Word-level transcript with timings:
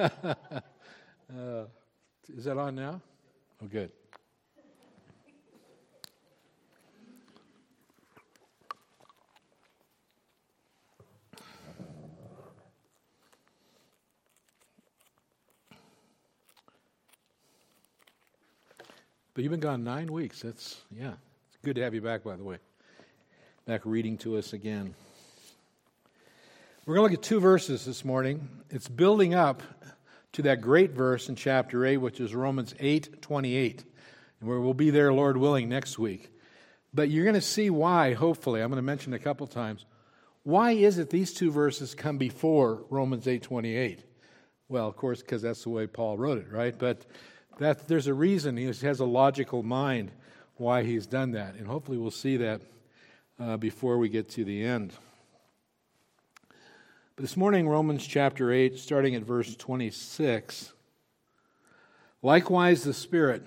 uh, 0.00 0.34
is 2.28 2.44
that 2.44 2.56
on 2.56 2.74
now? 2.74 3.00
Oh, 3.62 3.66
good. 3.66 3.90
But 19.34 19.44
you've 19.44 19.50
been 19.52 19.60
gone 19.60 19.84
nine 19.84 20.12
weeks. 20.12 20.42
That's, 20.42 20.82
yeah. 20.90 21.12
It's 21.48 21.58
good 21.62 21.76
to 21.76 21.82
have 21.82 21.94
you 21.94 22.00
back, 22.00 22.24
by 22.24 22.36
the 22.36 22.44
way. 22.44 22.58
Back 23.64 23.82
reading 23.84 24.18
to 24.18 24.36
us 24.36 24.52
again. 24.52 24.94
We're 26.90 26.96
going 26.96 27.10
to 27.10 27.12
look 27.12 27.22
at 27.24 27.28
two 27.28 27.38
verses 27.38 27.84
this 27.84 28.04
morning. 28.04 28.48
It's 28.68 28.88
building 28.88 29.32
up 29.32 29.62
to 30.32 30.42
that 30.42 30.60
great 30.60 30.90
verse 30.90 31.28
in 31.28 31.36
chapter 31.36 31.86
8, 31.86 31.98
which 31.98 32.18
is 32.18 32.34
Romans 32.34 32.74
8 32.80 33.22
28, 33.22 33.84
and 34.40 34.48
where 34.48 34.58
we'll 34.58 34.74
be 34.74 34.90
there, 34.90 35.12
Lord 35.12 35.36
willing, 35.36 35.68
next 35.68 36.00
week. 36.00 36.32
But 36.92 37.08
you're 37.08 37.22
going 37.22 37.34
to 37.34 37.40
see 37.40 37.70
why, 37.70 38.14
hopefully. 38.14 38.60
I'm 38.60 38.70
going 38.70 38.78
to 38.78 38.82
mention 38.82 39.14
a 39.14 39.20
couple 39.20 39.46
times. 39.46 39.86
Why 40.42 40.72
is 40.72 40.98
it 40.98 41.10
these 41.10 41.32
two 41.32 41.52
verses 41.52 41.94
come 41.94 42.18
before 42.18 42.84
Romans 42.90 43.28
8 43.28 43.40
28? 43.40 44.02
Well, 44.68 44.88
of 44.88 44.96
course, 44.96 45.20
because 45.20 45.42
that's 45.42 45.62
the 45.62 45.70
way 45.70 45.86
Paul 45.86 46.18
wrote 46.18 46.38
it, 46.38 46.50
right? 46.50 46.76
But 46.76 47.06
that, 47.60 47.86
there's 47.86 48.08
a 48.08 48.14
reason. 48.14 48.56
He 48.56 48.64
has 48.64 48.98
a 48.98 49.04
logical 49.04 49.62
mind 49.62 50.10
why 50.56 50.82
he's 50.82 51.06
done 51.06 51.30
that. 51.30 51.54
And 51.54 51.68
hopefully 51.68 51.98
we'll 51.98 52.10
see 52.10 52.38
that 52.38 52.62
uh, 53.38 53.58
before 53.58 53.96
we 53.98 54.08
get 54.08 54.28
to 54.30 54.44
the 54.44 54.64
end. 54.64 54.92
This 57.20 57.36
morning, 57.36 57.68
Romans 57.68 58.06
chapter 58.06 58.50
8, 58.50 58.78
starting 58.78 59.14
at 59.14 59.24
verse 59.24 59.54
26. 59.54 60.72
Likewise, 62.22 62.82
the 62.82 62.94
Spirit 62.94 63.42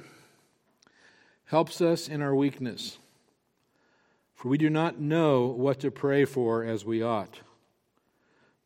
helps 1.45 1.81
us 1.81 2.07
in 2.07 2.21
our 2.21 2.35
weakness, 2.35 2.99
for 4.35 4.49
we 4.49 4.59
do 4.59 4.69
not 4.69 4.99
know 4.99 5.47
what 5.47 5.79
to 5.79 5.89
pray 5.89 6.23
for 6.23 6.63
as 6.63 6.85
we 6.85 7.01
ought. 7.01 7.39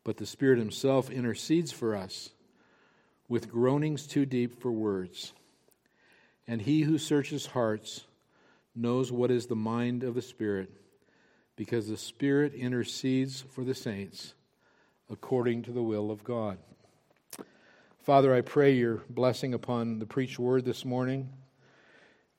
But 0.03 0.17
the 0.17 0.25
Spirit 0.25 0.59
Himself 0.59 1.09
intercedes 1.09 1.71
for 1.71 1.95
us 1.95 2.31
with 3.29 3.49
groanings 3.49 4.07
too 4.07 4.25
deep 4.25 4.61
for 4.61 4.73
words. 4.73 5.31
And 6.45 6.61
He 6.61 6.81
who 6.81 6.97
searches 6.97 7.45
hearts 7.45 8.03
knows 8.75 9.09
what 9.09 9.31
is 9.31 9.45
the 9.45 9.55
mind 9.55 10.03
of 10.03 10.15
the 10.15 10.21
Spirit, 10.21 10.69
because 11.55 11.87
the 11.87 11.95
Spirit 11.95 12.53
intercedes 12.53 13.45
for 13.49 13.63
the 13.63 13.73
saints 13.73 14.33
according 15.09 15.63
to 15.63 15.71
the 15.71 15.83
will 15.83 16.11
of 16.11 16.23
God. 16.23 16.57
Father, 18.01 18.33
I 18.33 18.41
pray 18.41 18.73
your 18.73 19.01
blessing 19.09 19.53
upon 19.53 19.99
the 19.99 20.05
preached 20.05 20.39
word 20.39 20.65
this 20.65 20.85
morning. 20.85 21.29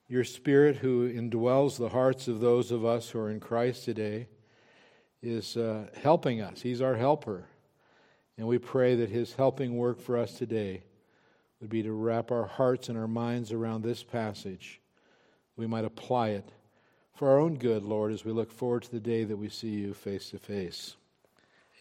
Your 0.07 0.23
Spirit, 0.23 0.77
who 0.77 1.11
indwells 1.11 1.77
the 1.77 1.89
hearts 1.89 2.27
of 2.27 2.39
those 2.39 2.71
of 2.71 2.83
us 2.83 3.09
who 3.09 3.19
are 3.19 3.29
in 3.29 3.39
Christ 3.39 3.85
today, 3.85 4.27
is 5.21 5.55
uh, 5.57 5.87
helping 6.01 6.41
us. 6.41 6.61
He's 6.61 6.81
our 6.81 6.95
helper. 6.95 7.45
And 8.37 8.47
we 8.47 8.57
pray 8.57 8.95
that 8.95 9.09
his 9.09 9.35
helping 9.35 9.77
work 9.77 9.99
for 9.99 10.17
us 10.17 10.33
today 10.33 10.83
would 11.59 11.69
be 11.69 11.83
to 11.83 11.91
wrap 11.91 12.31
our 12.31 12.45
hearts 12.45 12.89
and 12.89 12.97
our 12.97 13.07
minds 13.07 13.51
around 13.51 13.83
this 13.83 14.01
passage. 14.01 14.79
We 15.55 15.67
might 15.67 15.85
apply 15.85 16.29
it 16.29 16.49
for 17.13 17.29
our 17.29 17.39
own 17.39 17.55
good, 17.57 17.83
Lord, 17.83 18.13
as 18.13 18.23
we 18.23 18.31
look 18.31 18.51
forward 18.51 18.83
to 18.83 18.91
the 18.91 18.99
day 18.99 19.25
that 19.25 19.37
we 19.37 19.49
see 19.49 19.69
you 19.69 19.93
face 19.93 20.29
to 20.29 20.39
face. 20.39 20.95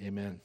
Amen. 0.02 0.40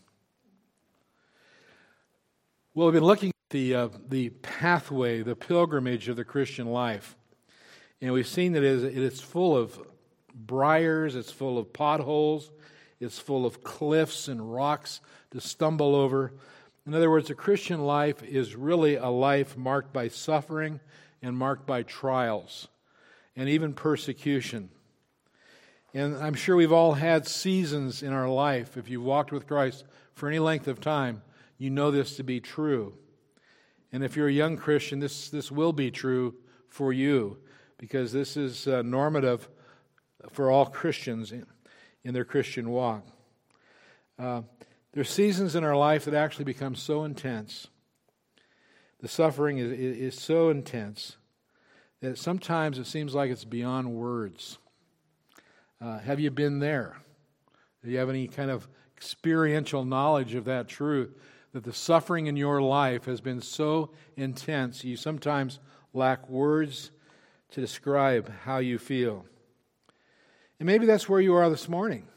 Well, 2.76 2.88
we've 2.88 2.96
been 2.96 3.04
looking 3.04 3.30
at 3.30 3.52
the, 3.52 3.76
uh, 3.76 3.90
the 4.10 4.30
pathway, 4.30 5.22
the 5.22 5.36
pilgrimage 5.36 6.10
of 6.10 6.16
the 6.16 6.26
Christian 6.26 6.66
life. 6.66 7.16
And 8.02 8.12
we've 8.14 8.26
seen 8.26 8.54
that 8.54 8.64
it 8.64 8.98
is, 8.98 9.22
full 9.22 9.56
of 9.56 9.80
briars, 10.34 11.16
it's 11.16 11.32
full 11.32 11.60
of 11.60 11.72
potholes, 11.72 12.50
it's 13.00 13.20
full 13.20 13.46
of 13.46 13.64
cliffs 13.64 14.28
and 14.28 14.52
rocks 14.52 15.02
to 15.30 15.40
stumble 15.40 15.94
over. 15.94 16.34
In 16.88 16.96
other 16.96 17.12
words, 17.12 17.30
a 17.30 17.36
Christian 17.36 17.86
life 17.86 18.24
is 18.24 18.56
really 18.56 18.96
a 18.96 19.10
life 19.10 19.56
marked 19.56 19.94
by 19.94 20.08
suffering 20.08 20.80
and 21.22 21.38
marked 21.38 21.68
by 21.68 21.84
trials 21.84 22.70
and 23.36 23.48
even 23.50 23.76
persecution. 23.76 24.70
And 25.94 26.18
I'm 26.18 26.34
sure 26.34 26.56
we've 26.56 26.72
all 26.72 26.94
had 26.94 27.28
seasons 27.28 28.02
in 28.02 28.14
our 28.14 28.28
life, 28.28 28.78
if 28.78 28.90
you've 28.90 29.04
walked 29.04 29.32
with 29.32 29.46
Christ 29.46 29.84
for 30.16 30.28
any 30.28 30.40
length 30.40 30.68
of 30.68 30.82
time, 30.82 31.22
you 31.58 31.70
know 31.70 31.92
this 31.92 32.18
to 32.18 32.24
be 32.24 32.40
true. 32.40 32.98
And 33.92 34.04
if 34.04 34.16
you're 34.16 34.28
a 34.28 34.34
young 34.34 34.58
Christian, 34.58 35.00
this, 35.00 35.30
this 35.30 35.52
will 35.52 35.74
be 35.74 35.92
true 35.92 36.36
for 36.68 36.92
you 36.92 37.38
because 37.78 38.12
this 38.12 38.36
is 38.36 38.68
uh, 38.68 38.82
normative 38.82 39.48
for 40.32 40.50
all 40.50 40.66
Christians 40.66 41.32
in, 41.32 41.46
in 42.04 42.14
their 42.14 42.26
Christian 42.26 42.70
walk. 42.70 43.06
Uh, 44.18 44.42
there's 44.94 45.10
seasons 45.10 45.56
in 45.56 45.64
our 45.64 45.76
life 45.76 46.06
that 46.06 46.14
actually 46.14 46.46
become 46.46 46.76
so 46.76 47.04
intense. 47.04 47.68
The 49.02 49.08
suffering 49.08 49.58
is, 49.58 49.72
is 49.72 50.20
so 50.20 50.50
intense 50.50 51.18
that 52.02 52.18
sometimes 52.18 52.80
it 52.80 52.86
seems 52.86 53.14
like 53.14 53.32
it's 53.32 53.46
beyond 53.46 53.94
words. 53.94 54.58
Uh, 55.82 56.00
have 56.00 56.20
you 56.20 56.32
been 56.32 56.60
there? 56.60 56.98
Do 57.84 57.92
you 57.92 57.98
have 57.98 58.10
any 58.10 58.28
kind 58.28 58.50
of 58.50 58.68
experiential 58.96 59.84
knowledge 59.84 60.36
of 60.36 60.46
that 60.46 60.68
truth? 60.68 61.14
That 61.54 61.64
the 61.64 61.74
suffering 61.74 62.28
in 62.28 62.36
your 62.36 62.62
life 62.62 63.06
has 63.06 63.22
been 63.22 63.40
so 63.40 63.92
intense, 64.18 64.84
you 64.84 64.98
sometimes 64.98 65.60
lack 65.94 66.28
words 66.28 66.92
to 67.52 67.62
describe 67.62 68.32
how 68.44 68.58
you 68.58 68.80
feel. 68.80 69.26
And 70.60 70.66
maybe 70.66 70.88
that's 70.88 71.08
where 71.08 71.22
you 71.22 71.36
are 71.36 71.50
this 71.50 71.70
morning. 71.70 72.08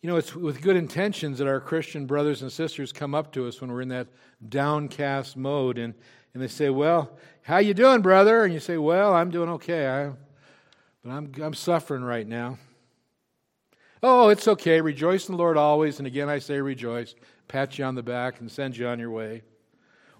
You 0.00 0.08
know, 0.08 0.16
it's 0.16 0.34
with 0.34 0.62
good 0.62 0.76
intentions 0.76 1.38
that 1.38 1.46
our 1.46 1.60
Christian 1.60 2.06
brothers 2.06 2.42
and 2.42 2.50
sisters 2.50 2.90
come 2.90 3.14
up 3.14 3.32
to 3.32 3.46
us 3.46 3.60
when 3.60 3.70
we're 3.70 3.82
in 3.82 3.88
that 3.90 4.08
downcast 4.48 5.36
mode 5.36 5.78
and, 5.78 5.94
and 6.34 6.42
they 6.42 6.48
say, 6.48 6.70
Well, 6.70 7.16
how 7.42 7.58
you 7.58 7.74
doing, 7.74 8.00
brother? 8.00 8.44
And 8.44 8.52
you 8.52 8.58
say, 8.58 8.78
Well, 8.78 9.14
I'm 9.14 9.30
doing 9.30 9.50
okay. 9.50 9.86
I, 9.86 10.12
but 11.04 11.10
I'm, 11.10 11.32
I'm 11.40 11.54
suffering 11.54 12.02
right 12.02 12.26
now. 12.26 12.58
Oh, 14.02 14.30
it's 14.30 14.48
okay. 14.48 14.80
Rejoice 14.80 15.28
in 15.28 15.36
the 15.36 15.38
Lord 15.38 15.56
always. 15.56 15.98
And 15.98 16.06
again, 16.06 16.28
I 16.28 16.40
say 16.40 16.60
rejoice 16.60 17.14
pat 17.48 17.78
you 17.78 17.84
on 17.84 17.94
the 17.94 18.02
back 18.02 18.40
and 18.40 18.50
send 18.50 18.76
you 18.76 18.86
on 18.86 18.98
your 18.98 19.10
way. 19.10 19.42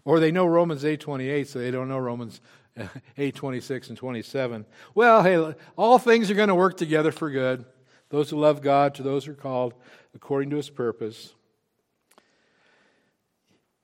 Or 0.04 0.20
they 0.20 0.32
know 0.32 0.46
Romans 0.46 0.84
8:28, 0.84 1.46
so 1.46 1.58
they 1.58 1.70
don't 1.70 1.88
know 1.88 1.98
Romans 1.98 2.40
8:26 3.18 3.88
and 3.88 3.96
27. 3.96 4.66
Well, 4.94 5.22
hey, 5.22 5.54
all 5.76 5.98
things 5.98 6.30
are 6.30 6.34
going 6.34 6.48
to 6.48 6.54
work 6.54 6.76
together 6.76 7.12
for 7.12 7.30
good. 7.30 7.64
Those 8.08 8.30
who 8.30 8.38
love 8.38 8.60
God, 8.60 8.94
to 8.96 9.02
those 9.02 9.24
who 9.24 9.32
are 9.32 9.36
called 9.36 9.74
according 10.14 10.50
to 10.50 10.56
his 10.56 10.70
purpose. 10.70 11.34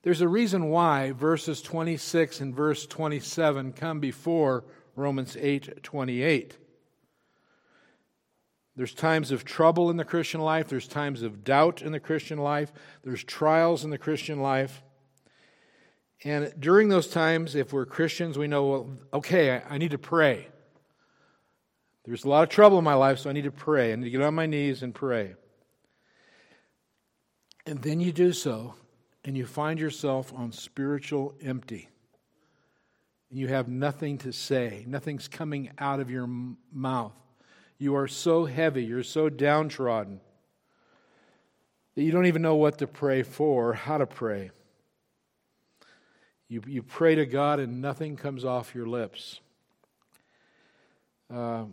There's 0.01 0.21
a 0.21 0.27
reason 0.27 0.69
why 0.69 1.11
verses 1.11 1.61
26 1.61 2.39
and 2.39 2.55
verse 2.55 2.85
27 2.85 3.73
come 3.73 3.99
before 3.99 4.63
Romans 4.95 5.35
8:28. 5.35 6.57
There's 8.79 8.93
times 8.93 9.31
of 9.31 9.43
trouble 9.43 9.89
in 9.89 9.97
the 9.97 10.05
Christian 10.05 10.39
life, 10.39 10.69
there's 10.69 10.87
times 10.87 11.21
of 11.21 11.43
doubt 11.43 11.81
in 11.81 11.91
the 11.91 11.99
Christian 11.99 12.37
life, 12.37 12.71
there's 13.03 13.25
trials 13.25 13.83
in 13.83 13.89
the 13.89 13.97
Christian 13.97 14.39
life. 14.39 14.81
And 16.23 16.53
during 16.57 16.87
those 16.87 17.07
times, 17.07 17.55
if 17.55 17.73
we're 17.73 17.85
Christians, 17.85 18.37
we 18.37 18.47
know, 18.47 18.65
well, 18.65 18.89
okay, 19.15 19.61
I, 19.69 19.77
need 19.79 19.91
to 19.91 19.97
pray. 19.97 20.47
There's 22.05 22.23
a 22.23 22.29
lot 22.29 22.43
of 22.43 22.47
trouble 22.47 22.77
in 22.77 22.85
my 22.85 22.93
life, 22.93 23.19
so 23.19 23.29
I 23.29 23.33
need 23.33 23.43
to 23.43 23.51
pray. 23.51 23.91
I 23.91 23.97
need 23.97 24.05
to 24.05 24.11
get 24.11 24.21
on 24.21 24.33
my 24.33 24.45
knees 24.45 24.81
and 24.81 24.95
pray. 24.95 25.35
And 27.65 27.81
then 27.81 27.99
you 27.99 28.13
do 28.13 28.31
so, 28.31 28.75
and 29.25 29.35
you 29.35 29.45
find 29.45 29.77
yourself 29.77 30.31
on 30.33 30.53
spiritual 30.53 31.35
empty. 31.41 31.89
And 33.29 33.39
you 33.39 33.49
have 33.49 33.67
nothing 33.67 34.19
to 34.19 34.31
say, 34.31 34.85
nothing's 34.87 35.27
coming 35.27 35.69
out 35.79 35.99
of 35.99 36.09
your 36.09 36.29
mouth. 36.71 37.11
You 37.79 37.95
are 37.95 38.07
so 38.07 38.45
heavy, 38.45 38.83
you're 38.83 39.03
so 39.03 39.29
downtrodden 39.29 40.19
that 41.95 42.03
you 42.03 42.11
don't 42.11 42.25
even 42.25 42.41
know 42.41 42.55
what 42.55 42.77
to 42.79 42.87
pray 42.87 43.23
for, 43.23 43.73
how 43.73 43.97
to 43.97 44.05
pray. 44.05 44.51
You, 46.49 46.61
you 46.67 46.83
pray 46.83 47.15
to 47.15 47.25
God 47.25 47.59
and 47.59 47.81
nothing 47.81 48.17
comes 48.17 48.43
off 48.43 48.75
your 48.75 48.85
lips. 48.85 49.39
Uh, 51.33 51.65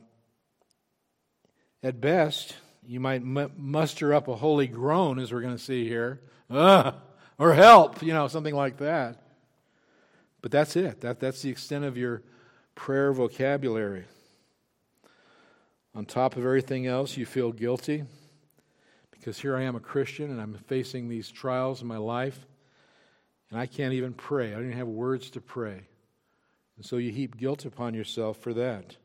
at 1.82 2.00
best, 2.00 2.54
you 2.86 3.00
might 3.00 3.22
m- 3.22 3.52
muster 3.56 4.14
up 4.14 4.28
a 4.28 4.36
holy 4.36 4.66
groan, 4.66 5.18
as 5.18 5.32
we're 5.32 5.40
going 5.40 5.56
to 5.56 5.62
see 5.62 5.88
here, 5.88 6.20
uh, 6.50 6.92
or 7.38 7.54
help, 7.54 8.02
you 8.02 8.12
know, 8.12 8.28
something 8.28 8.54
like 8.54 8.76
that. 8.78 9.22
But 10.42 10.50
that's 10.50 10.76
it. 10.76 11.00
That, 11.00 11.20
that's 11.20 11.42
the 11.42 11.50
extent 11.50 11.84
of 11.84 11.96
your 11.96 12.22
prayer 12.74 13.12
vocabulary. 13.12 14.04
On 15.96 16.04
top 16.04 16.36
of 16.36 16.44
everything 16.44 16.86
else, 16.86 17.16
you 17.16 17.24
feel 17.24 17.52
guilty 17.52 18.04
because 19.10 19.38
here 19.38 19.56
I 19.56 19.62
am 19.62 19.76
a 19.76 19.80
Christian 19.80 20.30
and 20.30 20.38
I'm 20.38 20.52
facing 20.66 21.08
these 21.08 21.30
trials 21.30 21.80
in 21.80 21.88
my 21.88 21.96
life. 21.96 22.38
And 23.50 23.58
I 23.58 23.64
can't 23.64 23.94
even 23.94 24.12
pray. 24.12 24.48
I 24.48 24.56
don't 24.56 24.66
even 24.66 24.76
have 24.76 24.88
words 24.88 25.30
to 25.30 25.40
pray. 25.40 25.84
And 26.76 26.84
so 26.84 26.98
you 26.98 27.10
heap 27.12 27.38
guilt 27.38 27.64
upon 27.64 27.94
yourself 27.94 28.36
for 28.36 28.52
that. 28.52 28.96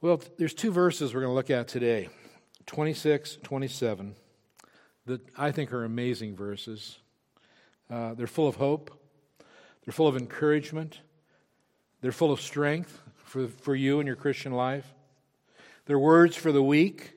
Well, 0.00 0.22
there's 0.38 0.54
two 0.54 0.72
verses 0.72 1.12
we're 1.12 1.20
going 1.20 1.30
to 1.30 1.34
look 1.34 1.50
at 1.50 1.68
today 1.68 2.08
26, 2.64 3.40
27, 3.42 4.14
that 5.04 5.20
I 5.36 5.52
think 5.52 5.74
are 5.74 5.84
amazing 5.84 6.36
verses. 6.36 7.00
Uh, 7.90 8.14
they're 8.14 8.26
full 8.26 8.48
of 8.48 8.56
hope, 8.56 8.98
they're 9.84 9.92
full 9.92 10.08
of 10.08 10.16
encouragement, 10.16 11.00
they're 12.00 12.12
full 12.12 12.32
of 12.32 12.40
strength 12.40 13.02
for, 13.34 13.48
for 13.48 13.74
you 13.74 13.98
in 13.98 14.06
your 14.06 14.14
Christian 14.14 14.52
life. 14.52 14.94
They're 15.86 15.98
words 15.98 16.36
for 16.36 16.52
the 16.52 16.62
weak. 16.62 17.14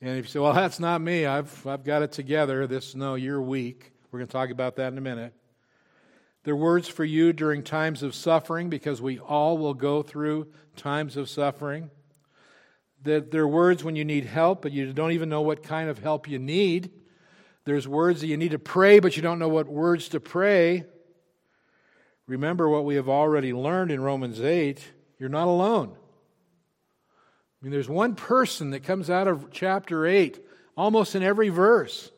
And 0.00 0.16
if 0.16 0.26
you 0.26 0.30
say, 0.30 0.38
well, 0.38 0.52
that's 0.52 0.78
not 0.78 1.00
me, 1.00 1.26
I've, 1.26 1.66
I've 1.66 1.82
got 1.82 2.02
it 2.02 2.12
together, 2.12 2.68
this, 2.68 2.94
no, 2.94 3.16
you're 3.16 3.42
weak. 3.42 3.90
We're 4.10 4.20
going 4.20 4.28
to 4.28 4.32
talk 4.32 4.50
about 4.50 4.76
that 4.76 4.92
in 4.92 4.98
a 4.98 5.00
minute. 5.00 5.34
They're 6.44 6.54
words 6.54 6.86
for 6.86 7.04
you 7.04 7.32
during 7.32 7.64
times 7.64 8.04
of 8.04 8.14
suffering 8.14 8.70
because 8.70 9.02
we 9.02 9.18
all 9.18 9.58
will 9.58 9.74
go 9.74 10.00
through 10.02 10.46
times 10.76 11.16
of 11.16 11.28
suffering. 11.28 11.90
That 13.02 13.32
they're 13.32 13.48
words 13.48 13.82
when 13.82 13.96
you 13.96 14.04
need 14.04 14.26
help, 14.26 14.62
but 14.62 14.70
you 14.70 14.92
don't 14.92 15.10
even 15.10 15.28
know 15.28 15.42
what 15.42 15.64
kind 15.64 15.88
of 15.88 15.98
help 15.98 16.28
you 16.28 16.38
need. 16.38 16.90
There's 17.64 17.88
words 17.88 18.20
that 18.20 18.28
you 18.28 18.36
need 18.36 18.52
to 18.52 18.60
pray, 18.60 19.00
but 19.00 19.16
you 19.16 19.22
don't 19.22 19.40
know 19.40 19.48
what 19.48 19.66
words 19.66 20.08
to 20.10 20.20
pray. 20.20 20.84
Remember 22.28 22.68
what 22.68 22.84
we 22.84 22.94
have 22.94 23.08
already 23.08 23.52
learned 23.52 23.90
in 23.90 24.00
Romans 24.00 24.40
8 24.40 24.80
you're 25.22 25.28
not 25.28 25.46
alone. 25.46 25.92
I 25.94 27.64
mean, 27.64 27.70
there's 27.70 27.88
one 27.88 28.16
person 28.16 28.70
that 28.70 28.82
comes 28.82 29.08
out 29.08 29.28
of 29.28 29.52
chapter 29.52 30.04
8 30.04 30.44
almost 30.76 31.14
in 31.14 31.22
every 31.22 31.48
verse, 31.48 32.10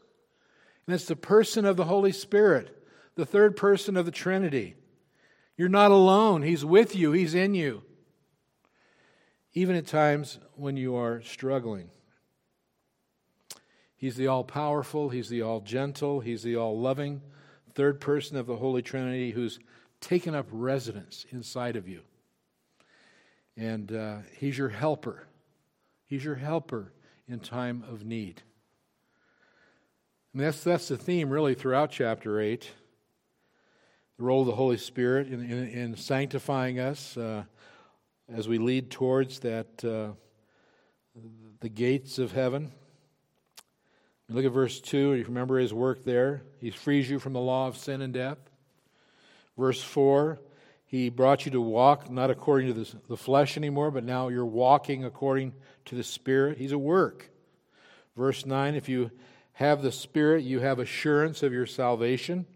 and 0.86 0.94
it's 0.94 1.04
the 1.04 1.14
person 1.14 1.66
of 1.66 1.76
the 1.76 1.84
Holy 1.84 2.12
Spirit, 2.12 2.74
the 3.14 3.26
third 3.26 3.58
person 3.58 3.98
of 3.98 4.06
the 4.06 4.10
Trinity. 4.10 4.74
You're 5.54 5.68
not 5.68 5.90
alone, 5.90 6.40
He's 6.40 6.64
with 6.64 6.96
you, 6.96 7.12
He's 7.12 7.34
in 7.34 7.52
you, 7.52 7.82
even 9.52 9.76
at 9.76 9.86
times 9.86 10.38
when 10.54 10.78
you 10.78 10.96
are 10.96 11.20
struggling. 11.20 11.90
He's 13.98 14.16
the 14.16 14.28
all 14.28 14.44
powerful, 14.44 15.10
He's 15.10 15.28
the 15.28 15.42
all 15.42 15.60
gentle, 15.60 16.20
He's 16.20 16.42
the 16.42 16.56
all 16.56 16.80
loving 16.80 17.20
third 17.74 18.00
person 18.00 18.38
of 18.38 18.46
the 18.46 18.56
Holy 18.56 18.80
Trinity 18.80 19.32
who's 19.32 19.58
taken 20.00 20.34
up 20.34 20.46
residence 20.50 21.26
inside 21.30 21.76
of 21.76 21.86
you. 21.86 22.00
And 23.56 23.92
uh, 23.92 24.16
He's 24.38 24.58
your 24.58 24.68
helper. 24.68 25.26
He's 26.06 26.24
your 26.24 26.34
helper 26.34 26.92
in 27.28 27.40
time 27.40 27.84
of 27.88 28.04
need. 28.04 28.42
That's, 30.34 30.64
that's 30.64 30.88
the 30.88 30.96
theme 30.96 31.30
really 31.30 31.54
throughout 31.54 31.90
chapter 31.92 32.40
8 32.40 32.68
the 34.16 34.22
role 34.22 34.42
of 34.42 34.46
the 34.46 34.54
Holy 34.54 34.76
Spirit 34.76 35.28
in, 35.28 35.40
in, 35.40 35.68
in 35.68 35.96
sanctifying 35.96 36.78
us 36.78 37.16
uh, 37.16 37.42
as 38.32 38.46
we 38.46 38.58
lead 38.58 38.90
towards 38.90 39.40
that 39.40 39.84
uh, 39.84 40.12
the 41.60 41.68
gates 41.68 42.18
of 42.18 42.32
heaven. 42.32 42.70
Look 44.28 44.44
at 44.44 44.52
verse 44.52 44.80
2. 44.80 45.14
You 45.14 45.24
remember 45.24 45.58
his 45.58 45.74
work 45.74 46.04
there. 46.04 46.42
He 46.58 46.70
frees 46.70 47.10
you 47.10 47.18
from 47.18 47.32
the 47.34 47.40
law 47.40 47.68
of 47.68 47.76
sin 47.76 48.00
and 48.00 48.12
death. 48.12 48.38
Verse 49.58 49.82
4 49.82 50.40
He 50.94 51.08
brought 51.08 51.44
you 51.44 51.50
to 51.50 51.60
walk 51.60 52.08
not 52.08 52.30
according 52.30 52.68
to 52.68 52.84
the, 52.84 52.96
the 53.08 53.16
flesh 53.16 53.56
anymore, 53.56 53.90
but 53.90 54.04
now 54.04 54.28
you're 54.28 54.46
walking 54.46 55.04
according 55.04 55.52
to 55.86 55.96
the 55.96 56.04
Spirit. 56.04 56.56
He's 56.56 56.70
at 56.70 56.80
work. 56.80 57.32
Verse 58.16 58.46
9 58.46 58.76
If 58.76 58.88
you 58.88 59.10
have 59.54 59.82
the 59.82 59.90
Spirit, 59.90 60.44
you 60.44 60.60
have 60.60 60.78
assurance 60.78 61.42
of 61.42 61.52
your 61.52 61.66
salvation. 61.66 62.46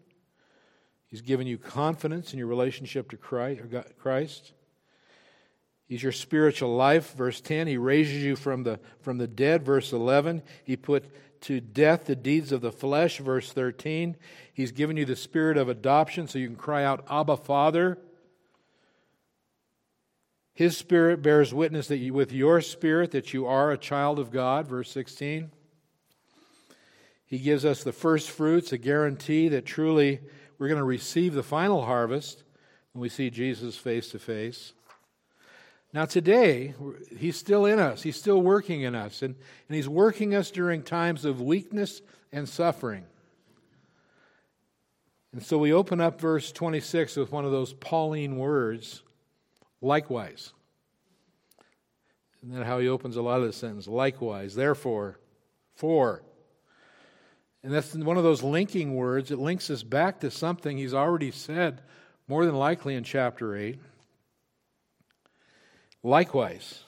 He's 1.08 1.20
given 1.20 1.48
you 1.48 1.58
confidence 1.58 2.32
in 2.32 2.38
your 2.38 2.46
relationship 2.46 3.10
to 3.10 3.16
Christ. 3.16 4.52
He's 5.88 6.04
your 6.04 6.12
spiritual 6.12 6.76
life. 6.76 7.14
Verse 7.14 7.40
10, 7.40 7.66
He 7.66 7.76
raises 7.76 8.22
you 8.22 8.36
from 8.36 8.62
the, 8.62 8.78
from 9.00 9.18
the 9.18 9.26
dead. 9.26 9.64
Verse 9.64 9.92
11, 9.92 10.44
He 10.62 10.76
put 10.76 11.06
to 11.40 11.60
death 11.60 12.04
the 12.04 12.14
deeds 12.14 12.52
of 12.52 12.60
the 12.60 12.70
flesh. 12.70 13.18
Verse 13.18 13.52
13, 13.52 14.14
He's 14.54 14.70
given 14.70 14.96
you 14.96 15.06
the 15.06 15.16
spirit 15.16 15.56
of 15.56 15.68
adoption 15.68 16.28
so 16.28 16.38
you 16.38 16.46
can 16.46 16.54
cry 16.54 16.84
out, 16.84 17.04
Abba, 17.10 17.36
Father. 17.36 17.98
His 20.58 20.76
spirit 20.76 21.22
bears 21.22 21.54
witness 21.54 21.86
that 21.86 21.98
you, 21.98 22.12
with 22.12 22.32
your 22.32 22.60
spirit 22.60 23.12
that 23.12 23.32
you 23.32 23.46
are 23.46 23.70
a 23.70 23.78
child 23.78 24.18
of 24.18 24.32
God. 24.32 24.66
Verse 24.66 24.90
16. 24.90 25.52
He 27.26 27.38
gives 27.38 27.64
us 27.64 27.84
the 27.84 27.92
first 27.92 28.28
fruits, 28.28 28.72
a 28.72 28.76
guarantee 28.76 29.48
that 29.50 29.64
truly 29.64 30.18
we're 30.58 30.66
going 30.66 30.80
to 30.80 30.84
receive 30.84 31.34
the 31.34 31.44
final 31.44 31.84
harvest 31.84 32.42
when 32.92 33.00
we 33.00 33.08
see 33.08 33.30
Jesus 33.30 33.76
face 33.76 34.08
to 34.08 34.18
face. 34.18 34.72
Now, 35.92 36.06
today, 36.06 36.74
He's 37.16 37.36
still 37.36 37.64
in 37.64 37.78
us. 37.78 38.02
He's 38.02 38.16
still 38.16 38.42
working 38.42 38.80
in 38.80 38.96
us. 38.96 39.22
And, 39.22 39.36
and 39.68 39.76
He's 39.76 39.88
working 39.88 40.34
us 40.34 40.50
during 40.50 40.82
times 40.82 41.24
of 41.24 41.40
weakness 41.40 42.02
and 42.32 42.48
suffering. 42.48 43.04
And 45.32 45.40
so 45.40 45.56
we 45.56 45.72
open 45.72 46.00
up 46.00 46.20
verse 46.20 46.50
26 46.50 47.14
with 47.14 47.30
one 47.30 47.44
of 47.44 47.52
those 47.52 47.74
Pauline 47.74 48.38
words, 48.38 49.04
likewise. 49.80 50.52
Isn't 52.42 52.56
that 52.56 52.66
how 52.66 52.78
he 52.78 52.88
opens 52.88 53.16
a 53.16 53.22
lot 53.22 53.40
of 53.40 53.46
the 53.46 53.52
sentence? 53.52 53.86
Likewise, 53.88 54.54
therefore, 54.54 55.18
for. 55.74 56.22
And 57.62 57.72
that's 57.72 57.94
one 57.94 58.16
of 58.16 58.22
those 58.22 58.42
linking 58.42 58.94
words. 58.94 59.30
It 59.30 59.38
links 59.38 59.70
us 59.70 59.82
back 59.82 60.20
to 60.20 60.30
something 60.30 60.78
he's 60.78 60.94
already 60.94 61.30
said, 61.30 61.82
more 62.28 62.46
than 62.46 62.54
likely 62.54 62.94
in 62.94 63.02
chapter 63.04 63.56
8. 63.56 63.78
Likewise. 66.02 66.84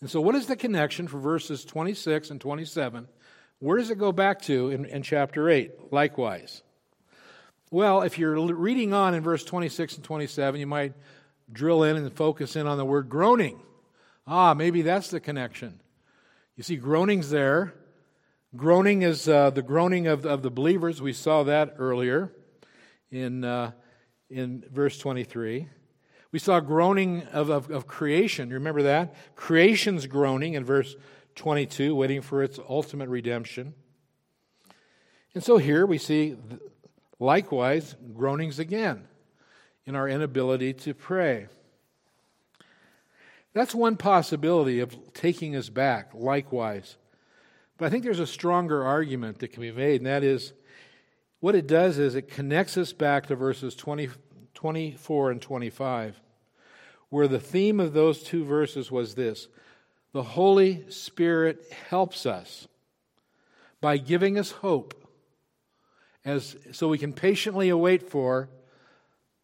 And 0.00 0.08
so, 0.08 0.20
what 0.20 0.34
is 0.34 0.46
the 0.46 0.56
connection 0.56 1.08
for 1.08 1.18
verses 1.18 1.64
26 1.64 2.30
and 2.30 2.40
27? 2.40 3.08
Where 3.58 3.76
does 3.76 3.90
it 3.90 3.98
go 3.98 4.12
back 4.12 4.40
to 4.42 4.70
in, 4.70 4.84
in 4.86 5.02
chapter 5.02 5.50
8? 5.50 5.92
Likewise. 5.92 6.62
Well, 7.70 8.02
if 8.02 8.18
you're 8.18 8.40
reading 8.54 8.94
on 8.94 9.14
in 9.14 9.22
verse 9.22 9.44
26 9.44 9.96
and 9.96 10.04
27, 10.04 10.60
you 10.60 10.66
might 10.66 10.94
drill 11.52 11.82
in 11.82 11.96
and 11.96 12.12
focus 12.12 12.56
in 12.56 12.66
on 12.66 12.78
the 12.78 12.84
word 12.84 13.08
groaning. 13.08 13.60
Ah, 14.32 14.54
maybe 14.54 14.82
that's 14.82 15.10
the 15.10 15.18
connection. 15.18 15.80
You 16.54 16.62
see, 16.62 16.76
groaning's 16.76 17.30
there. 17.30 17.74
Groaning 18.54 19.02
is 19.02 19.28
uh, 19.28 19.50
the 19.50 19.60
groaning 19.60 20.06
of, 20.06 20.24
of 20.24 20.42
the 20.42 20.52
believers. 20.52 21.02
We 21.02 21.12
saw 21.12 21.42
that 21.42 21.74
earlier 21.78 22.32
in, 23.10 23.42
uh, 23.42 23.72
in 24.28 24.64
verse 24.70 24.98
23. 24.98 25.66
We 26.30 26.38
saw 26.38 26.60
groaning 26.60 27.24
of, 27.32 27.50
of, 27.50 27.72
of 27.72 27.88
creation. 27.88 28.50
Remember 28.50 28.82
that? 28.84 29.16
Creation's 29.34 30.06
groaning 30.06 30.54
in 30.54 30.64
verse 30.64 30.94
22, 31.34 31.92
waiting 31.96 32.22
for 32.22 32.44
its 32.44 32.60
ultimate 32.68 33.08
redemption. 33.08 33.74
And 35.34 35.42
so 35.42 35.56
here 35.56 35.84
we 35.84 35.98
see, 35.98 36.36
likewise, 37.18 37.96
groanings 38.14 38.60
again 38.60 39.08
in 39.86 39.96
our 39.96 40.08
inability 40.08 40.72
to 40.74 40.94
pray. 40.94 41.48
That's 43.52 43.74
one 43.74 43.96
possibility 43.96 44.80
of 44.80 45.12
taking 45.12 45.56
us 45.56 45.68
back, 45.68 46.10
likewise. 46.14 46.96
But 47.76 47.86
I 47.86 47.90
think 47.90 48.04
there's 48.04 48.20
a 48.20 48.26
stronger 48.26 48.84
argument 48.84 49.38
that 49.38 49.48
can 49.48 49.62
be 49.62 49.72
made, 49.72 50.00
and 50.00 50.06
that 50.06 50.22
is 50.22 50.52
what 51.40 51.54
it 51.54 51.66
does 51.66 51.98
is 51.98 52.14
it 52.14 52.28
connects 52.28 52.76
us 52.76 52.92
back 52.92 53.26
to 53.26 53.34
verses 53.34 53.74
20, 53.74 54.10
24 54.54 55.30
and 55.30 55.42
25, 55.42 56.20
where 57.08 57.26
the 57.26 57.40
theme 57.40 57.80
of 57.80 57.92
those 57.92 58.22
two 58.22 58.44
verses 58.44 58.90
was 58.90 59.14
this 59.14 59.48
the 60.12 60.22
Holy 60.22 60.84
Spirit 60.90 61.72
helps 61.88 62.26
us 62.26 62.68
by 63.80 63.96
giving 63.96 64.38
us 64.38 64.50
hope 64.50 64.94
as 66.24 66.56
so 66.72 66.88
we 66.88 66.98
can 66.98 67.12
patiently 67.12 67.68
await 67.68 68.02
for 68.02 68.48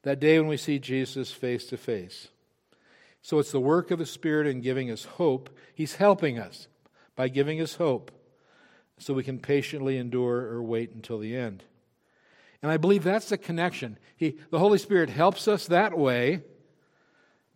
that 0.02 0.20
day 0.20 0.38
when 0.38 0.48
we 0.48 0.56
see 0.56 0.78
Jesus 0.78 1.30
face 1.30 1.66
to 1.66 1.76
face. 1.76 2.28
So 3.26 3.40
it's 3.40 3.50
the 3.50 3.58
work 3.58 3.90
of 3.90 3.98
the 3.98 4.06
Spirit 4.06 4.46
in 4.46 4.60
giving 4.60 4.88
us 4.88 5.04
hope. 5.04 5.50
He's 5.74 5.96
helping 5.96 6.38
us 6.38 6.68
by 7.16 7.26
giving 7.26 7.60
us 7.60 7.74
hope 7.74 8.12
so 8.98 9.14
we 9.14 9.24
can 9.24 9.40
patiently 9.40 9.98
endure 9.98 10.42
or 10.42 10.62
wait 10.62 10.92
until 10.92 11.18
the 11.18 11.34
end. 11.34 11.64
And 12.62 12.70
I 12.70 12.76
believe 12.76 13.02
that's 13.02 13.30
the 13.30 13.36
connection. 13.36 13.98
He, 14.16 14.38
the 14.52 14.60
Holy 14.60 14.78
Spirit 14.78 15.10
helps 15.10 15.48
us 15.48 15.66
that 15.66 15.98
way, 15.98 16.42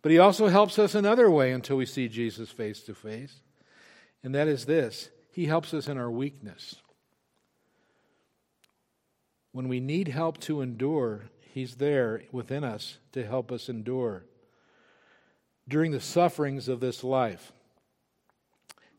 but 0.01 0.11
He 0.11 0.19
also 0.19 0.49
helps 0.49 0.77
us 0.77 0.93
another 0.93 1.31
way 1.31 1.53
until 1.53 1.77
we 1.77 1.85
see 1.85 2.09
Jesus 2.09 2.49
face 2.49 2.81
to 2.81 2.93
face. 2.93 3.39
And 4.25 4.35
that 4.35 4.49
is 4.49 4.65
this 4.65 5.09
He 5.31 5.45
helps 5.45 5.73
us 5.73 5.87
in 5.87 5.97
our 5.97 6.11
weakness. 6.11 6.75
When 9.53 9.69
we 9.69 9.79
need 9.79 10.09
help 10.09 10.37
to 10.41 10.59
endure, 10.59 11.29
He's 11.39 11.75
there 11.75 12.23
within 12.29 12.65
us 12.65 12.97
to 13.13 13.25
help 13.25 13.53
us 13.53 13.69
endure 13.69 14.25
during 15.71 15.91
the 15.91 15.99
sufferings 15.99 16.67
of 16.67 16.79
this 16.79 17.03
life. 17.03 17.51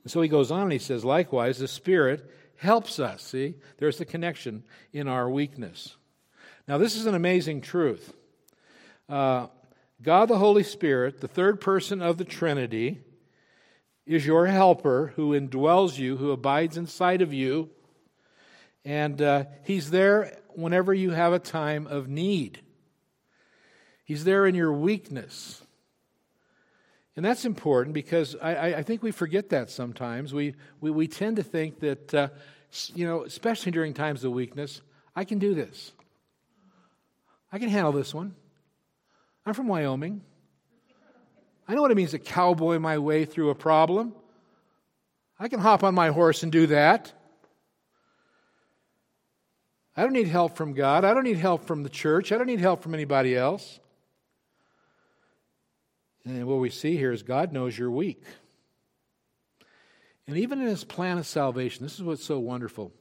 And 0.02 0.10
so 0.10 0.20
he 0.20 0.28
goes 0.28 0.50
on 0.50 0.62
and 0.62 0.72
he 0.72 0.78
says, 0.78 1.04
Likewise, 1.04 1.58
the 1.58 1.68
Spirit 1.68 2.28
helps 2.56 2.98
us. 2.98 3.22
See, 3.22 3.54
there's 3.78 3.98
the 3.98 4.04
connection 4.04 4.64
in 4.92 5.06
our 5.06 5.30
weakness. 5.30 5.96
Now, 6.66 6.78
this 6.78 6.96
is 6.96 7.06
an 7.06 7.14
amazing 7.14 7.60
truth. 7.60 8.14
Uh, 9.08 9.48
God 10.00 10.28
the 10.28 10.38
Holy 10.38 10.62
Spirit, 10.62 11.20
the 11.20 11.28
third 11.28 11.60
person 11.60 12.02
of 12.02 12.18
the 12.18 12.24
Trinity, 12.24 13.00
is 14.06 14.26
your 14.26 14.46
helper 14.46 15.12
who 15.14 15.30
indwells 15.30 15.98
you, 15.98 16.16
who 16.16 16.32
abides 16.32 16.76
inside 16.76 17.22
of 17.22 17.32
you. 17.32 17.70
And 18.84 19.22
uh, 19.22 19.44
He's 19.64 19.90
there 19.90 20.36
whenever 20.54 20.92
you 20.92 21.10
have 21.10 21.32
a 21.32 21.38
time 21.38 21.86
of 21.86 22.08
need. 22.08 22.60
He's 24.04 24.24
there 24.24 24.46
in 24.46 24.54
your 24.54 24.72
weakness. 24.72 25.62
And 27.14 27.24
that's 27.24 27.44
important 27.44 27.94
because 27.94 28.36
I, 28.40 28.74
I 28.74 28.82
think 28.82 29.02
we 29.02 29.10
forget 29.10 29.50
that 29.50 29.70
sometimes. 29.70 30.32
We, 30.32 30.54
we, 30.80 30.90
we 30.90 31.08
tend 31.08 31.36
to 31.36 31.42
think 31.42 31.80
that, 31.80 32.14
uh, 32.14 32.28
you 32.94 33.06
know, 33.06 33.24
especially 33.24 33.72
during 33.72 33.92
times 33.92 34.24
of 34.24 34.32
weakness, 34.32 34.80
I 35.14 35.24
can 35.24 35.38
do 35.38 35.54
this. 35.54 35.92
I 37.52 37.58
can 37.58 37.68
handle 37.68 37.92
this 37.92 38.14
one. 38.14 38.34
I'm 39.44 39.52
from 39.52 39.68
Wyoming. 39.68 40.22
I 41.68 41.74
know 41.74 41.82
what 41.82 41.90
it 41.90 41.96
means 41.96 42.12
to 42.12 42.18
cowboy 42.18 42.78
my 42.78 42.98
way 42.98 43.26
through 43.26 43.50
a 43.50 43.54
problem. 43.54 44.14
I 45.38 45.48
can 45.48 45.60
hop 45.60 45.84
on 45.84 45.94
my 45.94 46.08
horse 46.08 46.42
and 46.42 46.50
do 46.50 46.68
that. 46.68 47.12
I 49.94 50.02
don't 50.02 50.14
need 50.14 50.28
help 50.28 50.56
from 50.56 50.72
God. 50.72 51.04
I 51.04 51.12
don't 51.12 51.24
need 51.24 51.36
help 51.36 51.66
from 51.66 51.82
the 51.82 51.90
church. 51.90 52.32
I 52.32 52.38
don't 52.38 52.46
need 52.46 52.60
help 52.60 52.82
from 52.82 52.94
anybody 52.94 53.36
else. 53.36 53.80
And 56.24 56.46
what 56.46 56.60
we 56.60 56.70
see 56.70 56.96
here 56.96 57.12
is 57.12 57.22
God 57.22 57.52
knows 57.52 57.76
you're 57.76 57.90
weak. 57.90 58.22
And 60.26 60.36
even 60.36 60.60
in 60.60 60.68
his 60.68 60.84
plan 60.84 61.18
of 61.18 61.26
salvation, 61.26 61.84
this 61.84 61.94
is 61.94 62.02
what's 62.02 62.24
so 62.24 62.38
wonderful. 62.38 62.92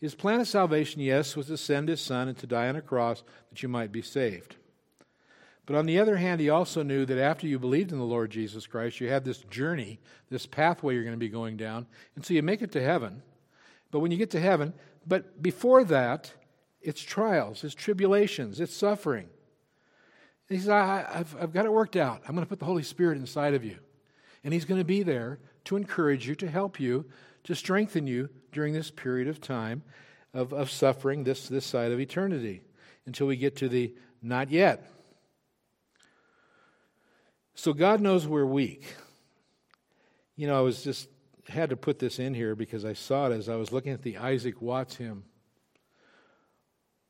His 0.00 0.14
plan 0.14 0.40
of 0.40 0.48
salvation, 0.48 1.00
yes, 1.00 1.36
was 1.36 1.46
to 1.46 1.56
send 1.56 1.88
his 1.88 2.00
son 2.00 2.28
and 2.28 2.38
to 2.38 2.46
die 2.46 2.68
on 2.68 2.76
a 2.76 2.82
cross 2.82 3.22
that 3.50 3.62
you 3.62 3.68
might 3.68 3.92
be 3.92 4.02
saved. 4.02 4.56
But 5.64 5.76
on 5.76 5.86
the 5.86 6.00
other 6.00 6.16
hand, 6.16 6.40
he 6.40 6.50
also 6.50 6.82
knew 6.82 7.06
that 7.06 7.18
after 7.18 7.46
you 7.46 7.58
believed 7.58 7.92
in 7.92 7.98
the 7.98 8.04
Lord 8.04 8.30
Jesus 8.30 8.66
Christ, 8.66 9.00
you 9.00 9.08
had 9.08 9.24
this 9.24 9.38
journey, 9.38 10.00
this 10.28 10.46
pathway 10.46 10.94
you're 10.94 11.04
going 11.04 11.14
to 11.14 11.18
be 11.18 11.28
going 11.28 11.56
down. 11.56 11.86
And 12.16 12.26
so 12.26 12.34
you 12.34 12.42
make 12.42 12.62
it 12.62 12.72
to 12.72 12.82
heaven. 12.82 13.22
But 13.92 14.00
when 14.00 14.10
you 14.10 14.16
get 14.16 14.30
to 14.30 14.40
heaven, 14.40 14.72
but 15.06 15.40
before 15.40 15.84
that, 15.84 16.32
it's 16.80 17.00
trials, 17.00 17.62
it's 17.62 17.74
tribulations, 17.74 18.58
it's 18.58 18.74
suffering. 18.74 19.28
And 20.52 20.58
he 20.58 20.64
says, 20.66 20.68
I, 20.68 21.06
have 21.14 21.34
I've 21.40 21.52
got 21.54 21.64
it 21.64 21.72
worked 21.72 21.96
out. 21.96 22.20
I'm 22.28 22.34
going 22.34 22.44
to 22.44 22.48
put 22.48 22.58
the 22.58 22.66
Holy 22.66 22.82
Spirit 22.82 23.16
inside 23.16 23.54
of 23.54 23.64
you. 23.64 23.78
And 24.44 24.52
he's 24.52 24.66
going 24.66 24.82
to 24.82 24.84
be 24.84 25.02
there 25.02 25.38
to 25.64 25.76
encourage 25.76 26.28
you, 26.28 26.34
to 26.34 26.46
help 26.46 26.78
you, 26.78 27.06
to 27.44 27.54
strengthen 27.54 28.06
you 28.06 28.28
during 28.52 28.74
this 28.74 28.90
period 28.90 29.28
of 29.28 29.40
time 29.40 29.82
of, 30.34 30.52
of 30.52 30.70
suffering, 30.70 31.24
this, 31.24 31.48
this 31.48 31.64
side 31.64 31.90
of 31.90 31.98
eternity, 31.98 32.60
until 33.06 33.28
we 33.28 33.38
get 33.38 33.56
to 33.56 33.68
the 33.70 33.94
not 34.20 34.50
yet. 34.50 34.86
So 37.54 37.72
God 37.72 38.02
knows 38.02 38.26
we're 38.26 38.44
weak. 38.44 38.94
You 40.36 40.48
know, 40.48 40.58
I 40.58 40.60
was 40.60 40.84
just 40.84 41.08
had 41.48 41.70
to 41.70 41.78
put 41.78 41.98
this 41.98 42.18
in 42.18 42.34
here 42.34 42.54
because 42.54 42.84
I 42.84 42.92
saw 42.92 43.30
it 43.30 43.32
as 43.32 43.48
I 43.48 43.56
was 43.56 43.72
looking 43.72 43.94
at 43.94 44.02
the 44.02 44.18
Isaac 44.18 44.60
Watts 44.60 44.96
hymn. 44.96 45.24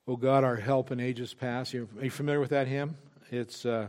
Oh 0.07 0.15
God, 0.15 0.45
our 0.45 0.55
help 0.55 0.93
in 0.93 1.01
ages 1.01 1.35
past. 1.35 1.75
Are 1.75 1.89
you 2.01 2.11
familiar 2.11 2.39
with 2.39 2.51
that 2.51 2.69
hymn? 2.69 2.97
It's 3.33 3.65
uh, 3.65 3.89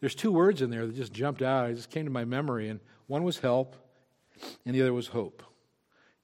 there's 0.00 0.16
two 0.16 0.32
words 0.32 0.60
in 0.60 0.70
there 0.70 0.86
that 0.86 0.96
just 0.96 1.12
jumped 1.12 1.40
out. 1.40 1.70
It 1.70 1.76
just 1.76 1.90
came 1.90 2.04
to 2.04 2.10
my 2.10 2.24
memory, 2.24 2.68
and 2.68 2.80
one 3.06 3.22
was 3.22 3.38
help, 3.38 3.76
and 4.66 4.74
the 4.74 4.82
other 4.82 4.92
was 4.92 5.06
hope. 5.06 5.44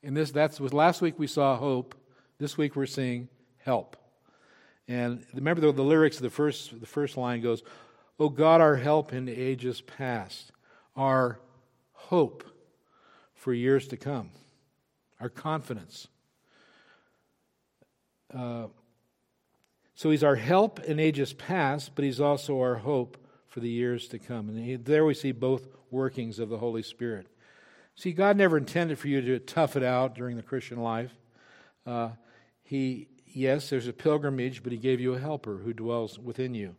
And 0.02 0.16
this 0.16 0.32
that's 0.32 0.58
was 0.58 0.72
last 0.72 1.00
week 1.00 1.18
we 1.18 1.28
saw 1.28 1.56
hope. 1.56 1.94
This 2.38 2.58
week 2.58 2.74
we're 2.74 2.86
seeing 2.86 3.28
help. 3.58 3.96
And 4.88 5.24
remember 5.32 5.60
the, 5.60 5.72
the 5.72 5.84
lyrics 5.84 6.16
of 6.16 6.22
the 6.22 6.30
first 6.30 6.80
the 6.80 6.86
first 6.86 7.16
line 7.16 7.40
goes, 7.40 7.62
O 8.18 8.28
God, 8.28 8.60
our 8.60 8.74
help 8.74 9.12
in 9.12 9.28
ages 9.28 9.80
past, 9.80 10.50
our 10.96 11.38
hope 11.92 12.44
for 13.34 13.54
years 13.54 13.86
to 13.88 13.96
come, 13.96 14.30
our 15.20 15.28
confidence. 15.28 16.08
Uh, 18.34 18.66
so 19.94 20.10
he's 20.10 20.24
our 20.24 20.36
help 20.36 20.80
in 20.80 20.98
ages 20.98 21.32
past, 21.32 21.94
but 21.94 22.04
he's 22.04 22.20
also 22.20 22.58
our 22.60 22.76
hope 22.76 23.18
for 23.48 23.60
the 23.60 23.68
years 23.68 24.08
to 24.08 24.18
come. 24.18 24.48
And 24.48 24.58
he, 24.58 24.76
there 24.76 25.04
we 25.04 25.14
see 25.14 25.32
both 25.32 25.68
workings 25.90 26.38
of 26.38 26.48
the 26.48 26.58
Holy 26.58 26.82
Spirit. 26.82 27.26
See, 27.94 28.12
God 28.12 28.36
never 28.36 28.56
intended 28.56 28.98
for 28.98 29.08
you 29.08 29.20
to 29.20 29.38
tough 29.38 29.76
it 29.76 29.82
out 29.82 30.14
during 30.14 30.36
the 30.36 30.42
Christian 30.42 30.80
life. 30.80 31.12
Uh, 31.86 32.10
he, 32.62 33.08
yes, 33.26 33.68
there's 33.68 33.86
a 33.86 33.92
pilgrimage, 33.92 34.62
but 34.62 34.72
he 34.72 34.78
gave 34.78 35.00
you 35.00 35.14
a 35.14 35.18
helper 35.18 35.58
who 35.58 35.74
dwells 35.74 36.18
within 36.18 36.54
you. 36.54 36.74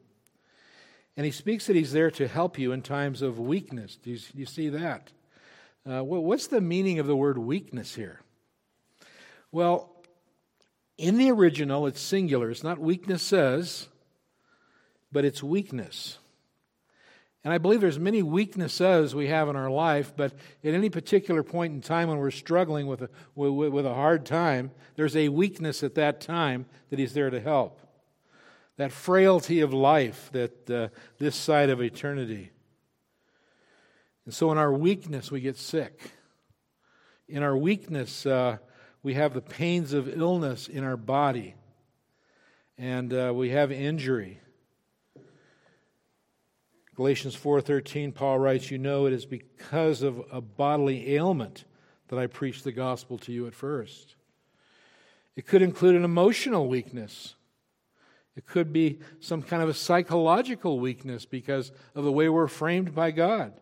And 1.16 1.26
he 1.26 1.32
speaks 1.32 1.68
that 1.68 1.76
he's 1.76 1.92
there 1.92 2.10
to 2.12 2.28
help 2.28 2.58
you 2.58 2.72
in 2.72 2.82
times 2.82 3.22
of 3.22 3.40
weakness. 3.40 3.98
Do 3.98 4.10
you, 4.10 4.20
you 4.34 4.46
see 4.48 4.70
that? 4.70 5.12
Uh, 5.88 6.04
what's 6.04 6.48
the 6.48 6.62
meaning 6.62 6.98
of 6.98 7.06
the 7.06 7.16
word 7.16 7.38
weakness 7.38 7.94
here? 7.94 8.22
Well, 9.52 9.93
in 10.98 11.18
the 11.18 11.32
original, 11.32 11.88
it's 11.88 12.00
singular. 12.00 12.50
It's 12.52 12.64
not 12.64 12.80
weaknesses, 12.80 13.88
but 15.12 15.26
it's 15.26 15.42
weakness. 15.42 16.18
And 17.44 17.54
I 17.54 17.58
believe 17.58 17.82
there's 17.82 18.00
many 18.00 18.24
weaknesses 18.24 19.14
we 19.14 19.28
have 19.28 19.50
in 19.50 19.56
our 19.56 19.70
life, 19.70 20.14
but 20.16 20.34
at 20.64 20.74
any 20.74 20.90
particular 20.90 21.44
point 21.44 21.74
in 21.74 21.82
time 21.82 22.08
when 22.08 22.18
we're 22.18 22.32
struggling 22.32 22.88
with 22.88 23.02
a, 23.02 23.10
with, 23.36 23.86
a 23.86 23.94
hard 23.94 24.26
time, 24.26 24.72
there's 24.96 25.16
a 25.16 25.28
weakness 25.30 25.84
at 25.84 25.96
that 25.96 26.22
time 26.22 26.68
that 26.90 27.00
He's 27.00 27.14
there 27.14 27.30
to 27.30 27.42
help 27.42 27.80
that 28.78 28.92
frailty 28.92 29.62
of 29.62 29.74
life, 29.74 30.30
that 30.32 30.70
uh, 30.70 30.88
this 31.20 31.36
side 31.36 31.70
of 31.70 31.82
eternity. 31.82 32.52
And 34.26 34.34
so, 34.34 34.52
in 34.52 34.58
our 34.58 34.74
weakness, 34.74 35.32
we 35.32 35.42
get 35.42 35.58
sick. 35.58 36.12
In 37.28 37.44
our 37.44 37.56
weakness, 37.56 38.26
uh, 38.26 38.58
we 39.04 39.14
have 39.16 39.34
the 39.34 39.42
pains 39.42 39.92
of 39.92 40.08
illness 40.08 40.70
in 40.70 40.84
our 40.84 40.98
body, 40.98 41.56
and 42.78 43.14
uh, 43.14 43.34
we 43.36 43.50
have 43.50 43.72
injury. 43.72 44.40
Galatians 46.96 47.36
4:13 47.36 48.14
Paul 48.14 48.40
writes, 48.40 48.72
"You 48.72 48.78
know 48.78 49.06
it 49.06 49.14
is 49.14 49.26
because 49.26 50.02
of 50.02 50.24
a 50.32 50.40
bodily 50.40 51.16
ailment 51.16 51.66
that 52.08 52.18
I 52.18 52.28
preached 52.28 52.64
the 52.64 52.72
gospel 52.72 53.18
to 53.20 53.34
you 53.34 53.46
at 53.46 53.54
first." 53.54 54.16
It 55.36 55.48
could 55.48 55.62
include 55.62 55.96
an 55.96 56.06
emotional 56.06 56.68
weakness. 56.68 57.36
It 58.36 58.46
could 58.46 58.72
be 58.72 59.00
some 59.20 59.42
kind 59.42 59.62
of 59.62 59.70
a 59.70 59.74
psychological 59.74 60.80
weakness 60.80 61.26
because 61.26 61.72
of 61.94 62.04
the 62.04 62.12
way 62.12 62.30
we're 62.30 62.48
framed 62.48 62.96
by 62.96 63.12
God. 63.12 63.54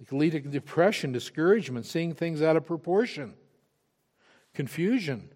It 0.00 0.08
can 0.08 0.18
lead 0.18 0.32
to 0.32 0.40
depression, 0.40 1.12
discouragement, 1.12 1.86
seeing 1.86 2.14
things 2.14 2.42
out 2.42 2.56
of 2.56 2.66
proportion, 2.66 3.34
confusion. 4.54 5.28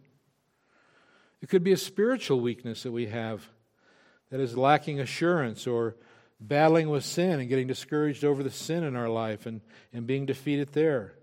It 1.40 1.48
could 1.48 1.62
be 1.62 1.72
a 1.72 1.76
spiritual 1.76 2.40
weakness 2.40 2.82
that 2.82 2.92
we 2.92 3.06
have 3.06 3.48
that 4.30 4.40
is 4.40 4.56
lacking 4.56 5.00
assurance 5.00 5.66
or 5.66 5.96
battling 6.40 6.88
with 6.88 7.04
sin 7.04 7.40
and 7.40 7.48
getting 7.48 7.66
discouraged 7.66 8.24
over 8.24 8.42
the 8.42 8.50
sin 8.50 8.84
in 8.84 8.96
our 8.96 9.08
life 9.08 9.46
and, 9.46 9.60
and 9.92 10.06
being 10.06 10.26
defeated 10.26 10.72
there. 10.72 11.14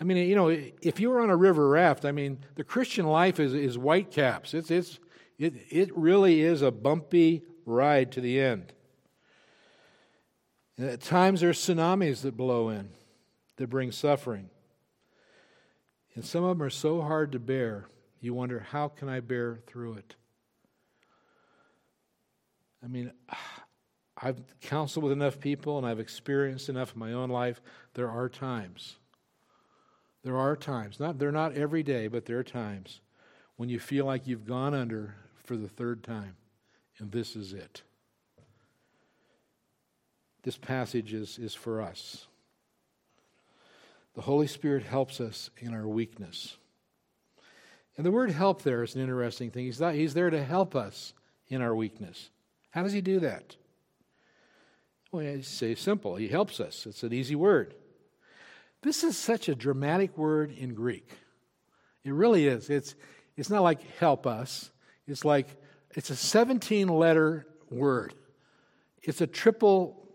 I 0.00 0.04
mean, 0.04 0.16
you 0.16 0.34
know, 0.34 0.48
if 0.48 0.98
you 0.98 1.10
were 1.10 1.20
on 1.20 1.30
a 1.30 1.36
river 1.36 1.68
raft, 1.68 2.04
I 2.04 2.12
mean, 2.12 2.38
the 2.56 2.64
Christian 2.64 3.06
life 3.06 3.38
is, 3.38 3.54
is 3.54 3.78
white 3.78 4.10
caps. 4.10 4.52
It's, 4.52 4.70
it's, 4.70 4.98
it, 5.38 5.54
it 5.70 5.96
really 5.96 6.40
is 6.40 6.60
a 6.62 6.70
bumpy 6.70 7.42
ride 7.64 8.12
to 8.12 8.20
the 8.20 8.40
end. 8.40 8.72
And 10.76 10.88
at 10.88 11.00
times 11.00 11.40
there's 11.40 11.58
tsunamis 11.58 12.22
that 12.22 12.36
blow 12.36 12.68
in 12.68 12.90
that 13.56 13.68
bring 13.70 13.92
suffering. 13.92 14.50
And 16.14 16.24
some 16.24 16.44
of 16.44 16.56
them 16.56 16.66
are 16.66 16.70
so 16.70 17.00
hard 17.00 17.32
to 17.32 17.38
bear, 17.38 17.86
you 18.20 18.34
wonder, 18.34 18.60
how 18.60 18.88
can 18.88 19.08
I 19.08 19.20
bear 19.20 19.58
through 19.66 19.94
it? 19.94 20.14
I 22.82 22.88
mean, 22.88 23.12
I've 24.24 24.40
counseled 24.60 25.02
with 25.02 25.12
enough 25.12 25.40
people 25.40 25.78
and 25.78 25.86
I've 25.86 25.98
experienced 25.98 26.68
enough 26.68 26.92
in 26.92 27.00
my 27.00 27.12
own 27.12 27.28
life. 27.28 27.60
There 27.94 28.08
are 28.08 28.28
times. 28.28 28.96
There 30.22 30.36
are 30.36 30.54
times. 30.54 31.00
Not, 31.00 31.18
they're 31.18 31.32
not 31.32 31.56
every 31.56 31.82
day, 31.82 32.06
but 32.06 32.26
there 32.26 32.38
are 32.38 32.44
times 32.44 33.00
when 33.56 33.68
you 33.68 33.80
feel 33.80 34.04
like 34.04 34.26
you've 34.26 34.46
gone 34.46 34.74
under 34.74 35.16
for 35.44 35.56
the 35.56 35.68
third 35.68 36.04
time, 36.04 36.36
and 36.98 37.10
this 37.10 37.34
is 37.34 37.52
it. 37.52 37.82
This 40.44 40.56
passage 40.56 41.12
is, 41.12 41.38
is 41.38 41.54
for 41.54 41.80
us. 41.80 42.26
The 44.14 44.22
Holy 44.22 44.46
Spirit 44.46 44.82
helps 44.82 45.20
us 45.20 45.50
in 45.58 45.74
our 45.74 45.86
weakness. 45.86 46.56
And 47.96 48.06
the 48.06 48.10
word 48.10 48.30
help 48.30 48.62
there 48.62 48.82
is 48.82 48.94
an 48.94 49.02
interesting 49.02 49.50
thing. 49.50 49.66
He's, 49.66 49.80
not, 49.80 49.94
he's 49.94 50.14
there 50.14 50.30
to 50.30 50.42
help 50.42 50.74
us 50.74 51.12
in 51.48 51.62
our 51.62 51.74
weakness. 51.74 52.30
How 52.70 52.82
does 52.82 52.92
he 52.92 53.00
do 53.00 53.20
that? 53.20 53.56
Well, 55.10 55.26
I 55.26 55.40
say 55.42 55.74
simple. 55.74 56.16
He 56.16 56.28
helps 56.28 56.58
us. 56.58 56.86
It's 56.86 57.02
an 57.02 57.12
easy 57.12 57.34
word. 57.34 57.74
This 58.82 59.04
is 59.04 59.16
such 59.16 59.48
a 59.48 59.54
dramatic 59.54 60.16
word 60.16 60.50
in 60.50 60.74
Greek. 60.74 61.08
It 62.04 62.12
really 62.12 62.46
is. 62.46 62.70
It's, 62.70 62.94
it's 63.36 63.50
not 63.50 63.62
like 63.62 63.82
help 63.98 64.26
us, 64.26 64.70
it's 65.06 65.24
like 65.24 65.48
it's 65.94 66.10
a 66.10 66.16
17 66.16 66.88
letter 66.88 67.46
word. 67.70 68.14
It's 69.02 69.20
a 69.20 69.26
triple 69.26 70.08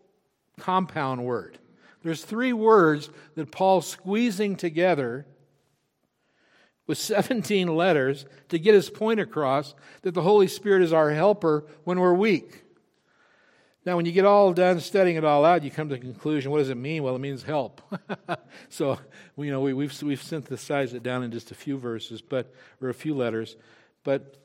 compound 0.59 1.23
word. 1.23 1.59
There's 2.07 2.23
three 2.23 2.53
words 2.53 3.09
that 3.35 3.51
Paul's 3.51 3.85
squeezing 3.85 4.55
together 4.55 5.25
with 6.85 6.97
17 6.99 7.67
letters 7.67 8.25
to 8.47 8.57
get 8.57 8.73
his 8.73 8.89
point 8.89 9.19
across 9.19 9.75
that 10.03 10.13
the 10.13 10.21
Holy 10.21 10.47
Spirit 10.47 10.83
is 10.83 10.93
our 10.93 11.11
helper 11.11 11.65
when 11.83 11.99
we're 11.99 12.13
weak. 12.13 12.63
Now, 13.85 13.97
when 13.97 14.05
you 14.05 14.13
get 14.13 14.23
all 14.23 14.53
done 14.53 14.79
studying 14.79 15.17
it 15.17 15.25
all 15.25 15.43
out, 15.43 15.63
you 15.63 15.69
come 15.69 15.89
to 15.89 15.95
the 15.95 16.01
conclusion 16.01 16.49
what 16.49 16.59
does 16.59 16.69
it 16.69 16.77
mean? 16.77 17.03
Well, 17.03 17.13
it 17.13 17.19
means 17.19 17.43
help. 17.43 17.81
so, 18.69 18.97
you 19.37 19.51
know, 19.51 19.59
we, 19.59 19.71
have 19.71 19.77
we've, 19.77 20.03
we've 20.03 20.23
synthesized 20.23 20.95
it 20.95 21.03
down 21.03 21.23
in 21.23 21.31
just 21.33 21.51
a 21.51 21.55
few 21.55 21.77
verses, 21.77 22.21
but, 22.21 22.53
or 22.81 22.87
a 22.87 22.93
few 22.93 23.15
letters. 23.15 23.57
But 24.05 24.37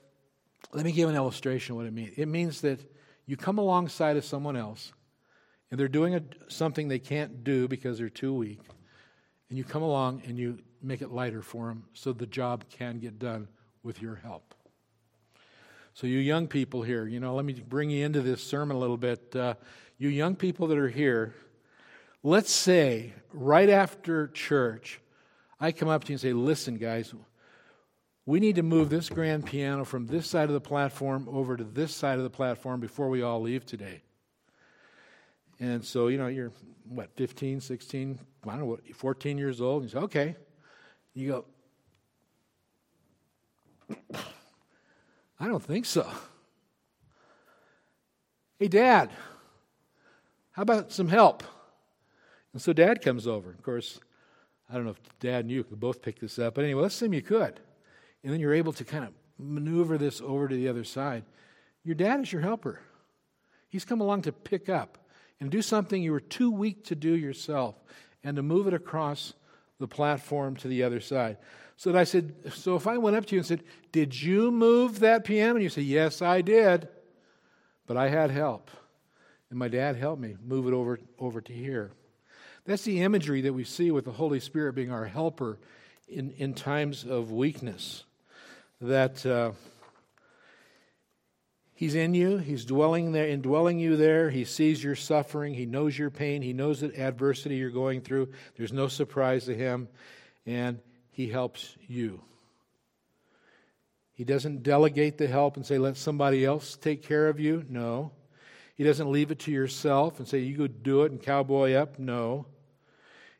let 0.73 0.85
me 0.85 0.90
give 0.90 1.09
an 1.09 1.14
illustration 1.14 1.75
of 1.75 1.76
what 1.76 1.87
it 1.87 1.92
means. 1.92 2.14
It 2.16 2.26
means 2.26 2.61
that 2.62 2.81
you 3.25 3.37
come 3.37 3.59
alongside 3.59 4.16
of 4.16 4.25
someone 4.25 4.57
else, 4.57 4.92
and 5.73 5.81
they're 5.81 5.88
doing 5.88 6.14
a, 6.14 6.23
something 6.49 6.87
they 6.87 6.99
can't 6.99 7.43
do 7.45 7.67
because 7.67 7.97
they're 7.97 8.11
too 8.11 8.35
weak, 8.35 8.61
and 9.49 9.57
you 9.57 9.64
come 9.64 9.83
along 9.83 10.21
and 10.26 10.38
you 10.38 10.59
make 10.83 11.00
it 11.00 11.11
lighter 11.11 11.41
for 11.41 11.69
them 11.69 11.85
so 11.95 12.12
the 12.12 12.26
job 12.26 12.64
can 12.69 12.99
get 12.99 13.19
done 13.19 13.49
with 13.83 14.02
your 14.02 14.17
help. 14.17 14.55
So, 15.95 16.07
you 16.07 16.19
young 16.19 16.47
people 16.47 16.83
here, 16.83 17.07
you 17.07 17.21
know, 17.21 17.35
let 17.35 17.47
me 17.47 17.55
bring 17.55 17.88
you 17.88 18.05
into 18.05 18.21
this 18.21 18.43
sermon 18.45 18.76
a 18.76 18.81
little 18.81 18.99
bit. 18.99 19.35
Uh, 19.35 19.55
you 19.97 20.11
young 20.11 20.37
people 20.37 20.67
that 20.67 20.76
are 20.76 20.91
here, 20.91 21.35
let's 22.23 22.52
say 22.52 23.14
right 23.33 23.71
after 23.71 24.29
church, 24.29 25.00
I 25.59 25.73
come 25.73 25.88
up 25.88 26.05
to 26.05 26.09
you 26.11 26.14
and 26.14 26.21
say, 26.21 26.35
listen, 26.35 26.76
guys, 26.76 27.14
we 28.26 28.41
need 28.41 28.57
to 28.57 28.62
move 28.62 28.91
this 28.91 29.09
grand 29.09 29.47
piano 29.47 29.87
from 29.87 30.07
this 30.07 30.29
side 30.29 30.50
of 30.50 30.55
the 30.55 30.61
platform 30.61 31.29
over 31.31 31.57
to 31.57 31.64
this 31.64 31.95
side 31.95 32.19
of 32.19 32.25
the 32.25 32.31
platform 32.31 32.79
before 32.79 33.09
we 33.09 33.23
all 33.23 33.41
leave 33.41 33.64
today. 33.64 34.02
And 35.62 35.85
so, 35.85 36.09
you 36.09 36.19
know, 36.19 36.26
you're, 36.26 36.50
what, 36.88 37.11
15, 37.14 37.61
16, 37.61 38.19
I 38.45 38.50
don't 38.50 38.59
know, 38.59 38.66
what, 38.66 38.97
14 38.97 39.38
years 39.38 39.61
old. 39.61 39.83
And 39.83 39.92
you 39.92 39.97
say, 39.97 40.04
okay. 40.04 40.37
You 41.14 41.28
go, 41.28 41.45
I 45.38 45.46
don't 45.46 45.62
think 45.62 45.87
so. 45.87 46.05
Hey, 48.59 48.66
Dad, 48.66 49.11
how 50.51 50.62
about 50.62 50.90
some 50.90 51.07
help? 51.07 51.44
And 52.53 52.61
so 52.61 52.72
Dad 52.72 53.01
comes 53.01 53.29
over. 53.29 53.51
Of 53.51 53.62
course, 53.62 54.01
I 54.68 54.75
don't 54.75 54.85
know 54.85 54.90
if 54.90 55.18
Dad 55.20 55.44
and 55.44 55.51
you 55.53 55.62
could 55.62 55.79
both 55.79 56.03
pick 56.03 56.18
this 56.18 56.40
up, 56.40 56.57
but 56.57 56.64
anyway, 56.64 56.83
let's 56.83 56.96
assume 56.96 57.14
you 57.14 57.22
could. 57.22 57.61
And 58.25 58.33
then 58.33 58.40
you're 58.40 58.53
able 58.53 58.72
to 58.72 58.85
kind 58.85 59.05
of 59.05 59.12
maneuver 59.38 59.96
this 59.96 60.20
over 60.20 60.48
to 60.48 60.57
the 60.57 60.66
other 60.66 60.83
side. 60.83 61.22
Your 61.85 61.94
dad 61.94 62.20
is 62.20 62.33
your 62.33 62.42
helper. 62.42 62.81
He's 63.68 63.85
come 63.85 64.01
along 64.01 64.22
to 64.22 64.33
pick 64.33 64.68
up 64.68 64.98
and 65.42 65.50
do 65.50 65.61
something 65.61 66.00
you 66.00 66.12
were 66.12 66.20
too 66.20 66.52
weak 66.52 66.85
to 66.85 66.94
do 66.94 67.16
yourself 67.16 67.74
and 68.22 68.37
to 68.37 68.44
move 68.44 68.68
it 68.68 68.74
across 68.74 69.33
the 69.81 69.88
platform 69.88 70.55
to 70.55 70.68
the 70.68 70.85
other 70.85 71.00
side. 71.00 71.37
So 71.76 71.90
that 71.90 71.98
I 71.98 72.05
said, 72.05 72.33
so 72.55 72.76
if 72.76 72.87
I 72.87 72.96
went 72.96 73.16
up 73.16 73.26
to 73.26 73.35
you 73.35 73.40
and 73.40 73.46
said, 73.46 73.64
Did 73.90 74.22
you 74.22 74.52
move 74.52 75.00
that 75.00 75.24
piano? 75.24 75.57
And 75.57 75.64
you 75.64 75.68
say, 75.68 75.83
Yes, 75.83 76.22
I 76.22 76.42
did. 76.42 76.87
But 77.88 77.96
I 77.96 78.09
had 78.09 78.31
help. 78.31 78.70
And 79.50 79.59
my 79.59 79.66
dad 79.66 79.96
helped 79.96 80.22
me 80.22 80.37
move 80.46 80.68
it 80.68 80.74
over, 80.74 81.00
over 81.18 81.40
to 81.40 81.52
here. 81.52 81.90
That's 82.64 82.85
the 82.85 83.02
imagery 83.02 83.40
that 83.40 83.52
we 83.52 83.64
see 83.64 83.90
with 83.90 84.05
the 84.05 84.12
Holy 84.12 84.38
Spirit 84.38 84.76
being 84.76 84.92
our 84.92 85.07
helper 85.07 85.59
in, 86.07 86.31
in 86.38 86.55
times 86.55 87.05
of 87.05 87.33
weakness. 87.33 88.05
That 88.81 89.26
uh, 89.26 89.52
He's 91.83 91.97
in 91.97 92.14
you, 92.14 92.38
He's 92.38 92.64
dwelling 92.64 93.11
there, 93.11 93.27
indwelling 93.27 93.81
you 93.81 93.97
there. 93.97 94.31
He 94.31 94.45
sees 94.45 94.85
your 94.85 94.95
suffering, 94.95 95.53
He 95.53 95.66
knows 95.66 95.99
your 95.99 96.11
pain, 96.11 96.40
He 96.40 96.53
knows 96.53 96.79
the 96.79 96.97
adversity 96.97 97.57
you're 97.57 97.71
going 97.71 98.03
through. 98.03 98.29
There's 98.55 98.73
no 98.73 98.87
surprise 98.87 99.47
to 99.47 99.57
Him. 99.57 99.88
And 100.47 100.79
he 101.11 101.27
helps 101.27 101.75
you. 101.88 102.23
He 104.12 104.23
doesn't 104.23 104.62
delegate 104.62 105.18
the 105.18 105.27
help 105.27 105.57
and 105.57 105.66
say, 105.66 105.77
let 105.77 105.97
somebody 105.97 106.45
else 106.45 106.77
take 106.77 107.03
care 107.03 107.27
of 107.27 107.40
you. 107.40 107.64
No. 107.68 108.12
He 108.77 108.85
doesn't 108.85 109.11
leave 109.11 109.33
it 109.33 109.40
to 109.40 109.51
yourself 109.51 110.21
and 110.21 110.29
say, 110.29 110.38
you 110.38 110.57
go 110.57 110.68
do 110.68 111.03
it 111.03 111.11
and 111.11 111.21
cowboy 111.21 111.73
up. 111.73 111.99
No. 111.99 112.47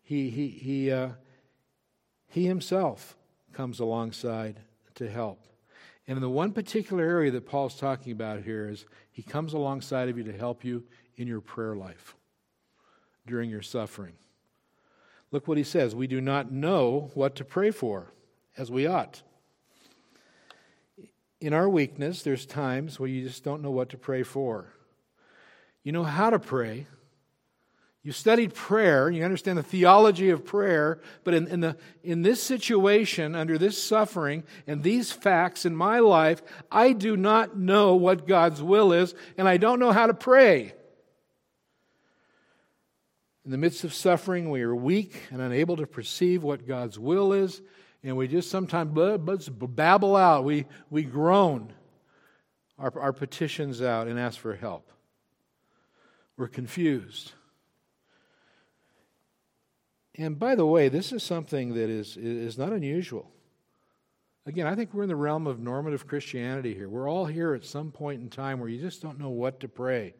He, 0.03 0.31
he, 0.31 0.49
he, 0.49 0.91
uh, 0.91 1.11
he 2.27 2.47
himself 2.47 3.17
comes 3.53 3.79
alongside 3.79 4.59
to 4.97 5.09
help. 5.09 5.47
And 6.13 6.19
in 6.19 6.21
the 6.21 6.29
one 6.29 6.53
particular 6.53 7.03
area 7.03 7.31
that 7.31 7.47
Paul's 7.47 7.75
talking 7.75 8.13
about 8.13 8.43
here 8.43 8.69
is 8.69 8.85
he 9.11 9.23
comes 9.23 9.55
alongside 9.55 10.11
of 10.11 10.19
you 10.19 10.25
to 10.25 10.37
help 10.37 10.63
you 10.63 10.85
in 11.17 11.27
your 11.27 11.41
prayer 11.41 11.75
life 11.75 12.17
during 13.27 13.49
your 13.49 13.63
suffering. 13.63 14.13
Look 15.31 15.49
what 15.49 15.57
he 15.57 15.65
says 15.65 15.95
We 15.95 16.07
do 16.07 16.21
not 16.21 16.53
know 16.53 17.11
what 17.15 17.35
to 17.37 17.47
pray 17.47 17.71
for 17.71 18.13
as 18.59 18.71
we 18.71 18.87
ought. 18.87 19.23
In 21.41 21.55
our 21.55 21.67
weakness, 21.67 22.23
there's 22.23 22.45
times 22.45 23.01
where 23.01 23.09
you 23.09 23.27
just 23.27 23.43
don't 23.43 23.63
know 23.63 23.71
what 23.71 23.89
to 23.89 23.97
pray 23.97 24.23
for. 24.23 24.67
You 25.83 25.93
know 25.93 26.05
how 26.05 26.29
to 26.29 26.39
pray. 26.39 26.89
You 28.05 28.11
studied 28.11 28.53
prayer, 28.53 29.11
you 29.11 29.23
understand 29.23 29.59
the 29.59 29.63
theology 29.63 30.31
of 30.31 30.45
prayer, 30.45 31.01
but 31.23 31.35
in, 31.35 31.47
in, 31.47 31.61
the, 31.61 31.77
in 32.03 32.23
this 32.23 32.43
situation, 32.43 33.37
under 33.37 33.59
this 33.59 33.81
suffering, 33.81 34.43
and 34.67 34.83
these 34.83 35.13
facts 35.13 35.65
in 35.65 35.77
my 35.77 36.01
life, 36.01 36.43
I 36.71 36.95
do 36.95 37.17
not 37.17 37.57
know 37.57 37.95
what 37.95 38.27
God's 38.27 38.61
will 38.61 38.93
is, 38.93 39.15
and 39.39 39.49
I 39.49 39.57
don't 39.57 39.79
know 39.79 39.93
how 39.93 40.09
to 40.09 40.15
pray. 40.15 40.73
In 43.45 43.53
the 43.53 43.59
midst 43.59 43.85
of 43.85 43.95
suffering, 43.95 44.51
we 44.51 44.63
are 44.63 44.75
weak 44.75 45.15
and 45.31 45.41
unable 45.41 45.77
to 45.77 45.87
perceive 45.87 46.43
what 46.43 46.67
God's 46.67 46.99
will 46.99 47.33
is, 47.33 47.63
and 48.03 48.17
we 48.17 48.27
just 48.27 48.51
sometimes 48.51 48.91
babble 48.93 50.17
out. 50.17 50.43
We, 50.43 50.67
we 50.91 51.05
groan 51.05 51.73
our, 52.81 52.93
our 52.99 53.13
petitions 53.13 53.81
out 53.81 54.09
and 54.09 54.19
ask 54.19 54.41
for 54.41 54.57
help. 54.57 54.91
We're 56.37 56.49
confused. 56.49 57.33
And 60.17 60.39
by 60.39 60.55
the 60.55 60.67
way, 60.67 60.89
this 60.89 61.13
is 61.13 61.23
something 61.23 61.75
that 61.75 61.89
is, 61.89 62.17
is 62.17 62.59
not 62.59 62.73
unusual. 62.73 63.31
Again, 64.45 64.67
I 64.67 64.75
think 64.75 64.93
we're 64.93 65.05
in 65.05 65.09
the 65.09 65.17
realm 65.17 65.47
of 65.47 65.61
normative 65.61 66.07
Christianity 66.07 66.75
here. 66.75 66.89
We're 66.89 67.09
all 67.09 67.27
here 67.27 67.55
at 67.55 67.65
some 67.65 67.93
point 67.93 68.21
in 68.21 68.29
time 68.29 68.59
where 68.59 68.69
you 68.69 68.81
just 68.81 69.01
don't 69.01 69.19
know 69.19 69.31
what 69.31 69.61
to 69.61 69.69
pray 69.69 70.15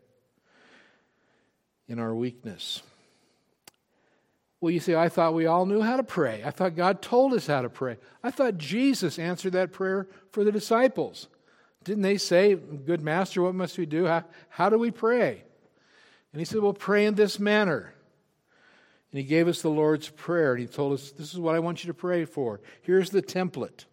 in 1.89 1.99
our 1.99 2.15
weakness. 2.15 2.83
Well, 4.61 4.71
you 4.71 4.79
see, 4.79 4.95
I 4.95 5.09
thought 5.09 5.35
we 5.35 5.47
all 5.47 5.67
knew 5.67 5.83
how 5.83 5.97
to 5.97 6.05
pray. 6.05 6.43
I 6.45 6.53
thought 6.53 6.77
God 6.77 7.03
told 7.03 7.35
us 7.35 7.49
how 7.49 7.63
to 7.63 7.69
pray. 7.69 7.99
I 8.23 8.31
thought 8.31 8.59
Jesus 8.59 9.19
answered 9.19 9.55
that 9.55 9.73
prayer 9.73 10.07
for 10.31 10.45
the 10.45 10.53
disciples. 10.53 11.27
Didn't 11.83 12.05
they 12.05 12.17
say, 12.17 12.55
Good 12.55 13.03
Master, 13.03 13.43
what 13.43 13.57
must 13.57 13.77
we 13.77 13.87
do? 13.87 14.07
How, 14.07 14.23
how 14.49 14.71
do 14.71 14.79
we 14.79 14.93
pray? 14.93 15.43
And 16.33 16.41
he 16.41 16.45
said, 16.45 16.61
Well, 16.61 16.75
pray 16.75 17.07
in 17.07 17.17
this 17.17 17.41
manner. 17.41 17.93
And 19.13 19.19
he 19.19 19.25
gave 19.25 19.47
us 19.47 19.61
the 19.61 19.69
Lord's 19.69 20.09
Prayer, 20.09 20.53
and 20.53 20.61
he 20.61 20.67
told 20.67 20.95
us, 20.95 21.11
This 21.11 21.35
is 21.35 21.39
what 21.39 21.55
I 21.55 21.59
want 21.59 21.85
you 21.85 21.89
to 21.89 21.95
pray 21.95 22.25
for. 22.25 22.61
Here's 22.81 23.11
the 23.11 23.23
template 23.23 23.85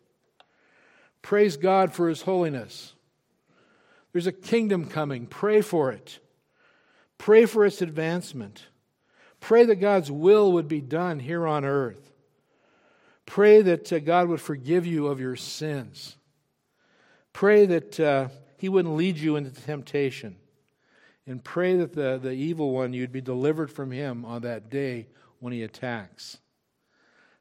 Praise 1.21 1.57
God 1.57 1.93
for 1.93 2.07
his 2.07 2.21
holiness. 2.21 2.95
There's 4.13 4.27
a 4.27 4.31
kingdom 4.31 4.85
coming. 4.85 5.27
Pray 5.27 5.61
for 5.61 5.91
it, 5.91 6.19
pray 7.17 7.45
for 7.45 7.65
its 7.65 7.81
advancement. 7.81 8.65
Pray 9.41 9.63
that 9.65 9.75
God's 9.75 10.11
will 10.11 10.51
would 10.53 10.67
be 10.67 10.81
done 10.81 11.19
here 11.19 11.47
on 11.47 11.63
earth. 11.63 12.11
Pray 13.25 13.61
that 13.61 13.93
uh, 13.93 13.99
God 13.99 14.27
would 14.27 14.41
forgive 14.41 14.85
you 14.85 15.07
of 15.07 15.21
your 15.21 15.37
sins. 15.37 16.17
Pray 17.31 17.65
that 17.65 17.99
uh, 17.99 18.27
He 18.57 18.67
wouldn't 18.67 18.95
lead 18.95 19.17
you 19.17 19.37
into 19.37 19.51
temptation. 19.51 20.35
And 21.29 21.43
pray 21.43 21.75
that 21.75 21.93
the, 21.93 22.19
the 22.21 22.31
evil 22.31 22.71
one, 22.71 22.91
you'd 22.91 23.11
be 23.11 23.21
delivered 23.21 23.69
from 23.69 23.91
him 23.91 24.25
on 24.25 24.41
that 24.41 24.71
day 24.71 25.05
when 25.39 25.53
he 25.53 25.61
attacks. 25.61 26.39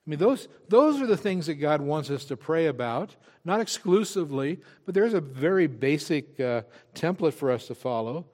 I 0.07 0.11
mean, 0.11 0.19
those, 0.19 0.47
those 0.69 1.01
are 1.01 1.07
the 1.07 1.17
things 1.17 1.47
that 1.47 1.55
God 1.55 1.81
wants 1.81 2.11
us 2.11 2.27
to 2.27 2.37
pray 2.37 2.67
about, 2.67 3.17
not 3.47 3.61
exclusively, 3.61 4.61
but 4.85 4.95
there's 4.95 5.15
a 5.15 5.23
very 5.23 5.67
basic 5.67 6.39
uh, 6.39 6.63
template 6.95 7.33
for 7.33 7.51
us 7.51 7.67
to 7.69 7.75
follow. 7.75 8.27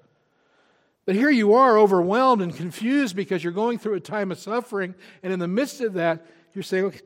But 1.07 1.15
here 1.15 1.31
you 1.31 1.55
are 1.55 1.79
overwhelmed 1.79 2.43
and 2.43 2.57
confused 2.57 3.15
because 3.15 3.45
you're 3.45 3.53
going 3.53 3.79
through 3.79 3.95
a 3.95 4.01
time 4.01 4.33
of 4.33 4.41
suffering. 4.41 4.97
And 5.23 5.33
in 5.33 5.39
the 5.39 5.47
midst 5.47 5.81
of 5.81 5.95
that, 5.95 6.27
you're 6.53 6.65
saying, 6.65 6.87
okay, 6.87 7.01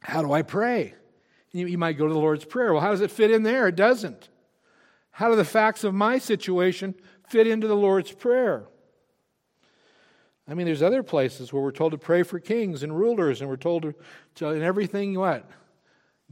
How 0.00 0.22
do 0.22 0.32
I 0.32 0.40
pray? 0.40 0.94
You, 1.52 1.66
you 1.66 1.76
might 1.76 1.98
go 1.98 2.06
to 2.06 2.14
the 2.14 2.18
Lord's 2.18 2.46
Prayer. 2.46 2.72
Well, 2.72 2.80
how 2.80 2.92
does 2.92 3.02
it 3.02 3.10
fit 3.10 3.30
in 3.30 3.42
there? 3.42 3.68
It 3.68 3.76
doesn't. 3.76 4.30
How 5.10 5.28
do 5.28 5.36
the 5.36 5.44
facts 5.44 5.84
of 5.84 5.94
my 5.94 6.18
situation 6.18 6.94
fit 7.28 7.46
into 7.46 7.66
the 7.66 7.76
Lord's 7.76 8.12
Prayer? 8.12 8.66
I 10.46 10.54
mean, 10.54 10.66
there's 10.66 10.82
other 10.82 11.02
places 11.02 11.52
where 11.52 11.62
we're 11.62 11.72
told 11.72 11.92
to 11.92 11.98
pray 11.98 12.22
for 12.22 12.38
kings 12.38 12.82
and 12.82 12.96
rulers, 12.96 13.40
and 13.40 13.48
we're 13.48 13.56
told 13.56 13.82
to, 13.82 13.94
to 14.36 14.50
in 14.50 14.62
everything, 14.62 15.18
what? 15.18 15.48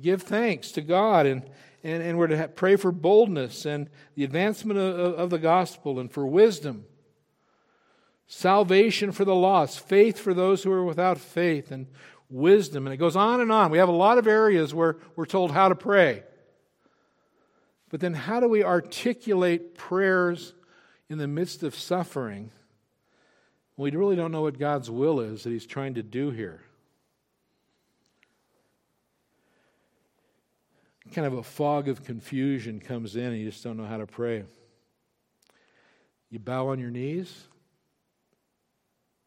Give 0.00 0.20
thanks 0.20 0.72
to 0.72 0.82
God, 0.82 1.26
and, 1.26 1.42
and, 1.82 2.02
and 2.02 2.18
we're 2.18 2.26
to 2.26 2.36
have, 2.36 2.54
pray 2.54 2.76
for 2.76 2.92
boldness 2.92 3.64
and 3.64 3.88
the 4.14 4.24
advancement 4.24 4.78
of, 4.78 5.14
of 5.14 5.30
the 5.30 5.38
gospel 5.38 5.98
and 5.98 6.12
for 6.12 6.26
wisdom, 6.26 6.84
salvation 8.26 9.12
for 9.12 9.24
the 9.24 9.34
lost, 9.34 9.80
faith 9.80 10.18
for 10.18 10.34
those 10.34 10.62
who 10.62 10.72
are 10.72 10.84
without 10.84 11.16
faith, 11.16 11.70
and 11.70 11.86
wisdom. 12.28 12.86
And 12.86 12.92
it 12.92 12.98
goes 12.98 13.16
on 13.16 13.40
and 13.40 13.50
on. 13.50 13.70
We 13.70 13.78
have 13.78 13.88
a 13.88 13.92
lot 13.92 14.18
of 14.18 14.26
areas 14.26 14.74
where 14.74 14.96
we're 15.16 15.26
told 15.26 15.52
how 15.52 15.68
to 15.68 15.74
pray. 15.74 16.22
But 17.88 18.00
then, 18.00 18.14
how 18.14 18.40
do 18.40 18.48
we 18.48 18.64
articulate 18.64 19.74
prayers 19.74 20.54
in 21.12 21.18
the 21.18 21.28
midst 21.28 21.62
of 21.62 21.74
suffering? 21.74 22.50
We 23.76 23.90
really 23.90 24.16
don't 24.16 24.32
know 24.32 24.40
what 24.40 24.58
God's 24.58 24.90
will 24.90 25.20
is 25.20 25.42
that 25.42 25.50
He's 25.50 25.66
trying 25.66 25.94
to 25.94 26.02
do 26.02 26.30
here. 26.30 26.62
Kind 31.12 31.26
of 31.26 31.34
a 31.34 31.42
fog 31.42 31.88
of 31.88 32.02
confusion 32.02 32.80
comes 32.80 33.14
in, 33.16 33.24
and 33.24 33.36
you 33.36 33.50
just 33.50 33.62
don't 33.62 33.76
know 33.76 33.84
how 33.84 33.98
to 33.98 34.06
pray. 34.06 34.44
You 36.30 36.38
bow 36.38 36.68
on 36.68 36.78
your 36.78 36.90
knees, 36.90 37.46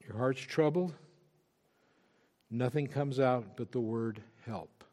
your 0.03 0.17
heart's 0.17 0.41
troubled, 0.41 0.91
nothing 2.49 2.87
comes 2.87 3.19
out 3.19 3.55
but 3.55 3.71
the 3.71 3.79
word 3.79 4.23
help. 4.47 4.83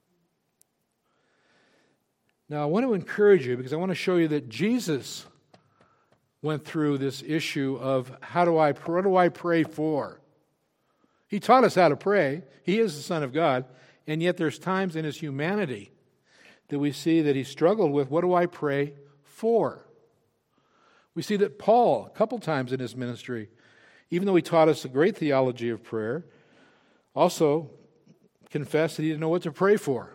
Now, 2.50 2.62
I 2.62 2.66
want 2.66 2.84
to 2.84 2.92
encourage 2.92 3.46
you 3.46 3.56
because 3.56 3.72
I 3.72 3.76
want 3.76 3.88
to 3.90 3.94
show 3.96 4.16
you 4.16 4.28
that 4.28 4.50
Jesus 4.50 5.24
went 6.42 6.64
through 6.64 6.98
this 6.98 7.22
issue 7.24 7.78
of 7.80 8.14
how 8.20 8.44
do 8.44 8.58
I 8.58 8.72
what 8.72 9.04
do 9.04 9.16
I 9.16 9.28
pray 9.28 9.62
for? 9.62 10.20
He 11.28 11.40
taught 11.40 11.64
us 11.64 11.76
how 11.76 11.88
to 11.88 11.96
pray. 11.96 12.42
He 12.64 12.78
is 12.78 12.96
the 12.96 13.02
Son 13.02 13.22
of 13.22 13.32
God, 13.32 13.64
and 14.06 14.22
yet 14.22 14.36
there's 14.36 14.58
times 14.58 14.96
in 14.96 15.04
his 15.04 15.16
humanity 15.18 15.92
that 16.68 16.78
we 16.78 16.92
see 16.92 17.22
that 17.22 17.36
he 17.36 17.44
struggled 17.44 17.92
with 17.92 18.10
what 18.10 18.22
do 18.22 18.34
I 18.34 18.46
pray 18.46 18.94
for? 19.22 19.86
We 21.14 21.22
see 21.22 21.36
that 21.36 21.58
Paul, 21.58 22.06
a 22.06 22.10
couple 22.10 22.38
times 22.38 22.72
in 22.72 22.80
his 22.80 22.96
ministry, 22.96 23.48
even 24.10 24.26
though 24.26 24.34
he 24.34 24.42
taught 24.42 24.68
us 24.68 24.84
a 24.84 24.88
great 24.88 25.16
theology 25.16 25.68
of 25.70 25.82
prayer, 25.82 26.24
also 27.14 27.70
confessed 28.50 28.96
that 28.96 29.02
he 29.02 29.10
didn't 29.10 29.20
know 29.20 29.28
what 29.28 29.42
to 29.42 29.52
pray 29.52 29.76
for. 29.76 30.12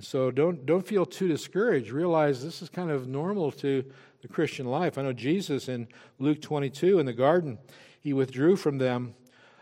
And 0.00 0.06
so 0.06 0.30
don't, 0.30 0.64
don't 0.64 0.86
feel 0.86 1.04
too 1.04 1.28
discouraged. 1.28 1.90
Realize 1.90 2.42
this 2.42 2.62
is 2.62 2.70
kind 2.70 2.90
of 2.90 3.06
normal 3.06 3.52
to 3.52 3.84
the 4.22 4.28
Christian 4.28 4.64
life. 4.64 4.96
I 4.96 5.02
know 5.02 5.12
Jesus 5.12 5.68
in 5.68 5.88
Luke 6.18 6.40
22 6.40 6.98
in 6.98 7.04
the 7.04 7.12
garden, 7.12 7.58
he 8.00 8.14
withdrew 8.14 8.56
from 8.56 8.78
them 8.78 9.14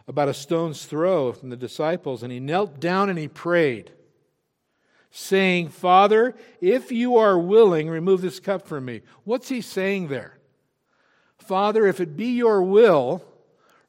about 0.07 0.29
a 0.29 0.35
stone's 0.35 0.87
throw 0.87 1.33
from 1.33 1.51
the 1.51 1.57
disciples, 1.57 2.23
and 2.23 2.31
he 2.31 2.39
knelt 2.39 2.79
down 2.79 3.11
and 3.11 3.19
he 3.19 3.27
prayed, 3.27 3.91
saying, 5.11 5.71
Father, 5.71 6.37
if 6.61 6.93
you 6.93 7.17
are 7.17 7.37
willing, 7.37 7.89
remove 7.89 8.21
this 8.21 8.39
cup 8.39 8.65
from 8.65 8.85
me. 8.85 9.03
What's 9.25 9.49
he 9.49 9.61
saying 9.61 10.07
there? 10.07 10.39
Father, 11.37 11.85
if 11.85 11.99
it 11.99 12.17
be 12.17 12.29
your 12.29 12.63
will, 12.63 13.25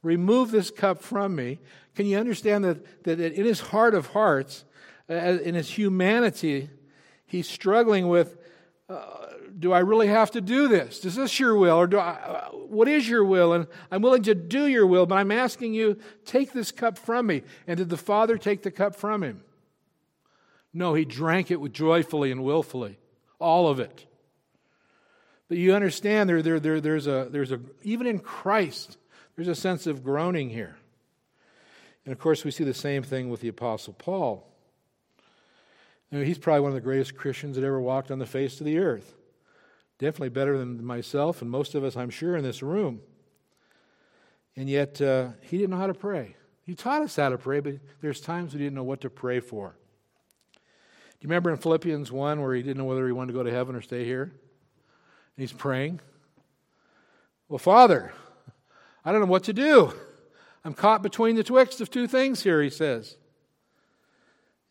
remove 0.02 0.50
this 0.50 0.72
cup 0.72 1.04
from 1.04 1.36
me. 1.36 1.60
Can 1.94 2.08
you 2.08 2.18
understand 2.18 2.64
that, 2.64 3.04
that 3.04 3.20
in 3.20 3.46
his 3.46 3.60
heart 3.60 3.94
of 3.94 4.08
hearts, 4.08 4.66
in 5.10 5.56
his 5.56 5.70
humanity, 5.70 6.70
he's 7.26 7.50
struggling 7.50 8.08
with 8.08 8.38
uh, 8.90 9.20
do 9.58 9.74
I 9.74 9.80
really 9.80 10.08
have 10.08 10.32
to 10.32 10.42
do 10.42 10.68
this? 10.68 11.04
Is 11.06 11.16
this 11.16 11.40
your 11.40 11.56
will? 11.56 11.76
Or 11.76 11.88
do 11.88 11.98
I, 11.98 12.12
uh, 12.12 12.50
what 12.52 12.88
is 12.88 13.08
your 13.08 13.24
will? 13.24 13.54
And 13.54 13.68
I'm 13.92 14.02
willing 14.02 14.24
to 14.24 14.36
do 14.36 14.68
your 14.68 14.88
will, 14.88 15.06
but 15.06 15.16
I'm 15.16 15.32
asking 15.32 15.74
you, 15.74 15.98
take 16.26 16.54
this 16.54 16.72
cup 16.72 16.98
from 16.98 17.28
me. 17.28 17.44
And 17.68 17.78
did 17.78 17.90
the 17.90 17.98
Father 17.98 18.38
take 18.38 18.64
the 18.64 18.72
cup 18.72 18.96
from 18.96 19.24
him? 19.24 19.44
No, 20.74 20.94
he 20.94 21.04
drank 21.04 21.52
it 21.52 21.60
with 21.60 21.74
joyfully 21.74 22.32
and 22.32 22.44
willfully, 22.44 23.00
all 23.40 23.68
of 23.68 23.80
it. 23.80 24.06
But 25.48 25.58
you 25.58 25.74
understand 25.74 26.30
there, 26.30 26.42
there, 26.42 26.60
there, 26.60 26.80
there's 26.80 27.08
a, 27.08 27.28
there's 27.30 27.52
a, 27.52 27.60
even 27.84 28.06
in 28.06 28.20
Christ, 28.20 28.98
there's 29.36 29.48
a 29.48 29.56
sense 29.56 29.88
of 29.88 30.04
groaning 30.04 30.50
here. 30.50 30.78
And 32.06 32.12
of 32.12 32.20
course, 32.20 32.46
we 32.46 32.52
see 32.52 32.64
the 32.64 32.74
same 32.74 33.04
thing 33.04 33.30
with 33.30 33.42
the 33.42 33.48
Apostle 33.48 33.94
Paul. 33.94 34.49
He's 36.12 36.40
probably 36.40 36.62
one 36.62 36.72
of 36.72 36.76
the 36.76 36.82
greatest 36.82 37.16
Christians 37.16 37.56
that 37.56 37.64
ever 37.64 37.80
walked 37.80 38.10
on 38.10 38.20
the 38.20 38.26
face 38.26 38.60
of 38.60 38.66
the 38.66 38.80
earth. 38.80 39.14
Definitely 40.00 40.30
better 40.30 40.58
than 40.58 40.84
myself 40.84 41.42
and 41.42 41.52
most 41.52 41.76
of 41.76 41.84
us, 41.84 41.96
I'm 41.96 42.10
sure, 42.10 42.36
in 42.36 42.44
this 42.44 42.64
room. 42.64 43.02
And 44.56 44.70
yet, 44.70 45.00
uh, 45.02 45.30
he 45.42 45.58
didn't 45.58 45.72
know 45.72 45.78
how 45.78 45.88
to 45.88 45.94
pray. 45.94 46.36
He 46.64 46.74
taught 46.74 47.02
us 47.02 47.16
how 47.16 47.30
to 47.30 47.38
pray, 47.38 47.60
but 47.60 47.76
there's 48.02 48.22
times 48.22 48.54
we 48.54 48.60
didn't 48.60 48.76
know 48.76 48.84
what 48.84 49.02
to 49.02 49.10
pray 49.10 49.40
for. 49.40 49.76
Do 50.54 51.26
you 51.26 51.30
remember 51.30 51.52
in 51.52 51.58
Philippians 51.58 52.12
1 52.12 52.42
where 52.42 52.56
he 52.56 52.62
didn't 52.64 52.78
know 52.78 52.86
whether 52.86 53.06
he 53.06 53.12
wanted 53.12 53.34
to 53.34 53.38
go 53.38 53.44
to 53.44 53.52
heaven 53.52 53.76
or 53.76 53.82
stay 53.82 54.06
here? 54.06 54.24
And 54.24 54.32
he's 55.36 55.52
praying. 55.52 56.00
Well, 57.50 57.60
Father, 57.60 58.14
I 59.04 59.12
don't 59.12 59.22
know 59.22 59.28
what 59.28 59.44
to 59.46 59.54
do. 59.54 59.94
I'm 60.64 60.74
caught 60.74 61.04
between 61.04 61.36
the 61.36 61.44
twixt 61.44 61.82
of 61.82 61.90
two 61.90 62.08
things 62.08 62.44
here, 62.44 62.62
he 62.62 62.70
says. 62.70 63.18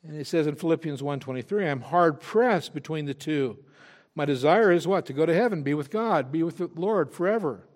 And 0.03 0.17
he 0.17 0.25
says 0.25 0.47
in 0.47 0.57
Philippians 0.57 1.03
1:23, 1.03 1.69
I'm 1.69 1.81
hard 1.81 2.21
pressed 2.21 2.73
between 2.73 3.07
the 3.07 3.15
two. 3.15 3.59
My 4.15 4.25
desire 4.25 4.73
is 4.73 4.87
what? 4.87 5.07
To 5.07 5.13
go 5.13 5.27
to 5.27 5.35
heaven, 5.35 5.63
be 5.63 5.75
with 5.75 5.91
God, 5.91 6.33
be 6.33 6.43
with 6.43 6.59
the 6.59 6.71
Lord 6.75 7.13
forever. 7.13 7.69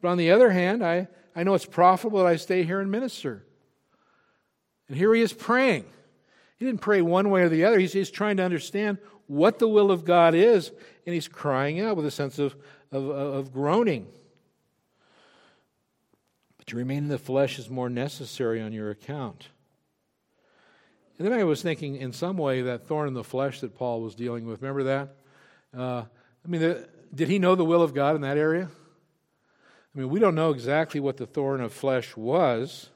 But 0.00 0.08
on 0.08 0.18
the 0.18 0.30
other 0.30 0.50
hand, 0.50 0.84
I, 0.84 1.08
I 1.34 1.42
know 1.42 1.54
it's 1.54 1.66
profitable 1.66 2.20
that 2.20 2.26
I 2.26 2.36
stay 2.36 2.62
here 2.62 2.80
and 2.80 2.90
minister. 2.90 3.44
And 4.86 4.96
here 4.96 5.12
he 5.14 5.20
is 5.20 5.32
praying. 5.32 5.86
He 6.56 6.66
didn't 6.66 6.80
pray 6.80 7.02
one 7.02 7.30
way 7.30 7.42
or 7.42 7.48
the 7.48 7.64
other. 7.64 7.78
He's, 7.78 7.92
he's 7.92 8.10
trying 8.10 8.36
to 8.38 8.42
understand 8.42 8.98
what 9.26 9.58
the 9.58 9.68
will 9.68 9.90
of 9.90 10.04
God 10.04 10.34
is, 10.34 10.70
and 11.04 11.14
he's 11.14 11.28
crying 11.28 11.80
out 11.80 11.96
with 11.96 12.06
a 12.06 12.10
sense 12.10 12.38
of, 12.38 12.56
of, 12.90 13.08
of 13.08 13.52
groaning. 13.52 14.06
But 16.56 16.66
to 16.68 16.76
remain 16.76 16.98
in 16.98 17.08
the 17.08 17.18
flesh 17.18 17.58
is 17.58 17.68
more 17.68 17.90
necessary 17.90 18.60
on 18.60 18.72
your 18.72 18.90
account. 18.90 19.48
And 21.18 21.26
then 21.26 21.32
I 21.32 21.42
was 21.42 21.62
thinking, 21.62 21.96
in 21.96 22.12
some 22.12 22.36
way, 22.36 22.62
that 22.62 22.86
thorn 22.86 23.08
in 23.08 23.14
the 23.14 23.24
flesh 23.24 23.60
that 23.60 23.74
Paul 23.74 24.02
was 24.02 24.14
dealing 24.14 24.46
with. 24.46 24.62
Remember 24.62 24.84
that? 24.84 25.16
Uh, 25.76 26.04
I 26.44 26.48
mean, 26.48 26.60
the, 26.60 26.88
did 27.12 27.28
he 27.28 27.40
know 27.40 27.56
the 27.56 27.64
will 27.64 27.82
of 27.82 27.92
God 27.92 28.14
in 28.14 28.22
that 28.22 28.38
area? 28.38 28.68
I 29.94 29.98
mean, 29.98 30.10
we 30.10 30.20
don't 30.20 30.36
know 30.36 30.50
exactly 30.50 31.00
what 31.00 31.16
the 31.16 31.26
thorn 31.26 31.60
of 31.60 31.72
flesh 31.72 32.16
was, 32.16 32.90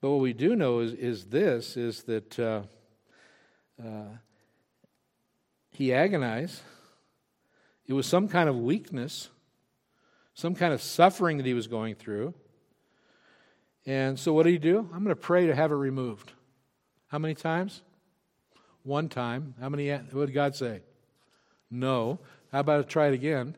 but 0.00 0.10
what 0.10 0.20
we 0.20 0.32
do 0.32 0.56
know 0.56 0.80
is, 0.80 0.94
is 0.94 1.26
this: 1.26 1.76
is 1.76 2.04
that 2.04 2.38
uh, 2.38 2.62
uh, 3.82 4.16
he 5.72 5.92
agonized. 5.92 6.62
It 7.86 7.92
was 7.92 8.06
some 8.06 8.28
kind 8.28 8.48
of 8.48 8.56
weakness, 8.56 9.28
some 10.32 10.54
kind 10.54 10.72
of 10.72 10.80
suffering 10.80 11.36
that 11.36 11.46
he 11.46 11.54
was 11.54 11.66
going 11.66 11.96
through. 11.96 12.32
And 13.84 14.18
so, 14.18 14.32
what 14.32 14.44
did 14.44 14.52
he 14.52 14.58
do? 14.58 14.78
I'm 14.78 15.04
going 15.04 15.08
to 15.08 15.16
pray 15.16 15.48
to 15.48 15.54
have 15.54 15.70
it 15.70 15.76
removed. 15.76 16.32
How 17.12 17.18
many 17.18 17.34
times? 17.34 17.82
One 18.84 19.10
time. 19.10 19.54
How 19.60 19.68
many? 19.68 19.90
What 19.90 20.26
did 20.26 20.32
God 20.32 20.56
say? 20.56 20.80
No. 21.70 22.18
How 22.50 22.60
about 22.60 22.88
try 22.88 23.08
it 23.08 23.14
again? 23.14 23.54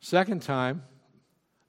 Second 0.00 0.40
time? 0.40 0.82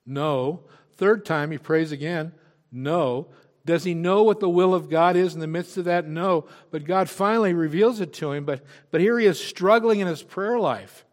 No. 0.06 0.62
Third 0.96 1.26
time, 1.26 1.52
he 1.52 1.58
prays 1.58 1.92
again? 1.92 2.32
No. 2.72 3.28
Does 3.66 3.84
he 3.84 3.94
know 3.94 4.24
what 4.24 4.40
the 4.40 4.48
will 4.48 4.74
of 4.74 4.90
God 4.90 5.18
is 5.18 5.34
in 5.34 5.42
the 5.42 5.48
midst 5.48 5.76
of 5.76 5.84
that? 5.84 6.08
No. 6.08 6.46
But 6.72 6.86
God 6.86 7.10
finally 7.10 7.54
reveals 7.54 8.00
it 8.00 8.14
to 8.14 8.32
him. 8.32 8.46
But, 8.46 8.64
but 8.90 9.02
here 9.02 9.20
he 9.20 9.26
is 9.26 9.38
struggling 9.38 10.00
in 10.00 10.08
his 10.08 10.24
prayer 10.24 10.58
life 10.58 11.06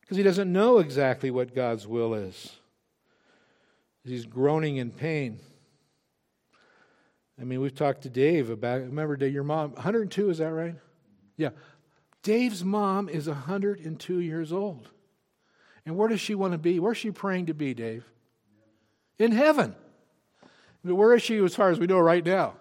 because 0.00 0.16
he 0.16 0.22
doesn't 0.22 0.50
know 0.50 0.78
exactly 0.78 1.30
what 1.30 1.54
God's 1.54 1.86
will 1.86 2.14
is. 2.14 2.56
He's 4.02 4.24
groaning 4.24 4.78
in 4.78 4.92
pain. 4.92 5.40
I 7.40 7.44
mean, 7.44 7.60
we've 7.60 7.74
talked 7.74 8.02
to 8.02 8.10
Dave 8.10 8.50
about, 8.50 8.80
remember, 8.80 9.16
Dave, 9.16 9.32
your 9.32 9.44
mom, 9.44 9.72
102, 9.72 10.30
is 10.30 10.38
that 10.38 10.52
right? 10.52 10.74
Yeah. 11.36 11.50
Dave's 12.22 12.64
mom 12.64 13.08
is 13.08 13.28
102 13.28 14.18
years 14.18 14.52
old. 14.52 14.88
And 15.86 15.96
where 15.96 16.08
does 16.08 16.20
she 16.20 16.34
want 16.34 16.52
to 16.52 16.58
be? 16.58 16.80
Where's 16.80 16.98
she 16.98 17.10
praying 17.10 17.46
to 17.46 17.54
be, 17.54 17.74
Dave? 17.74 18.04
In 19.18 19.32
heaven. 19.32 19.74
Where 20.82 21.14
is 21.14 21.22
she 21.22 21.38
as 21.38 21.54
far 21.54 21.70
as 21.70 21.78
we 21.78 21.86
know 21.86 21.98
right 21.98 22.24
now? 22.24 22.54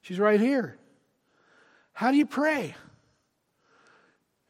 She's 0.00 0.18
right 0.18 0.40
here. 0.40 0.76
How 1.92 2.10
do 2.10 2.16
you 2.16 2.26
pray? 2.26 2.74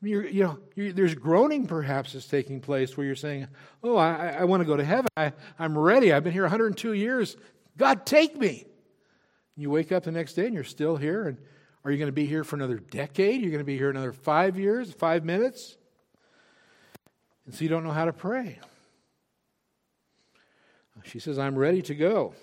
I 0.03 0.05
mean, 0.05 0.29
you 0.33 0.42
know, 0.44 0.59
there's 0.92 1.14
groaning 1.14 1.66
perhaps 1.66 2.12
that's 2.12 2.27
taking 2.27 2.61
place 2.61 2.97
where 2.97 3.07
you're 3.07 3.16
saying, 3.16 3.49
Oh, 3.83 3.97
I, 3.97 4.37
I 4.40 4.44
want 4.44 4.61
to 4.61 4.64
go 4.64 4.77
to 4.77 4.85
heaven. 4.85 5.09
I, 5.16 5.33
I'm 5.59 5.77
ready. 5.77 6.12
I've 6.12 6.25
been 6.25 6.33
here 6.33 6.42
102 6.42 6.92
years. 6.92 7.37
God, 7.77 8.07
take 8.07 8.37
me. 8.37 8.66
You 9.57 9.71
wake 9.71 9.93
up 9.93 10.05
the 10.05 10.11
next 10.11 10.35
day 10.35 10.47
and 10.47 10.55
you're 10.55 10.64
still 10.64 10.97
here. 10.97 11.29
And 11.29 11.38
are 11.85 11.90
you 11.90 11.99
going 11.99 12.09
to 12.09 12.12
be 12.12 12.27
here 12.27 12.45
for 12.45 12.57
another 12.57 12.79
decade? 12.79 13.40
You're 13.40 13.51
going 13.51 13.61
to 13.61 13.64
be 13.64 13.77
here 13.77 13.90
another 13.90 14.12
five 14.12 14.59
years, 14.59 14.93
five 14.93 15.25
minutes? 15.25 15.77
And 17.47 17.55
so 17.55 17.62
you 17.62 17.69
don't 17.69 17.85
know 17.85 17.93
how 17.93 18.07
to 18.07 18.12
pray. 18.12 18.59
she 21.05 21.19
says, 21.19 21.38
I'm 21.38 21.57
ready 21.57 21.83
to 21.83 21.95
go. 21.95 22.35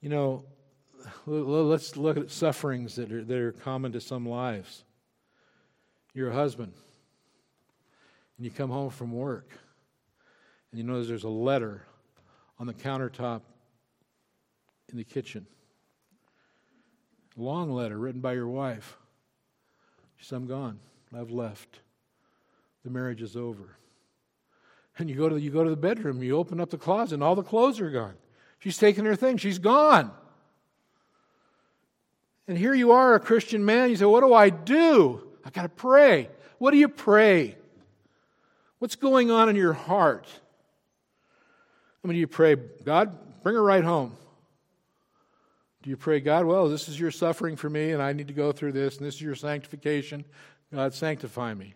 You 0.00 0.08
know, 0.08 0.44
let's 1.26 1.96
look 1.96 2.16
at 2.16 2.30
sufferings 2.30 2.96
that 2.96 3.12
are, 3.12 3.24
that 3.24 3.36
are 3.36 3.52
common 3.52 3.92
to 3.92 4.00
some 4.00 4.26
lives. 4.26 4.84
You're 6.14 6.30
a 6.30 6.34
husband, 6.34 6.72
and 8.36 8.44
you 8.44 8.50
come 8.50 8.70
home 8.70 8.90
from 8.90 9.12
work, 9.12 9.50
and 10.70 10.78
you 10.78 10.84
know 10.84 11.02
there's 11.02 11.24
a 11.24 11.28
letter 11.28 11.82
on 12.58 12.66
the 12.66 12.74
countertop 12.74 13.42
in 14.90 14.98
the 14.98 15.04
kitchen. 15.04 15.46
Long 17.36 17.70
letter 17.70 17.96
written 17.96 18.20
by 18.20 18.32
your 18.32 18.48
wife. 18.48 18.96
She 20.16 20.24
says, 20.24 20.32
I'm 20.32 20.46
gone. 20.46 20.80
I've 21.16 21.30
left. 21.30 21.80
The 22.84 22.90
marriage 22.90 23.22
is 23.22 23.36
over. 23.36 23.76
And 24.98 25.08
you 25.08 25.16
go 25.16 25.28
to 25.28 25.36
the, 25.36 25.40
you 25.40 25.50
go 25.50 25.62
to 25.62 25.70
the 25.70 25.76
bedroom, 25.76 26.22
you 26.22 26.36
open 26.36 26.60
up 26.60 26.70
the 26.70 26.78
closet, 26.78 27.14
and 27.14 27.22
all 27.22 27.36
the 27.36 27.42
clothes 27.42 27.80
are 27.80 27.90
gone. 27.90 28.14
She's 28.58 28.76
taken 28.76 29.04
her 29.04 29.14
thing, 29.14 29.36
she's 29.36 29.58
gone. 29.58 30.10
And 32.48 32.58
here 32.58 32.74
you 32.74 32.92
are, 32.92 33.14
a 33.14 33.20
Christian 33.20 33.64
man. 33.64 33.90
You 33.90 33.96
say, 33.96 34.06
What 34.06 34.20
do 34.20 34.32
I 34.32 34.50
do? 34.50 35.22
I 35.44 35.50
got 35.50 35.62
to 35.62 35.68
pray. 35.68 36.28
What 36.58 36.72
do 36.72 36.78
you 36.78 36.88
pray? 36.88 37.56
What's 38.78 38.96
going 38.96 39.30
on 39.30 39.48
in 39.48 39.54
your 39.54 39.72
heart? 39.72 40.26
I 42.02 42.08
mean, 42.08 42.16
you 42.16 42.26
pray, 42.26 42.56
God, 42.56 43.42
bring 43.42 43.54
her 43.54 43.62
right 43.62 43.84
home? 43.84 44.16
You 45.88 45.96
pray, 45.96 46.20
God, 46.20 46.44
well, 46.44 46.68
this 46.68 46.86
is 46.86 47.00
your 47.00 47.10
suffering 47.10 47.56
for 47.56 47.70
me, 47.70 47.92
and 47.92 48.02
I 48.02 48.12
need 48.12 48.28
to 48.28 48.34
go 48.34 48.52
through 48.52 48.72
this, 48.72 48.98
and 48.98 49.06
this 49.06 49.14
is 49.14 49.22
your 49.22 49.34
sanctification. 49.34 50.22
God, 50.70 50.92
sanctify 50.92 51.54
me. 51.54 51.72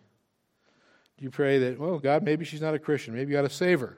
Do 1.17 1.23
you 1.23 1.31
pray 1.31 1.57
that, 1.57 1.79
well, 1.79 1.97
God, 1.97 2.21
maybe 2.21 2.45
she's 2.45 2.61
not 2.61 2.75
a 2.75 2.79
Christian. 2.79 3.15
Maybe 3.15 3.31
you 3.31 3.37
got 3.37 3.41
to 3.41 3.49
save 3.49 3.79
her. 3.79 3.97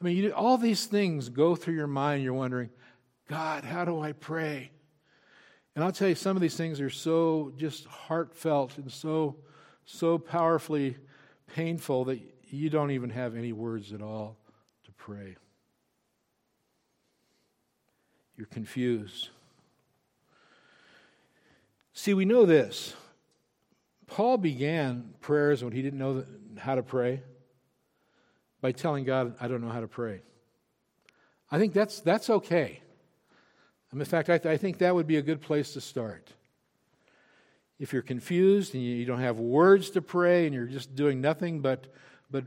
I 0.00 0.04
mean, 0.04 0.16
you, 0.16 0.30
all 0.30 0.56
these 0.56 0.86
things 0.86 1.30
go 1.30 1.56
through 1.56 1.74
your 1.74 1.88
mind. 1.88 2.22
You're 2.22 2.32
wondering, 2.32 2.70
God, 3.28 3.64
how 3.64 3.84
do 3.84 4.00
I 4.00 4.12
pray? 4.12 4.70
And 5.74 5.82
I'll 5.82 5.90
tell 5.90 6.08
you, 6.08 6.14
some 6.14 6.36
of 6.36 6.40
these 6.40 6.56
things 6.56 6.80
are 6.80 6.88
so 6.88 7.52
just 7.56 7.86
heartfelt 7.86 8.78
and 8.78 8.88
so, 8.88 9.34
so 9.84 10.16
powerfully 10.16 10.96
painful 11.52 12.04
that 12.04 12.20
you 12.50 12.70
don't 12.70 12.92
even 12.92 13.10
have 13.10 13.34
any 13.34 13.52
words 13.52 13.92
at 13.92 14.00
all 14.00 14.36
to 14.84 14.92
pray. 14.92 15.34
You're 18.36 18.46
confused. 18.46 19.28
See, 21.92 22.14
we 22.14 22.24
know 22.24 22.44
this. 22.44 22.94
Paul 24.06 24.36
began 24.36 25.14
prayers 25.20 25.62
when 25.62 25.72
he 25.72 25.82
didn't 25.82 25.98
know 25.98 26.24
how 26.58 26.74
to 26.74 26.82
pray 26.82 27.22
by 28.60 28.72
telling 28.72 29.04
God, 29.04 29.34
I 29.40 29.48
don't 29.48 29.60
know 29.60 29.70
how 29.70 29.80
to 29.80 29.88
pray. 29.88 30.20
I 31.50 31.58
think 31.58 31.72
that's, 31.72 32.00
that's 32.00 32.30
okay. 32.30 32.80
Um, 33.92 34.00
in 34.00 34.06
fact, 34.06 34.28
I, 34.28 34.38
th- 34.38 34.52
I 34.52 34.56
think 34.56 34.78
that 34.78 34.94
would 34.94 35.06
be 35.06 35.16
a 35.16 35.22
good 35.22 35.40
place 35.40 35.72
to 35.74 35.80
start. 35.80 36.32
If 37.78 37.92
you're 37.92 38.02
confused 38.02 38.74
and 38.74 38.82
you 38.82 39.04
don't 39.04 39.20
have 39.20 39.38
words 39.38 39.90
to 39.90 40.02
pray 40.02 40.46
and 40.46 40.54
you're 40.54 40.66
just 40.66 40.94
doing 40.94 41.20
nothing 41.20 41.60
but, 41.60 41.86
but 42.30 42.44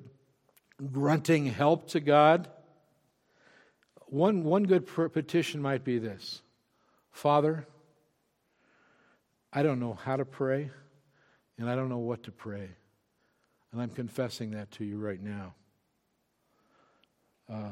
grunting 0.92 1.46
help 1.46 1.90
to 1.90 2.00
God, 2.00 2.50
one, 4.08 4.44
one 4.44 4.64
good 4.64 4.88
petition 4.88 5.62
might 5.62 5.84
be 5.84 6.00
this 6.00 6.42
Father, 7.12 7.68
I 9.52 9.64
don't 9.64 9.80
know 9.80 9.94
how 9.94 10.16
to 10.16 10.26
pray, 10.26 10.70
and 11.58 11.70
I 11.70 11.76
don't 11.76 11.90
know 11.90 11.98
what 11.98 12.24
to 12.24 12.32
pray. 12.32 12.70
And 13.72 13.82
I'm 13.82 13.90
confessing 13.90 14.52
that 14.52 14.72
to 14.72 14.86
you 14.86 14.98
right 14.98 15.22
now. 15.22 15.54
Uh, 17.52 17.72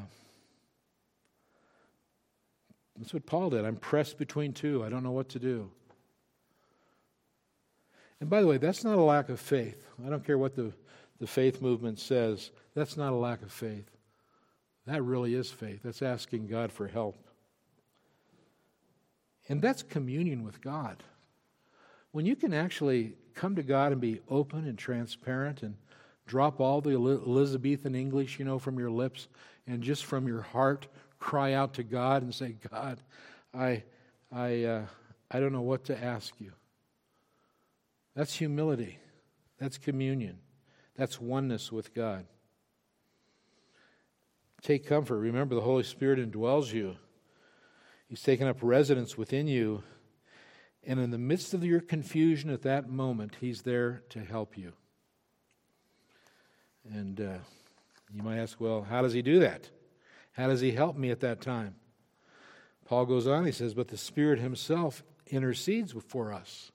that's 2.98 3.12
what 3.12 3.26
Paul 3.26 3.50
did. 3.50 3.64
I'm 3.64 3.76
pressed 3.76 4.18
between 4.18 4.52
two. 4.52 4.84
I 4.84 4.88
don't 4.88 5.02
know 5.02 5.12
what 5.12 5.28
to 5.30 5.38
do. 5.38 5.70
And 8.20 8.30
by 8.30 8.40
the 8.40 8.46
way, 8.46 8.56
that's 8.56 8.84
not 8.84 8.96
a 8.96 9.02
lack 9.02 9.28
of 9.28 9.38
faith. 9.38 9.86
I 10.04 10.08
don't 10.08 10.24
care 10.24 10.38
what 10.38 10.54
the, 10.54 10.72
the 11.18 11.26
faith 11.26 11.60
movement 11.60 11.98
says. 11.98 12.50
That's 12.74 12.96
not 12.96 13.12
a 13.12 13.16
lack 13.16 13.42
of 13.42 13.52
faith. 13.52 13.95
That 14.86 15.02
really 15.02 15.34
is 15.34 15.50
faith. 15.50 15.80
That's 15.82 16.02
asking 16.02 16.46
God 16.46 16.72
for 16.72 16.86
help. 16.86 17.16
And 19.48 19.60
that's 19.60 19.82
communion 19.82 20.44
with 20.44 20.60
God. 20.60 21.02
When 22.12 22.26
you 22.26 22.36
can 22.36 22.54
actually 22.54 23.14
come 23.34 23.56
to 23.56 23.62
God 23.62 23.92
and 23.92 24.00
be 24.00 24.20
open 24.28 24.66
and 24.66 24.78
transparent 24.78 25.62
and 25.62 25.76
drop 26.26 26.60
all 26.60 26.80
the 26.80 26.90
Elizabethan 26.90 27.94
English, 27.94 28.38
you 28.38 28.44
know, 28.44 28.58
from 28.58 28.78
your 28.78 28.90
lips 28.90 29.28
and 29.66 29.82
just 29.82 30.04
from 30.04 30.26
your 30.26 30.42
heart 30.42 30.86
cry 31.18 31.52
out 31.52 31.74
to 31.74 31.82
God 31.82 32.22
and 32.22 32.34
say, 32.34 32.56
God, 32.70 33.00
I, 33.54 33.82
I, 34.32 34.64
uh, 34.64 34.82
I 35.30 35.40
don't 35.40 35.52
know 35.52 35.62
what 35.62 35.84
to 35.84 36.04
ask 36.04 36.34
you. 36.40 36.52
That's 38.14 38.34
humility. 38.34 38.98
That's 39.58 39.78
communion. 39.78 40.38
That's 40.96 41.20
oneness 41.20 41.70
with 41.70 41.94
God. 41.94 42.26
Take 44.66 44.84
comfort. 44.84 45.18
Remember, 45.18 45.54
the 45.54 45.60
Holy 45.60 45.84
Spirit 45.84 46.18
indwells 46.18 46.72
you, 46.72 46.96
He's 48.08 48.20
taken 48.20 48.48
up 48.48 48.56
residence 48.62 49.16
within 49.16 49.46
you. 49.46 49.84
And 50.82 50.98
in 50.98 51.12
the 51.12 51.18
midst 51.18 51.54
of 51.54 51.64
your 51.64 51.80
confusion 51.80 52.50
at 52.50 52.62
that 52.62 52.88
moment, 52.88 53.36
He's 53.40 53.62
there 53.62 54.02
to 54.08 54.18
help 54.18 54.58
you. 54.58 54.72
And 56.92 57.20
uh, 57.20 57.38
you 58.12 58.24
might 58.24 58.38
ask, 58.38 58.60
well, 58.60 58.82
how 58.82 59.02
does 59.02 59.12
He 59.12 59.22
do 59.22 59.38
that? 59.38 59.70
How 60.32 60.48
does 60.48 60.62
He 60.62 60.72
help 60.72 60.96
me 60.96 61.10
at 61.12 61.20
that 61.20 61.40
time? 61.40 61.76
Paul 62.86 63.06
goes 63.06 63.28
on, 63.28 63.46
he 63.46 63.52
says, 63.52 63.72
but 63.72 63.86
the 63.86 63.96
Spirit 63.96 64.40
Himself 64.40 65.04
intercedes 65.28 65.94
for 66.08 66.32
us. 66.32 66.72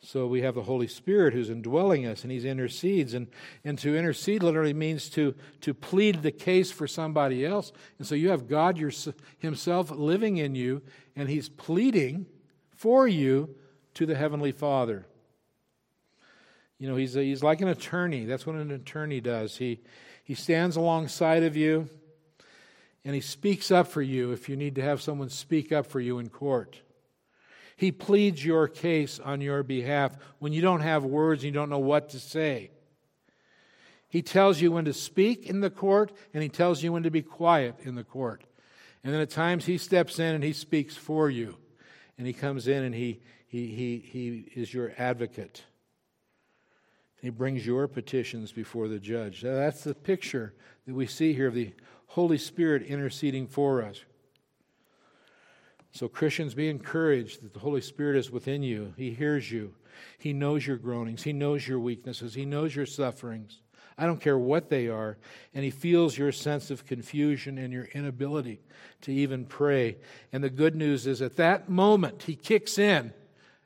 So 0.00 0.26
we 0.28 0.42
have 0.42 0.54
the 0.54 0.62
Holy 0.62 0.86
Spirit 0.86 1.34
who's 1.34 1.50
indwelling 1.50 2.06
us 2.06 2.22
and 2.22 2.30
He 2.30 2.48
intercedes. 2.48 3.14
And, 3.14 3.26
and 3.64 3.78
to 3.80 3.96
intercede 3.96 4.42
literally 4.42 4.74
means 4.74 5.08
to, 5.10 5.34
to 5.62 5.74
plead 5.74 6.22
the 6.22 6.30
case 6.30 6.70
for 6.70 6.86
somebody 6.86 7.44
else. 7.44 7.72
And 7.98 8.06
so 8.06 8.14
you 8.14 8.30
have 8.30 8.48
God 8.48 8.78
your, 8.78 8.92
Himself 9.38 9.90
living 9.90 10.36
in 10.36 10.54
you 10.54 10.82
and 11.16 11.28
He's 11.28 11.48
pleading 11.48 12.26
for 12.70 13.08
you 13.08 13.56
to 13.94 14.06
the 14.06 14.14
Heavenly 14.14 14.52
Father. 14.52 15.06
You 16.78 16.88
know, 16.88 16.96
He's, 16.96 17.16
a, 17.16 17.22
he's 17.22 17.42
like 17.42 17.60
an 17.60 17.68
attorney. 17.68 18.24
That's 18.24 18.46
what 18.46 18.54
an 18.54 18.70
attorney 18.70 19.20
does. 19.20 19.56
He, 19.56 19.80
he 20.22 20.34
stands 20.34 20.76
alongside 20.76 21.42
of 21.42 21.56
you 21.56 21.88
and 23.04 23.16
He 23.16 23.20
speaks 23.20 23.72
up 23.72 23.88
for 23.88 24.02
you 24.02 24.30
if 24.30 24.48
you 24.48 24.56
need 24.56 24.76
to 24.76 24.82
have 24.82 25.02
someone 25.02 25.28
speak 25.28 25.72
up 25.72 25.86
for 25.86 25.98
you 25.98 26.20
in 26.20 26.28
court. 26.28 26.82
He 27.78 27.92
pleads 27.92 28.44
your 28.44 28.66
case 28.66 29.20
on 29.20 29.40
your 29.40 29.62
behalf 29.62 30.18
when 30.40 30.52
you 30.52 30.60
don't 30.60 30.80
have 30.80 31.04
words 31.04 31.44
and 31.44 31.46
you 31.46 31.52
don't 31.52 31.70
know 31.70 31.78
what 31.78 32.08
to 32.08 32.18
say. 32.18 32.72
He 34.08 34.20
tells 34.20 34.60
you 34.60 34.72
when 34.72 34.86
to 34.86 34.92
speak 34.92 35.46
in 35.46 35.60
the 35.60 35.70
court 35.70 36.10
and 36.34 36.42
he 36.42 36.48
tells 36.48 36.82
you 36.82 36.92
when 36.92 37.04
to 37.04 37.10
be 37.12 37.22
quiet 37.22 37.76
in 37.84 37.94
the 37.94 38.02
court. 38.02 38.42
And 39.04 39.14
then 39.14 39.20
at 39.20 39.30
times 39.30 39.64
he 39.64 39.78
steps 39.78 40.18
in 40.18 40.34
and 40.34 40.42
he 40.42 40.52
speaks 40.52 40.96
for 40.96 41.30
you. 41.30 41.56
And 42.18 42.26
he 42.26 42.32
comes 42.32 42.66
in 42.66 42.82
and 42.82 42.92
he, 42.92 43.20
he, 43.46 43.68
he, 43.68 43.98
he 44.04 44.60
is 44.60 44.74
your 44.74 44.92
advocate. 44.98 45.62
He 47.22 47.30
brings 47.30 47.64
your 47.64 47.86
petitions 47.86 48.50
before 48.50 48.88
the 48.88 48.98
judge. 48.98 49.42
That's 49.42 49.84
the 49.84 49.94
picture 49.94 50.52
that 50.84 50.94
we 50.94 51.06
see 51.06 51.32
here 51.32 51.46
of 51.46 51.54
the 51.54 51.74
Holy 52.08 52.38
Spirit 52.38 52.82
interceding 52.82 53.46
for 53.46 53.84
us. 53.84 54.00
So, 55.92 56.08
Christians, 56.08 56.54
be 56.54 56.68
encouraged 56.68 57.42
that 57.42 57.54
the 57.54 57.60
Holy 57.60 57.80
Spirit 57.80 58.16
is 58.16 58.30
within 58.30 58.62
you. 58.62 58.94
He 58.96 59.10
hears 59.10 59.50
you. 59.50 59.74
He 60.18 60.32
knows 60.32 60.66
your 60.66 60.76
groanings. 60.76 61.22
He 61.22 61.32
knows 61.32 61.66
your 61.66 61.80
weaknesses. 61.80 62.34
He 62.34 62.44
knows 62.44 62.76
your 62.76 62.86
sufferings. 62.86 63.60
I 63.96 64.06
don't 64.06 64.20
care 64.20 64.38
what 64.38 64.68
they 64.68 64.86
are. 64.86 65.18
And 65.54 65.64
He 65.64 65.70
feels 65.70 66.16
your 66.16 66.30
sense 66.30 66.70
of 66.70 66.86
confusion 66.86 67.58
and 67.58 67.72
your 67.72 67.86
inability 67.86 68.60
to 69.02 69.12
even 69.12 69.44
pray. 69.44 69.96
And 70.32 70.44
the 70.44 70.50
good 70.50 70.76
news 70.76 71.06
is 71.06 71.20
at 71.20 71.36
that 71.36 71.68
moment, 71.68 72.22
He 72.22 72.36
kicks 72.36 72.78
in 72.78 73.12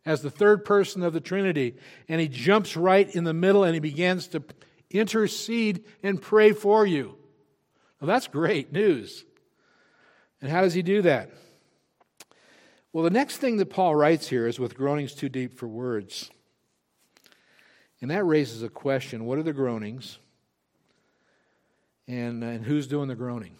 as 0.06 0.22
the 0.22 0.30
third 0.30 0.64
person 0.64 1.02
of 1.02 1.12
the 1.12 1.20
Trinity 1.20 1.76
and 2.08 2.20
He 2.20 2.28
jumps 2.28 2.76
right 2.76 3.14
in 3.14 3.24
the 3.24 3.34
middle 3.34 3.62
and 3.62 3.74
He 3.74 3.80
begins 3.80 4.28
to 4.28 4.42
intercede 4.90 5.84
and 6.02 6.20
pray 6.20 6.52
for 6.52 6.86
you. 6.86 7.16
Well, 8.00 8.08
that's 8.08 8.26
great 8.26 8.72
news. 8.72 9.24
And 10.40 10.50
how 10.50 10.62
does 10.62 10.74
He 10.74 10.82
do 10.82 11.02
that? 11.02 11.30
Well, 12.92 13.04
the 13.04 13.10
next 13.10 13.38
thing 13.38 13.56
that 13.56 13.70
Paul 13.70 13.94
writes 13.94 14.28
here 14.28 14.46
is 14.46 14.60
with 14.60 14.76
groanings 14.76 15.14
too 15.14 15.30
deep 15.30 15.54
for 15.54 15.66
words. 15.66 16.30
And 18.02 18.10
that 18.10 18.24
raises 18.24 18.62
a 18.62 18.68
question 18.68 19.24
what 19.24 19.38
are 19.38 19.42
the 19.42 19.52
groanings? 19.52 20.18
And, 22.06 22.42
uh, 22.42 22.48
and 22.48 22.64
who's 22.64 22.86
doing 22.86 23.08
the 23.08 23.14
groaning? 23.14 23.54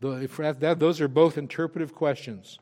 those 0.00 1.00
are 1.00 1.08
both 1.08 1.38
interpretive 1.38 1.94
questions. 1.94 2.58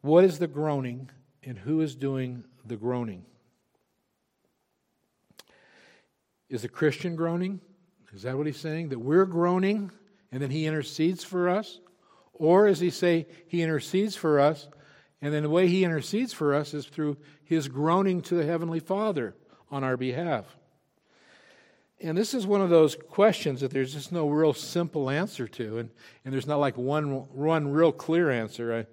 What 0.00 0.24
is 0.24 0.38
the 0.38 0.46
groaning, 0.46 1.10
and 1.44 1.58
who 1.58 1.82
is 1.82 1.94
doing 1.94 2.44
the 2.64 2.76
groaning? 2.76 3.26
Is 6.48 6.64
a 6.64 6.68
Christian 6.68 7.14
groaning? 7.14 7.60
Is 8.14 8.22
that 8.22 8.36
what 8.36 8.46
he's 8.46 8.56
saying? 8.56 8.88
That 8.88 8.98
we're 8.98 9.26
groaning 9.26 9.90
and 10.32 10.40
then 10.40 10.50
he 10.50 10.66
intercedes 10.66 11.22
for 11.22 11.50
us? 11.50 11.78
Or 12.42 12.66
as 12.66 12.80
he 12.80 12.90
say 12.90 13.28
he 13.46 13.62
intercedes 13.62 14.16
for 14.16 14.40
us 14.40 14.66
and 15.20 15.32
then 15.32 15.44
the 15.44 15.48
way 15.48 15.68
he 15.68 15.84
intercedes 15.84 16.32
for 16.32 16.56
us 16.56 16.74
is 16.74 16.86
through 16.86 17.16
his 17.44 17.68
groaning 17.68 18.20
to 18.22 18.34
the 18.34 18.44
Heavenly 18.44 18.80
Father 18.80 19.36
on 19.70 19.84
our 19.84 19.96
behalf? 19.96 20.56
And 22.00 22.18
this 22.18 22.34
is 22.34 22.44
one 22.44 22.60
of 22.60 22.68
those 22.68 22.96
questions 22.96 23.60
that 23.60 23.70
there's 23.70 23.92
just 23.92 24.10
no 24.10 24.28
real 24.28 24.54
simple 24.54 25.08
answer 25.08 25.46
to, 25.46 25.78
and, 25.78 25.90
and 26.24 26.34
there's 26.34 26.48
not 26.48 26.58
like 26.58 26.76
one, 26.76 27.28
one 27.32 27.70
real 27.70 27.92
clear 27.92 28.28
answer. 28.28 28.86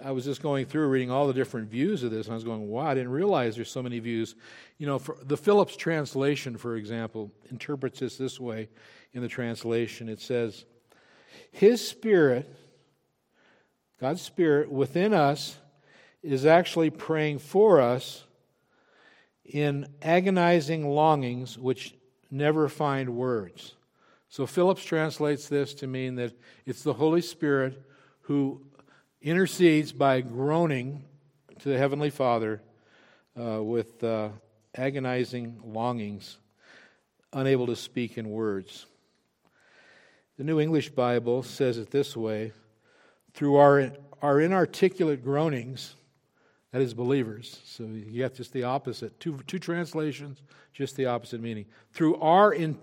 I, 0.00 0.08
I 0.08 0.12
was 0.12 0.24
just 0.24 0.40
going 0.40 0.66
through 0.66 0.86
reading 0.86 1.10
all 1.10 1.26
the 1.26 1.34
different 1.34 1.68
views 1.68 2.04
of 2.04 2.12
this, 2.12 2.26
and 2.26 2.34
I 2.34 2.36
was 2.36 2.44
going, 2.44 2.68
wow, 2.68 2.86
I 2.86 2.94
didn't 2.94 3.10
realize 3.10 3.56
there's 3.56 3.68
so 3.68 3.82
many 3.82 3.98
views. 3.98 4.36
You 4.78 4.86
know, 4.86 5.02
the 5.24 5.36
Phillips 5.36 5.76
translation, 5.76 6.56
for 6.56 6.76
example, 6.76 7.32
interprets 7.50 7.98
this 7.98 8.16
this 8.16 8.38
way 8.38 8.68
in 9.12 9.22
the 9.22 9.28
translation. 9.28 10.08
It 10.08 10.20
says, 10.20 10.66
His 11.50 11.84
Spirit, 11.84 12.48
God's 14.00 14.22
Spirit 14.22 14.70
within 14.70 15.14
us, 15.14 15.58
is 16.22 16.44
actually 16.44 16.90
praying 16.90 17.38
for 17.38 17.80
us 17.80 18.24
in 19.44 19.86
agonizing 20.02 20.88
longings 20.88 21.56
which 21.56 21.94
never 22.30 22.68
find 22.68 23.16
words. 23.16 23.74
So 24.28 24.44
Phillips 24.44 24.84
translates 24.84 25.48
this 25.48 25.72
to 25.74 25.86
mean 25.86 26.16
that 26.16 26.32
it's 26.66 26.82
the 26.82 26.92
Holy 26.92 27.22
Spirit 27.22 27.80
who 28.22 28.60
intercedes 29.22 29.92
by 29.92 30.20
groaning 30.20 31.04
to 31.60 31.68
the 31.68 31.78
Heavenly 31.78 32.10
Father 32.10 32.60
uh, 33.40 33.62
with 33.62 34.02
uh, 34.02 34.30
agonizing 34.74 35.60
longings, 35.64 36.38
unable 37.32 37.66
to 37.66 37.76
speak 37.76 38.18
in 38.18 38.30
words. 38.30 38.86
The 40.38 40.44
New 40.44 40.60
English 40.60 40.90
Bible 40.90 41.44
says 41.44 41.78
it 41.78 41.90
this 41.90 42.16
way 42.16 42.52
through 43.36 43.56
our, 43.56 43.92
our 44.22 44.40
inarticulate 44.40 45.22
groanings, 45.22 45.94
that 46.72 46.80
is 46.80 46.94
believers. 46.94 47.60
So 47.64 47.84
you 47.84 48.10
get 48.10 48.34
just 48.34 48.52
the 48.52 48.64
opposite. 48.64 49.20
Two, 49.20 49.38
two 49.46 49.58
translations, 49.58 50.42
just 50.72 50.96
the 50.96 51.06
opposite 51.06 51.42
meaning. 51.42 51.66
Through 51.92 52.16
our 52.16 52.54
in, 52.54 52.78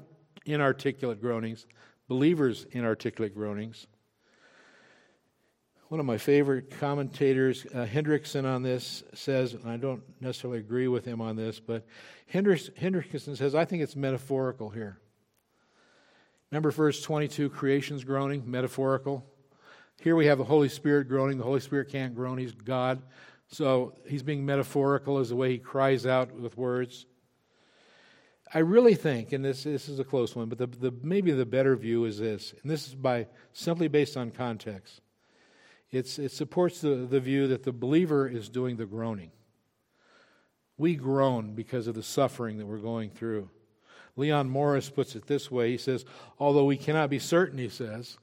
inarticulate 0.45 1.19
groanings, 1.19 1.65
believers' 2.07 2.67
inarticulate 2.71 3.33
groanings. 3.33 3.87
One 5.87 5.99
of 5.99 6.05
my 6.05 6.19
favorite 6.19 6.69
commentators, 6.79 7.65
uh, 7.73 7.85
Hendriksen, 7.85 8.45
on 8.45 8.61
this 8.61 9.03
says, 9.15 9.55
and 9.55 9.67
I 9.67 9.77
don't 9.77 10.03
necessarily 10.21 10.59
agree 10.59 10.87
with 10.87 11.03
him 11.03 11.19
on 11.19 11.35
this, 11.35 11.59
but 11.59 11.85
Hendriksen 12.31 13.37
says, 13.37 13.55
I 13.55 13.65
think 13.65 13.81
it's 13.81 13.95
metaphorical 13.95 14.69
here. 14.69 14.99
Remember 16.51 16.69
verse 16.69 17.01
22, 17.01 17.49
creation's 17.49 18.03
groaning, 18.03 18.43
metaphorical. 18.45 19.25
Here 20.01 20.15
we 20.15 20.25
have 20.25 20.37
the 20.37 20.43
Holy 20.43 20.69
Spirit 20.69 21.07
groaning. 21.07 21.37
The 21.37 21.43
Holy 21.43 21.59
Spirit 21.59 21.89
can't 21.89 22.15
groan, 22.15 22.37
He's 22.37 22.53
God. 22.53 23.01
So 23.53 23.93
he's 24.07 24.23
being 24.23 24.45
metaphorical 24.45 25.19
as 25.19 25.29
the 25.29 25.35
way 25.35 25.51
he 25.51 25.57
cries 25.59 26.07
out 26.07 26.33
with 26.33 26.57
words. 26.57 27.05
I 28.51 28.59
really 28.59 28.95
think, 28.95 29.31
and 29.31 29.45
this, 29.45 29.63
this 29.63 29.87
is 29.89 29.99
a 29.99 30.03
close 30.03 30.35
one, 30.35 30.49
but 30.49 30.57
the, 30.57 30.67
the, 30.67 30.93
maybe 31.03 31.31
the 31.31 31.45
better 31.45 31.75
view 31.75 32.05
is 32.05 32.19
this, 32.19 32.53
and 32.61 32.71
this 32.71 32.87
is 32.87 32.95
by 32.95 33.27
simply 33.51 33.87
based 33.87 34.17
on 34.17 34.31
context. 34.31 35.01
It's, 35.91 36.17
it 36.17 36.31
supports 36.31 36.81
the, 36.81 36.95
the 36.95 37.19
view 37.19 37.47
that 37.47 37.63
the 37.63 37.71
believer 37.71 38.27
is 38.27 38.49
doing 38.49 38.77
the 38.77 38.85
groaning. 38.85 39.31
We 40.77 40.95
groan 40.95 41.53
because 41.53 41.85
of 41.85 41.93
the 41.93 42.03
suffering 42.03 42.57
that 42.57 42.65
we're 42.65 42.77
going 42.77 43.11
through. 43.11 43.49
Leon 44.15 44.49
Morris 44.49 44.89
puts 44.89 45.15
it 45.15 45.27
this 45.27 45.51
way. 45.51 45.71
He 45.71 45.77
says, 45.77 46.05
although 46.39 46.65
we 46.65 46.77
cannot 46.77 47.11
be 47.11 47.19
certain, 47.19 47.59
he 47.59 47.69
says, 47.69 48.17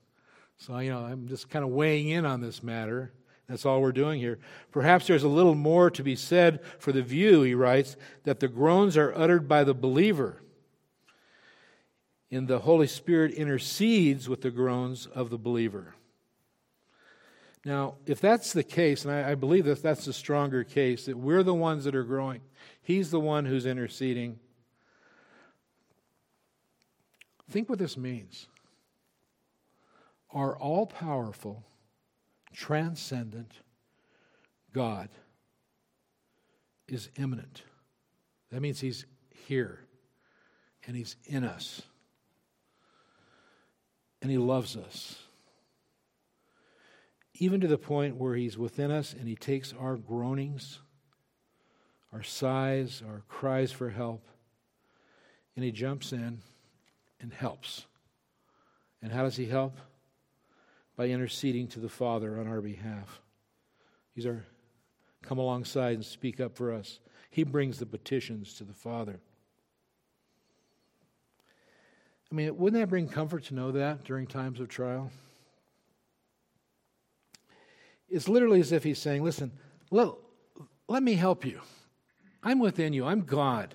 so 0.61 0.79
you 0.79 0.91
know, 0.91 1.01
I'm 1.01 1.27
just 1.27 1.51
kind 1.51 1.65
of 1.65 1.71
weighing 1.71 2.09
in 2.09 2.25
on 2.25 2.41
this 2.41 2.63
matter. 2.63 3.13
That's 3.49 3.67
all 3.67 3.81
we're 3.81 3.91
doing 3.91 4.21
here. 4.21 4.39
Perhaps 4.71 5.09
there's 5.09 5.25
a 5.25 5.29
little 5.29 5.57
more 5.57 5.91
to 5.91 6.05
be 6.05 6.15
said 6.15 6.61
for 6.79 6.93
the 6.93 7.03
view, 7.03 7.43
he 7.43 7.55
writes, 7.55 7.97
that 8.23 8.39
the 8.39 8.47
groans 8.47 8.97
are 8.97 9.13
uttered 9.17 9.49
by 9.49 9.65
the 9.65 9.75
believer. 9.75 10.41
And 12.31 12.47
the 12.47 12.61
Holy 12.61 12.87
Spirit 12.87 13.33
intercedes 13.33 14.29
with 14.29 14.43
the 14.43 14.53
groans 14.53 15.07
of 15.07 15.31
the 15.31 15.39
believer. 15.39 15.97
Now, 17.65 17.97
if 18.07 18.21
that's 18.21 18.53
the 18.53 18.63
case, 18.63 19.05
and 19.05 19.13
I, 19.13 19.33
I 19.33 19.35
believe 19.35 19.65
that 19.65 19.83
that's 19.83 20.05
the 20.05 20.13
stronger 20.13 20.63
case, 20.63 21.07
that 21.07 21.17
we're 21.17 21.43
the 21.43 21.53
ones 21.53 21.85
that 21.85 21.97
are 21.97 22.05
growing, 22.05 22.41
He's 22.83 23.11
the 23.11 23.21
one 23.21 23.47
who's 23.47 23.67
interceding. 23.67 24.39
Think 27.51 27.69
what 27.69 27.79
this 27.79 27.97
means. 27.97 28.49
Our 30.33 30.57
all 30.57 30.87
powerful, 30.87 31.65
transcendent 32.53 33.53
God 34.73 35.09
is 36.87 37.09
immanent. 37.17 37.63
That 38.51 38.61
means 38.61 38.81
He's 38.81 39.07
here 39.47 39.81
and 40.87 40.97
He's 40.97 41.17
in 41.25 41.45
us 41.45 41.83
and 44.23 44.31
He 44.31 44.39
loves 44.39 44.77
us. 44.77 45.19
Even 47.35 47.61
to 47.61 47.69
the 47.69 47.79
point 47.79 48.17
where 48.17 48.35
He's 48.35 48.59
within 48.59 48.91
us 48.91 49.13
and 49.13 49.27
He 49.27 49.37
takes 49.37 49.73
our 49.73 49.97
groanings, 49.97 50.81
our 52.13 52.23
sighs, 52.23 53.03
our 53.07 53.23
cries 53.29 53.73
for 53.73 53.91
help, 53.91 54.27
and 55.57 55.65
He 55.65 55.73
jumps 55.73 56.13
in 56.13 56.41
and 57.21 57.33
helps. 57.33 57.87
And 59.03 59.13
how 59.13 59.23
does 59.23 59.37
He 59.37 59.47
help? 59.47 59.77
By 61.01 61.07
interceding 61.07 61.67
to 61.67 61.81
the 61.81 61.89
Father 61.89 62.39
on 62.39 62.47
our 62.47 62.61
behalf. 62.61 63.23
He's 64.15 64.27
our 64.27 64.45
come 65.23 65.39
alongside 65.39 65.95
and 65.95 66.05
speak 66.05 66.41
up 66.41 66.55
for 66.55 66.75
us. 66.75 67.01
He 67.31 67.43
brings 67.43 67.79
the 67.79 67.87
petitions 67.87 68.53
to 68.57 68.65
the 68.65 68.75
Father. 68.75 69.19
I 72.31 72.35
mean, 72.35 72.55
wouldn't 72.55 72.79
that 72.79 72.91
bring 72.91 73.09
comfort 73.09 73.45
to 73.45 73.55
know 73.55 73.73
that 73.73 74.05
during 74.05 74.27
times 74.27 74.61
of 74.61 74.69
trial? 74.69 75.11
It's 78.11 78.29
literally 78.29 78.61
as 78.61 78.71
if 78.71 78.85
he's 78.85 78.99
saying, 78.99 79.25
Listen, 79.25 79.53
let, 79.91 80.11
let 80.87 81.03
me 81.03 81.15
help 81.15 81.47
you. 81.47 81.63
I'm 82.43 82.59
within 82.59 82.93
you, 82.93 83.07
I'm 83.07 83.23
God. 83.23 83.75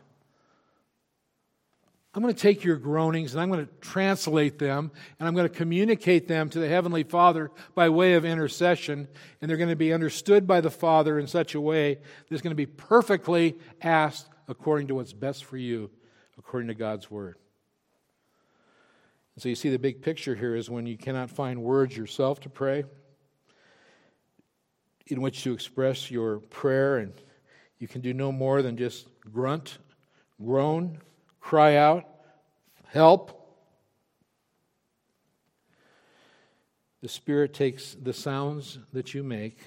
I'm 2.16 2.22
going 2.22 2.34
to 2.34 2.42
take 2.42 2.64
your 2.64 2.78
groanings 2.78 3.34
and 3.34 3.42
I'm 3.42 3.52
going 3.52 3.66
to 3.66 3.72
translate 3.82 4.58
them 4.58 4.90
and 5.20 5.28
I'm 5.28 5.36
going 5.36 5.50
to 5.50 5.54
communicate 5.54 6.30
them 6.30 6.50
to 6.50 6.60
the 6.60 6.70
Heavenly 6.70 7.04
Father 7.04 7.52
by 7.76 7.90
way 7.90 8.14
of 8.14 8.24
intercession. 8.24 9.10
And 9.42 9.50
they're 9.50 9.58
going 9.58 9.70
to 9.70 9.76
be 9.76 9.92
understood 9.92 10.48
by 10.48 10.62
the 10.62 10.72
Father 10.72 11.20
in 11.20 11.28
such 11.28 11.56
a 11.56 11.62
way 11.62 12.00
that's 12.30 12.42
going 12.42 12.52
to 12.52 12.56
be 12.56 12.66
perfectly 12.66 13.60
asked 13.82 14.30
according 14.48 14.88
to 14.88 14.96
what's 14.96 15.12
best 15.12 15.44
for 15.44 15.58
you, 15.58 15.92
according 16.38 16.70
to 16.70 16.74
God's 16.74 17.12
Word. 17.12 17.36
So 19.38 19.50
you 19.50 19.56
see 19.56 19.70
the 19.70 19.78
big 19.78 20.02
picture 20.02 20.36
here 20.36 20.56
is 20.56 20.70
when 20.70 20.86
you 20.86 20.98
cannot 20.98 21.30
find 21.30 21.62
words 21.62 21.98
yourself 21.98 22.40
to 22.42 22.50
pray, 22.50 22.86
in 25.08 25.20
which 25.20 25.44
to 25.44 25.52
express 25.52 26.10
your 26.10 26.38
prayer, 26.40 26.98
and 26.98 27.12
you 27.78 27.90
can 27.90 28.00
do 28.00 28.14
no 28.14 28.32
more 28.32 28.62
than 28.62 28.78
just 28.78 29.10
grunt, 29.20 29.80
groan, 30.42 31.00
cry 31.46 31.76
out, 31.76 32.06
help. 32.88 33.40
The 37.04 37.08
Spirit 37.08 37.54
takes 37.54 37.94
the 37.94 38.14
sounds 38.14 38.80
that 38.94 39.14
you 39.14 39.22
make, 39.22 39.60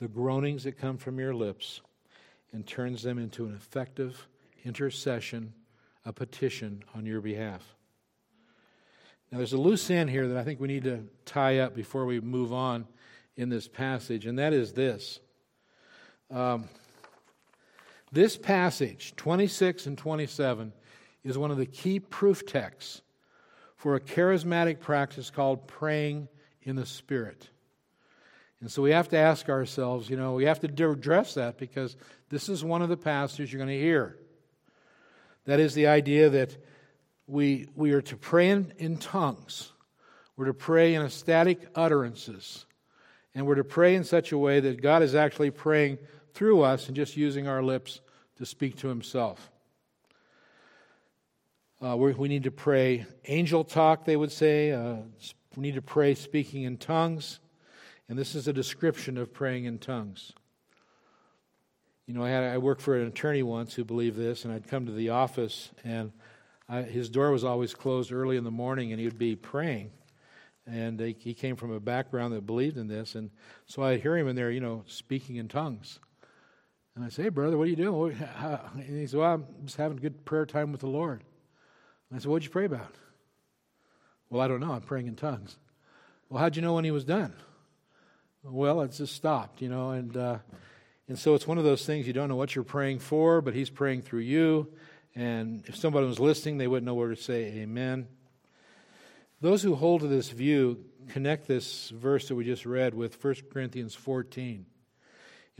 the 0.00 0.08
groanings 0.08 0.64
that 0.64 0.72
come 0.72 0.98
from 0.98 1.20
your 1.20 1.36
lips, 1.36 1.82
and 2.52 2.66
turns 2.66 3.04
them 3.04 3.16
into 3.16 3.46
an 3.46 3.54
effective 3.54 4.26
intercession, 4.64 5.52
a 6.04 6.12
petition 6.12 6.82
on 6.96 7.06
your 7.06 7.20
behalf. 7.20 7.62
Now, 9.30 9.38
there's 9.38 9.52
a 9.52 9.58
loose 9.58 9.88
end 9.88 10.10
here 10.10 10.26
that 10.26 10.36
I 10.36 10.42
think 10.42 10.58
we 10.58 10.66
need 10.66 10.82
to 10.82 11.04
tie 11.24 11.60
up 11.60 11.76
before 11.76 12.06
we 12.06 12.18
move 12.18 12.52
on 12.52 12.88
in 13.36 13.50
this 13.50 13.68
passage, 13.68 14.26
and 14.26 14.36
that 14.40 14.52
is 14.52 14.72
this. 14.72 15.20
Um, 16.28 16.68
this 18.12 18.36
passage, 18.36 19.14
26 19.16 19.86
and 19.86 19.96
27, 19.96 20.72
is 21.24 21.38
one 21.38 21.50
of 21.50 21.56
the 21.56 21.66
key 21.66 21.98
proof 21.98 22.44
texts 22.44 23.00
for 23.76 23.96
a 23.96 24.00
charismatic 24.00 24.80
practice 24.80 25.30
called 25.30 25.66
praying 25.66 26.28
in 26.62 26.76
the 26.76 26.86
Spirit. 26.86 27.48
And 28.60 28.70
so 28.70 28.82
we 28.82 28.92
have 28.92 29.08
to 29.08 29.16
ask 29.16 29.48
ourselves, 29.48 30.08
you 30.08 30.16
know, 30.16 30.34
we 30.34 30.44
have 30.44 30.60
to 30.60 30.68
address 30.68 31.34
that 31.34 31.58
because 31.58 31.96
this 32.28 32.48
is 32.48 32.62
one 32.62 32.80
of 32.80 32.88
the 32.88 32.96
passages 32.96 33.52
you're 33.52 33.58
going 33.58 33.76
to 33.76 33.84
hear. 33.84 34.16
That 35.46 35.58
is 35.58 35.74
the 35.74 35.88
idea 35.88 36.30
that 36.30 36.56
we, 37.26 37.68
we 37.74 37.92
are 37.92 38.02
to 38.02 38.16
pray 38.16 38.50
in, 38.50 38.72
in 38.78 38.98
tongues, 38.98 39.72
we're 40.36 40.46
to 40.46 40.54
pray 40.54 40.94
in 40.94 41.02
ecstatic 41.02 41.66
utterances, 41.74 42.66
and 43.34 43.46
we're 43.46 43.56
to 43.56 43.64
pray 43.64 43.96
in 43.96 44.04
such 44.04 44.32
a 44.32 44.38
way 44.38 44.60
that 44.60 44.82
God 44.82 45.02
is 45.02 45.14
actually 45.14 45.50
praying 45.50 45.98
through 46.34 46.62
us 46.62 46.86
and 46.86 46.96
just 46.96 47.16
using 47.16 47.46
our 47.46 47.62
lips 47.62 48.00
to 48.38 48.46
speak 48.46 48.76
to 48.78 48.88
himself. 48.88 49.50
Uh, 51.84 51.96
we 51.96 52.28
need 52.28 52.44
to 52.44 52.50
pray 52.50 53.06
angel 53.26 53.64
talk, 53.64 54.04
they 54.04 54.16
would 54.16 54.30
say. 54.30 54.70
Uh, 54.70 54.96
we 55.56 55.62
need 55.62 55.74
to 55.74 55.82
pray 55.82 56.14
speaking 56.14 56.62
in 56.62 56.76
tongues. 56.76 57.40
And 58.08 58.18
this 58.18 58.34
is 58.34 58.46
a 58.46 58.52
description 58.52 59.18
of 59.18 59.32
praying 59.32 59.64
in 59.64 59.78
tongues. 59.78 60.32
You 62.06 62.14
know, 62.14 62.24
I, 62.24 62.30
had, 62.30 62.44
I 62.44 62.58
worked 62.58 62.82
for 62.82 62.96
an 62.96 63.08
attorney 63.08 63.42
once 63.42 63.74
who 63.74 63.84
believed 63.84 64.16
this, 64.16 64.44
and 64.44 64.52
I'd 64.52 64.68
come 64.68 64.86
to 64.86 64.92
the 64.92 65.10
office, 65.10 65.70
and 65.84 66.12
I, 66.68 66.82
his 66.82 67.08
door 67.08 67.30
was 67.30 67.44
always 67.44 67.74
closed 67.74 68.12
early 68.12 68.36
in 68.36 68.44
the 68.44 68.50
morning, 68.50 68.92
and 68.92 69.00
he 69.00 69.06
would 69.06 69.18
be 69.18 69.36
praying. 69.36 69.92
And 70.66 71.00
he, 71.00 71.16
he 71.18 71.34
came 71.34 71.56
from 71.56 71.72
a 71.72 71.80
background 71.80 72.34
that 72.34 72.46
believed 72.46 72.76
in 72.76 72.86
this, 72.86 73.14
and 73.14 73.30
so 73.66 73.82
I'd 73.82 74.02
hear 74.02 74.16
him 74.16 74.28
in 74.28 74.36
there, 74.36 74.50
you 74.50 74.60
know, 74.60 74.84
speaking 74.86 75.36
in 75.36 75.48
tongues. 75.48 75.98
And 76.94 77.04
I 77.04 77.08
say, 77.08 77.24
hey, 77.24 77.28
brother, 77.30 77.56
what 77.56 77.64
are 77.64 77.70
you 77.70 77.76
doing? 77.76 78.16
And 78.74 78.98
he 78.98 79.06
said, 79.06 79.20
well, 79.20 79.34
I'm 79.34 79.46
just 79.64 79.76
having 79.76 79.98
a 79.98 80.00
good 80.00 80.24
prayer 80.24 80.44
time 80.44 80.72
with 80.72 80.82
the 80.82 80.88
Lord. 80.88 81.22
And 82.10 82.18
I 82.18 82.20
said, 82.20 82.30
what'd 82.30 82.44
you 82.44 82.50
pray 82.50 82.66
about? 82.66 82.94
Well, 84.28 84.42
I 84.42 84.48
don't 84.48 84.60
know. 84.60 84.72
I'm 84.72 84.82
praying 84.82 85.06
in 85.08 85.16
tongues. 85.16 85.56
Well, 86.28 86.40
how'd 86.42 86.56
you 86.56 86.62
know 86.62 86.74
when 86.74 86.84
he 86.84 86.90
was 86.90 87.04
done? 87.04 87.34
Well, 88.42 88.80
it 88.80 88.92
just 88.92 89.14
stopped, 89.14 89.62
you 89.62 89.68
know, 89.68 89.90
and 89.90 90.16
uh, 90.16 90.38
and 91.08 91.18
so 91.18 91.34
it's 91.34 91.46
one 91.46 91.58
of 91.58 91.64
those 91.64 91.84
things 91.84 92.06
you 92.06 92.12
don't 92.12 92.28
know 92.28 92.36
what 92.36 92.54
you're 92.54 92.64
praying 92.64 93.00
for, 93.00 93.40
but 93.40 93.54
he's 93.54 93.70
praying 93.70 94.02
through 94.02 94.20
you. 94.20 94.72
And 95.14 95.62
if 95.66 95.76
somebody 95.76 96.06
was 96.06 96.18
listening, 96.18 96.58
they 96.58 96.66
wouldn't 96.66 96.86
know 96.86 96.94
where 96.94 97.10
to 97.10 97.16
say 97.16 97.44
amen. 97.58 98.08
Those 99.40 99.62
who 99.62 99.74
hold 99.74 100.00
to 100.00 100.06
this 100.08 100.30
view 100.30 100.84
connect 101.08 101.46
this 101.46 101.90
verse 101.90 102.28
that 102.28 102.34
we 102.34 102.44
just 102.44 102.64
read 102.64 102.94
with 102.94 103.22
1 103.22 103.34
Corinthians 103.52 103.94
14. 103.94 104.66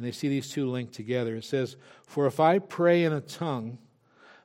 And 0.03 0.09
they 0.09 0.13
see 0.13 0.27
these 0.29 0.51
two 0.51 0.69
linked 0.69 0.95
together. 0.95 1.37
It 1.37 1.45
says, 1.45 1.77
For 2.09 2.27
if 2.27 2.41
I 2.41 2.59
pray 2.59 3.05
in 3.05 3.13
a 3.13 3.21
tongue, 3.21 3.79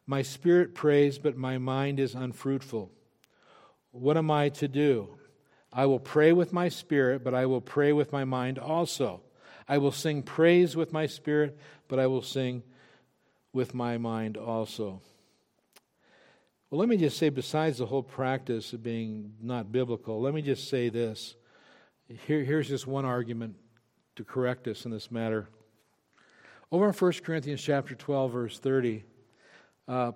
my 0.05 0.21
spirit 0.21 0.75
prays, 0.75 1.17
but 1.17 1.35
my 1.35 1.57
mind 1.57 1.99
is 1.99 2.13
unfruitful. 2.13 2.91
What 3.89 4.17
am 4.17 4.29
I 4.29 4.49
to 4.49 4.67
do? 4.67 5.17
I 5.73 5.87
will 5.87 5.97
pray 5.97 6.31
with 6.31 6.53
my 6.53 6.69
spirit, 6.69 7.23
but 7.23 7.33
I 7.33 7.47
will 7.47 7.59
pray 7.59 7.91
with 7.91 8.11
my 8.11 8.23
mind 8.23 8.59
also. 8.59 9.21
I 9.67 9.79
will 9.79 9.91
sing 9.91 10.21
praise 10.21 10.75
with 10.75 10.93
my 10.93 11.07
spirit, 11.07 11.57
but 11.87 11.97
I 11.97 12.05
will 12.05 12.21
sing 12.21 12.61
with 13.51 13.73
my 13.73 13.97
mind 13.97 14.37
also. 14.37 15.01
Well, 16.69 16.77
let 16.77 16.87
me 16.87 16.97
just 16.97 17.17
say, 17.17 17.29
besides 17.29 17.79
the 17.79 17.87
whole 17.87 18.03
practice 18.03 18.73
of 18.73 18.83
being 18.83 19.33
not 19.41 19.71
biblical, 19.71 20.21
let 20.21 20.35
me 20.35 20.43
just 20.43 20.69
say 20.69 20.89
this. 20.89 21.35
Here, 22.27 22.43
here's 22.43 22.67
just 22.67 22.85
one 22.85 23.05
argument 23.05 23.55
to 24.17 24.23
correct 24.23 24.67
us 24.67 24.85
in 24.85 24.91
this 24.91 25.09
matter. 25.11 25.47
Over 26.71 26.87
in 26.87 26.93
1 26.93 27.13
Corinthians 27.23 27.61
chapter 27.61 27.95
12, 27.95 28.31
verse 28.31 28.59
30, 28.59 29.03
uh, 29.87 30.11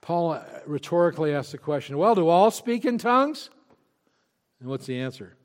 Paul 0.00 0.42
rhetorically 0.66 1.34
asks 1.34 1.52
the 1.52 1.58
question, 1.58 1.98
Well, 1.98 2.14
do 2.14 2.28
all 2.28 2.50
speak 2.50 2.84
in 2.84 2.96
tongues? 2.96 3.50
And 4.60 4.68
what's 4.68 4.86
the 4.86 4.98
answer? 4.98 5.36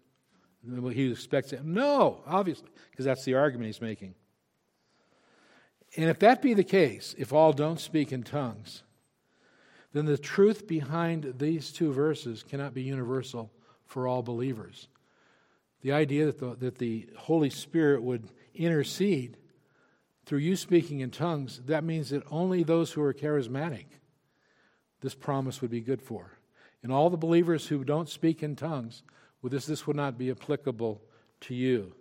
He 0.93 1.11
expects 1.11 1.51
it. 1.51 1.63
No, 1.63 2.21
obviously, 2.25 2.69
because 2.91 3.05
that's 3.05 3.25
the 3.25 3.35
argument 3.35 3.67
he's 3.67 3.81
making. 3.81 4.15
And 5.97 6.09
if 6.09 6.19
that 6.19 6.41
be 6.41 6.53
the 6.53 6.63
case, 6.63 7.15
if 7.17 7.33
all 7.33 7.53
don't 7.53 7.79
speak 7.79 8.11
in 8.11 8.23
tongues, 8.23 8.83
then 9.93 10.05
the 10.05 10.17
truth 10.17 10.67
behind 10.67 11.35
these 11.37 11.71
two 11.71 11.91
verses 11.91 12.43
cannot 12.43 12.73
be 12.73 12.81
universal 12.81 13.51
for 13.85 14.07
all 14.07 14.21
believers. 14.21 14.87
The 15.85 15.91
idea 15.91 16.25
that 16.25 16.39
the, 16.39 16.55
that 16.55 16.79
the 16.79 17.07
Holy 17.15 17.51
Spirit 17.51 18.01
would 18.01 18.27
intercede 18.55 19.37
through 20.25 20.39
you 20.39 20.55
speaking 20.55 21.01
in 21.01 21.11
tongues, 21.11 21.61
that 21.67 21.83
means 21.83 22.09
that 22.09 22.23
only 22.31 22.63
those 22.63 22.91
who 22.91 23.03
are 23.03 23.13
charismatic, 23.13 23.85
this 25.01 25.13
promise 25.13 25.61
would 25.61 25.69
be 25.69 25.81
good 25.81 26.01
for. 26.01 26.39
And 26.81 26.91
all 26.91 27.11
the 27.11 27.17
believers 27.17 27.67
who 27.67 27.83
don't 27.83 28.09
speak 28.09 28.41
in 28.41 28.55
tongues, 28.55 29.03
well, 29.43 29.51
this, 29.51 29.67
this 29.67 29.85
would 29.85 29.95
not 29.95 30.17
be 30.17 30.31
applicable 30.31 31.03
to 31.41 31.53
you. 31.53 31.93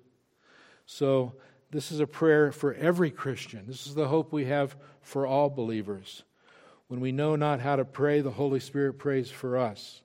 So, 0.86 1.34
this 1.70 1.92
is 1.92 2.00
a 2.00 2.06
prayer 2.06 2.52
for 2.52 2.72
every 2.72 3.10
Christian. 3.10 3.66
This 3.66 3.86
is 3.86 3.94
the 3.94 4.08
hope 4.08 4.32
we 4.32 4.46
have 4.46 4.76
for 5.02 5.26
all 5.26 5.50
believers. 5.50 6.22
When 6.88 7.00
we 7.00 7.12
know 7.12 7.36
not 7.36 7.60
how 7.60 7.76
to 7.76 7.84
pray, 7.84 8.22
the 8.22 8.30
Holy 8.30 8.60
Spirit 8.60 8.94
prays 8.94 9.30
for 9.30 9.58
us. 9.58 10.00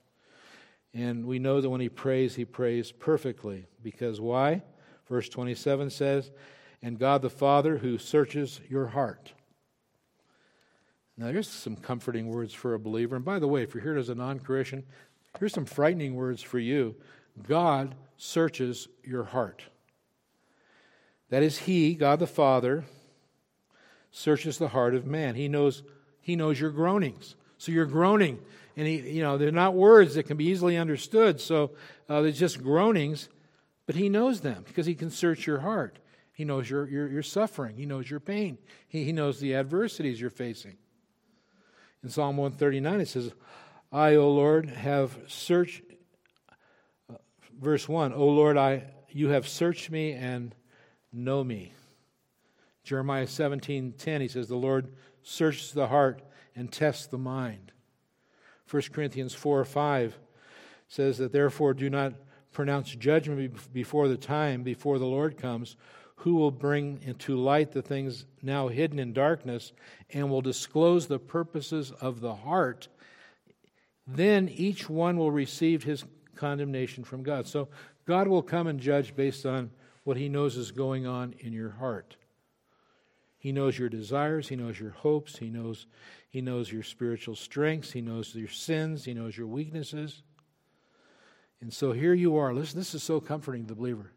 And 0.94 1.26
we 1.26 1.40
know 1.40 1.62
that 1.62 1.70
when 1.70 1.82
He 1.82 1.90
prays, 1.90 2.36
He 2.36 2.46
prays 2.46 2.92
perfectly. 2.92 3.68
Because 3.84 4.20
why? 4.20 4.64
Verse 5.08 5.30
27 5.30 5.90
says, 5.90 6.32
And 6.82 7.00
God 7.00 7.22
the 7.22 7.30
Father 7.30 7.78
who 7.78 7.98
searches 7.98 8.60
your 8.70 8.88
heart. 8.88 9.34
Now, 11.18 11.28
here's 11.28 11.50
some 11.50 11.76
comforting 11.76 12.30
words 12.30 12.54
for 12.54 12.74
a 12.74 12.80
believer. 12.80 13.18
And 13.18 13.26
by 13.26 13.40
the 13.40 13.48
way, 13.48 13.64
if 13.64 13.74
you're 13.74 13.84
here 13.84 13.98
as 13.98 14.10
a 14.10 14.16
non 14.16 14.40
Christian, 14.40 14.86
here's 15.38 15.54
some 15.54 15.66
frightening 15.66 16.16
words 16.16 16.42
for 16.42 16.60
you 16.60 16.96
God 17.48 17.96
searches 18.18 18.88
your 19.04 19.26
heart. 19.26 19.64
That 21.30 21.44
is, 21.44 21.60
He, 21.60 21.94
God 21.94 22.20
the 22.20 22.28
Father, 22.28 22.86
searches 24.12 24.58
the 24.58 24.70
heart 24.70 24.96
of 24.96 25.06
man. 25.06 25.36
He 25.36 25.48
knows, 25.48 25.84
he 26.22 26.36
knows 26.36 26.60
your 26.60 26.72
groanings. 26.72 27.36
So 27.60 27.72
you're 27.72 27.86
groaning. 27.86 28.40
And 28.76 28.88
he, 28.88 28.98
you 29.12 29.22
know, 29.22 29.38
they're 29.38 29.52
not 29.52 29.76
words 29.76 30.16
that 30.16 30.24
can 30.24 30.38
be 30.38 30.46
easily 30.46 30.78
understood. 30.78 31.40
So 31.40 31.72
uh, 32.08 32.22
they're 32.22 32.32
just 32.32 32.64
groanings, 32.64 33.30
but 33.86 33.96
he 33.96 34.10
knows 34.10 34.42
them 34.42 34.64
because 34.66 34.88
he 34.88 34.96
can 34.96 35.12
search 35.12 35.46
your 35.46 35.60
heart. 35.60 36.00
He 36.34 36.46
knows 36.46 36.70
your, 36.70 36.88
your, 36.88 37.08
your 37.10 37.22
suffering. 37.22 37.76
He 37.76 37.86
knows 37.86 38.10
your 38.10 38.22
pain. 38.22 38.58
He, 38.88 39.04
he 39.04 39.12
knows 39.12 39.40
the 39.40 39.54
adversities 39.56 40.20
you're 40.20 40.30
facing. 40.30 40.78
In 42.02 42.10
Psalm 42.10 42.38
139, 42.38 43.02
it 43.02 43.08
says, 43.10 43.34
I, 43.92 44.16
O 44.16 44.32
Lord, 44.32 44.70
have 44.70 45.18
searched 45.28 45.82
verse 47.60 47.90
1 47.90 48.14
O 48.14 48.26
Lord, 48.26 48.58
I, 48.58 48.86
you 49.10 49.30
have 49.30 49.48
searched 49.48 49.92
me 49.92 50.14
and 50.14 50.56
know 51.12 51.44
me. 51.44 51.74
Jeremiah 52.84 53.28
17 53.28 53.94
10, 53.98 54.22
he 54.22 54.28
says, 54.30 54.48
The 54.48 54.56
Lord 54.56 54.94
searches 55.24 55.74
the 55.74 55.88
heart 55.88 56.22
and 56.60 56.70
tests 56.70 57.08
the 57.08 57.18
mind. 57.18 57.72
1 58.70 58.84
Corinthians 58.92 59.34
4 59.34 59.64
5 59.64 60.20
says 60.90 61.18
that 61.18 61.32
therefore 61.32 61.74
do 61.74 61.90
not 61.90 62.14
pronounce 62.52 62.94
judgment 62.94 63.72
before 63.74 64.10
the 64.10 64.18
time, 64.18 64.62
before 64.62 65.00
the 65.00 65.06
Lord 65.06 65.38
comes, 65.38 65.78
who 66.18 66.36
will 66.36 66.52
bring 66.52 67.00
into 67.02 67.38
light 67.38 67.72
the 67.72 67.82
things 67.82 68.26
now 68.42 68.68
hidden 68.68 69.00
in 69.00 69.14
darkness 69.14 69.72
and 70.10 70.30
will 70.30 70.42
disclose 70.42 71.08
the 71.08 71.18
purposes 71.18 71.92
of 72.02 72.20
the 72.20 72.36
heart. 72.36 72.90
Then 74.06 74.50
each 74.50 74.90
one 74.90 75.18
will 75.18 75.32
receive 75.32 75.84
his 75.84 76.04
condemnation 76.36 77.06
from 77.06 77.24
God. 77.24 77.48
So 77.48 77.70
God 78.06 78.28
will 78.28 78.44
come 78.44 78.68
and 78.68 78.82
judge 78.82 79.16
based 79.16 79.46
on 79.46 79.72
what 80.04 80.18
he 80.18 80.28
knows 80.28 80.58
is 80.58 80.72
going 80.72 81.08
on 81.08 81.36
in 81.40 81.54
your 81.54 81.70
heart. 81.70 82.18
He 83.40 83.52
knows 83.52 83.80
your 83.80 83.90
desires, 83.90 84.50
he 84.50 84.56
knows 84.56 84.80
your 84.80 84.92
hopes, 84.92 85.38
he 85.38 85.50
knows 85.50 85.88
he 86.30 86.42
knows 86.42 86.72
your 86.72 86.84
spiritual 86.84 87.36
strengths, 87.36 87.92
he 87.92 88.02
knows 88.02 88.36
your 88.36 88.50
sins, 88.50 89.06
he 89.06 89.16
knows 89.16 89.36
your 89.36 89.48
weaknesses. 89.48 90.22
And 91.62 91.74
so 91.74 91.92
here 91.92 92.14
you 92.14 92.38
are. 92.38 92.54
Listen, 92.54 92.80
this 92.80 92.94
is 92.94 93.02
so 93.02 93.20
comforting 93.20 93.64
to 93.64 93.70
the 93.70 93.76
believer. 93.76 94.12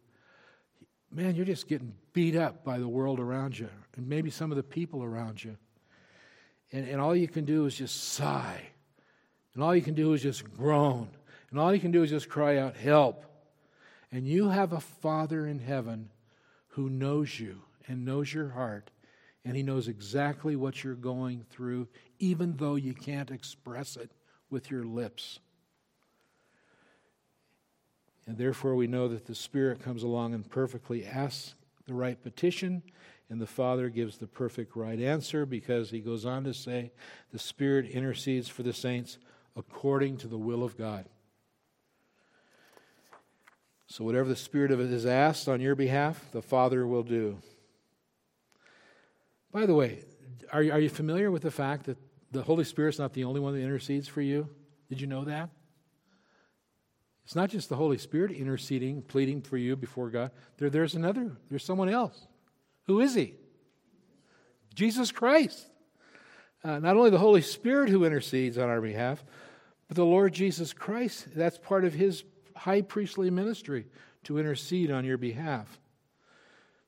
Man, 1.10 1.34
you're 1.34 1.46
just 1.46 1.68
getting 1.68 1.94
beat 2.12 2.36
up 2.36 2.64
by 2.64 2.78
the 2.78 2.88
world 2.88 3.18
around 3.18 3.58
you, 3.58 3.68
and 3.96 4.08
maybe 4.08 4.30
some 4.30 4.50
of 4.50 4.56
the 4.56 4.62
people 4.62 5.02
around 5.02 5.42
you. 5.42 5.56
And, 6.72 6.88
and 6.88 7.00
all 7.00 7.14
you 7.14 7.28
can 7.28 7.44
do 7.44 7.66
is 7.66 7.76
just 7.76 8.12
sigh. 8.12 8.62
And 9.54 9.62
all 9.62 9.74
you 9.74 9.82
can 9.82 9.94
do 9.94 10.12
is 10.14 10.22
just 10.22 10.50
groan. 10.56 11.08
And 11.50 11.60
all 11.60 11.74
you 11.74 11.80
can 11.80 11.90
do 11.90 12.02
is 12.02 12.10
just 12.10 12.28
cry 12.28 12.58
out, 12.58 12.76
Help. 12.76 13.24
And 14.10 14.26
you 14.26 14.48
have 14.48 14.72
a 14.72 14.80
Father 14.80 15.46
in 15.46 15.58
heaven 15.58 16.10
who 16.68 16.90
knows 16.90 17.38
you 17.38 17.62
and 17.86 18.04
knows 18.04 18.32
your 18.32 18.50
heart, 18.50 18.90
and 19.44 19.56
He 19.56 19.62
knows 19.62 19.88
exactly 19.88 20.56
what 20.56 20.84
you're 20.84 20.94
going 20.94 21.44
through, 21.50 21.88
even 22.18 22.56
though 22.56 22.76
you 22.76 22.94
can't 22.94 23.30
express 23.30 23.96
it 23.96 24.12
with 24.50 24.70
your 24.70 24.84
lips. 24.84 25.40
And 28.26 28.38
therefore, 28.38 28.76
we 28.76 28.86
know 28.86 29.08
that 29.08 29.26
the 29.26 29.34
Spirit 29.34 29.82
comes 29.82 30.02
along 30.02 30.34
and 30.34 30.48
perfectly 30.48 31.04
asks 31.04 31.54
the 31.86 31.94
right 31.94 32.22
petition, 32.22 32.82
and 33.28 33.40
the 33.40 33.46
Father 33.46 33.88
gives 33.88 34.18
the 34.18 34.28
perfect 34.28 34.76
right 34.76 35.00
answer 35.00 35.44
because 35.44 35.90
He 35.90 36.00
goes 36.00 36.24
on 36.24 36.44
to 36.44 36.54
say, 36.54 36.92
the 37.32 37.38
Spirit 37.38 37.86
intercedes 37.86 38.48
for 38.48 38.62
the 38.62 38.72
saints 38.72 39.18
according 39.56 40.18
to 40.18 40.28
the 40.28 40.38
will 40.38 40.62
of 40.62 40.78
God. 40.78 41.06
So, 43.88 44.04
whatever 44.04 44.28
the 44.28 44.36
Spirit 44.36 44.70
of 44.70 44.80
it 44.80 44.92
is 44.92 45.04
asked 45.04 45.48
on 45.48 45.60
your 45.60 45.74
behalf, 45.74 46.30
the 46.32 46.40
Father 46.40 46.86
will 46.86 47.02
do. 47.02 47.38
By 49.52 49.66
the 49.66 49.74
way, 49.74 50.04
are 50.52 50.62
you, 50.62 50.72
are 50.72 50.80
you 50.80 50.88
familiar 50.88 51.30
with 51.30 51.42
the 51.42 51.50
fact 51.50 51.84
that 51.84 51.98
the 52.30 52.42
Holy 52.42 52.64
Spirit's 52.64 52.98
not 52.98 53.12
the 53.12 53.24
only 53.24 53.40
one 53.40 53.52
that 53.54 53.60
intercedes 53.60 54.08
for 54.08 54.22
you? 54.22 54.48
Did 54.88 55.00
you 55.00 55.06
know 55.06 55.24
that? 55.24 55.50
It's 57.24 57.36
not 57.36 57.50
just 57.50 57.68
the 57.68 57.76
Holy 57.76 57.98
Spirit 57.98 58.32
interceding, 58.32 59.02
pleading 59.02 59.42
for 59.42 59.56
you 59.56 59.76
before 59.76 60.10
God. 60.10 60.32
There, 60.56 60.70
there's 60.70 60.94
another, 60.94 61.36
there's 61.50 61.64
someone 61.64 61.88
else. 61.88 62.26
Who 62.86 63.00
is 63.00 63.14
he? 63.14 63.34
Jesus 64.74 65.12
Christ. 65.12 65.66
uh, 66.64 66.78
not 66.78 66.96
only 66.96 67.10
the 67.10 67.18
Holy 67.18 67.42
Spirit 67.42 67.90
who 67.90 68.04
intercedes 68.04 68.58
on 68.58 68.68
our 68.68 68.80
behalf, 68.80 69.24
but 69.88 69.96
the 69.96 70.04
Lord 70.04 70.32
Jesus 70.32 70.72
Christ. 70.72 71.28
That's 71.34 71.58
part 71.58 71.84
of 71.84 71.92
his 71.92 72.24
high 72.56 72.82
priestly 72.82 73.30
ministry 73.30 73.86
to 74.24 74.38
intercede 74.38 74.90
on 74.90 75.04
your 75.04 75.18
behalf. 75.18 75.80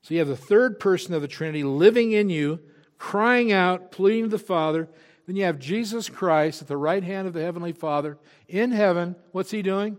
So 0.05 0.13
you 0.13 0.19
have 0.19 0.27
the 0.27 0.37
third 0.37 0.79
person 0.79 1.15
of 1.15 1.23
the 1.23 1.27
Trinity 1.27 1.63
living 1.63 2.11
in 2.11 2.29
you, 2.29 2.59
crying 2.99 3.51
out, 3.51 3.91
pleading 3.91 4.25
to 4.25 4.29
the 4.29 4.37
Father. 4.37 4.87
Then 5.25 5.35
you 5.35 5.45
have 5.45 5.57
Jesus 5.57 6.09
Christ 6.09 6.61
at 6.61 6.67
the 6.67 6.77
right 6.77 7.03
hand 7.03 7.27
of 7.27 7.33
the 7.33 7.41
Heavenly 7.41 7.71
Father 7.71 8.19
in 8.47 8.69
heaven. 8.69 9.15
What's 9.31 9.49
he 9.49 9.63
doing? 9.63 9.97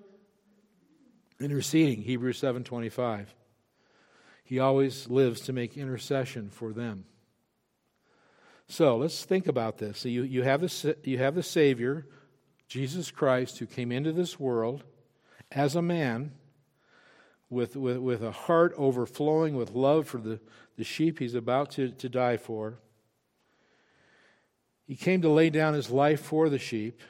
Interceding, 1.41 2.03
Hebrews 2.03 2.39
7:25. 2.39 3.35
He 4.45 4.61
always 4.61 5.09
lives 5.11 5.41
to 5.41 5.53
make 5.53 5.77
intercession 5.77 6.51
for 6.51 6.73
them. 6.73 7.07
So 8.69 8.99
let's 8.99 9.25
think 9.25 9.49
about 9.49 9.79
this. 9.79 9.99
So 9.99 10.09
you, 10.09 10.23
you, 10.23 10.45
have 10.45 10.61
the, 10.61 10.97
you 11.03 11.19
have 11.19 11.35
the 11.35 11.43
Savior, 11.43 12.07
Jesus 12.69 13.11
Christ, 13.11 13.59
who 13.59 13.67
came 13.67 13.91
into 13.91 14.13
this 14.13 14.39
world 14.39 14.85
as 15.51 15.75
a 15.75 15.83
man 15.83 16.31
with, 17.49 17.77
with, 17.77 17.99
with 17.99 18.23
a 18.23 18.33
heart 18.33 18.73
overflowing 18.77 19.57
with 19.57 19.71
love 19.71 20.09
for 20.09 20.19
the, 20.19 20.41
the 20.77 20.85
sheep 20.85 21.19
he's 21.19 21.35
about 21.35 21.71
to, 21.73 21.91
to 21.91 22.09
die 22.09 22.37
for. 22.37 22.79
He 24.87 24.97
came 24.97 25.23
to 25.23 25.29
lay 25.29 25.51
down 25.51 25.75
his 25.75 25.91
life 25.91 26.21
for 26.21 26.49
the 26.49 26.59
sheep. 26.59 27.01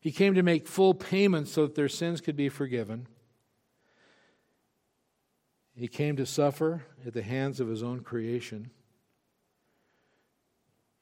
He 0.00 0.12
came 0.12 0.34
to 0.34 0.42
make 0.42 0.68
full 0.68 0.94
payment 0.94 1.48
so 1.48 1.62
that 1.62 1.74
their 1.74 1.88
sins 1.88 2.20
could 2.20 2.36
be 2.36 2.48
forgiven. 2.48 3.08
He 5.74 5.88
came 5.88 6.16
to 6.16 6.26
suffer 6.26 6.84
at 7.06 7.14
the 7.14 7.22
hands 7.22 7.60
of 7.60 7.68
his 7.68 7.82
own 7.82 8.00
creation. 8.00 8.70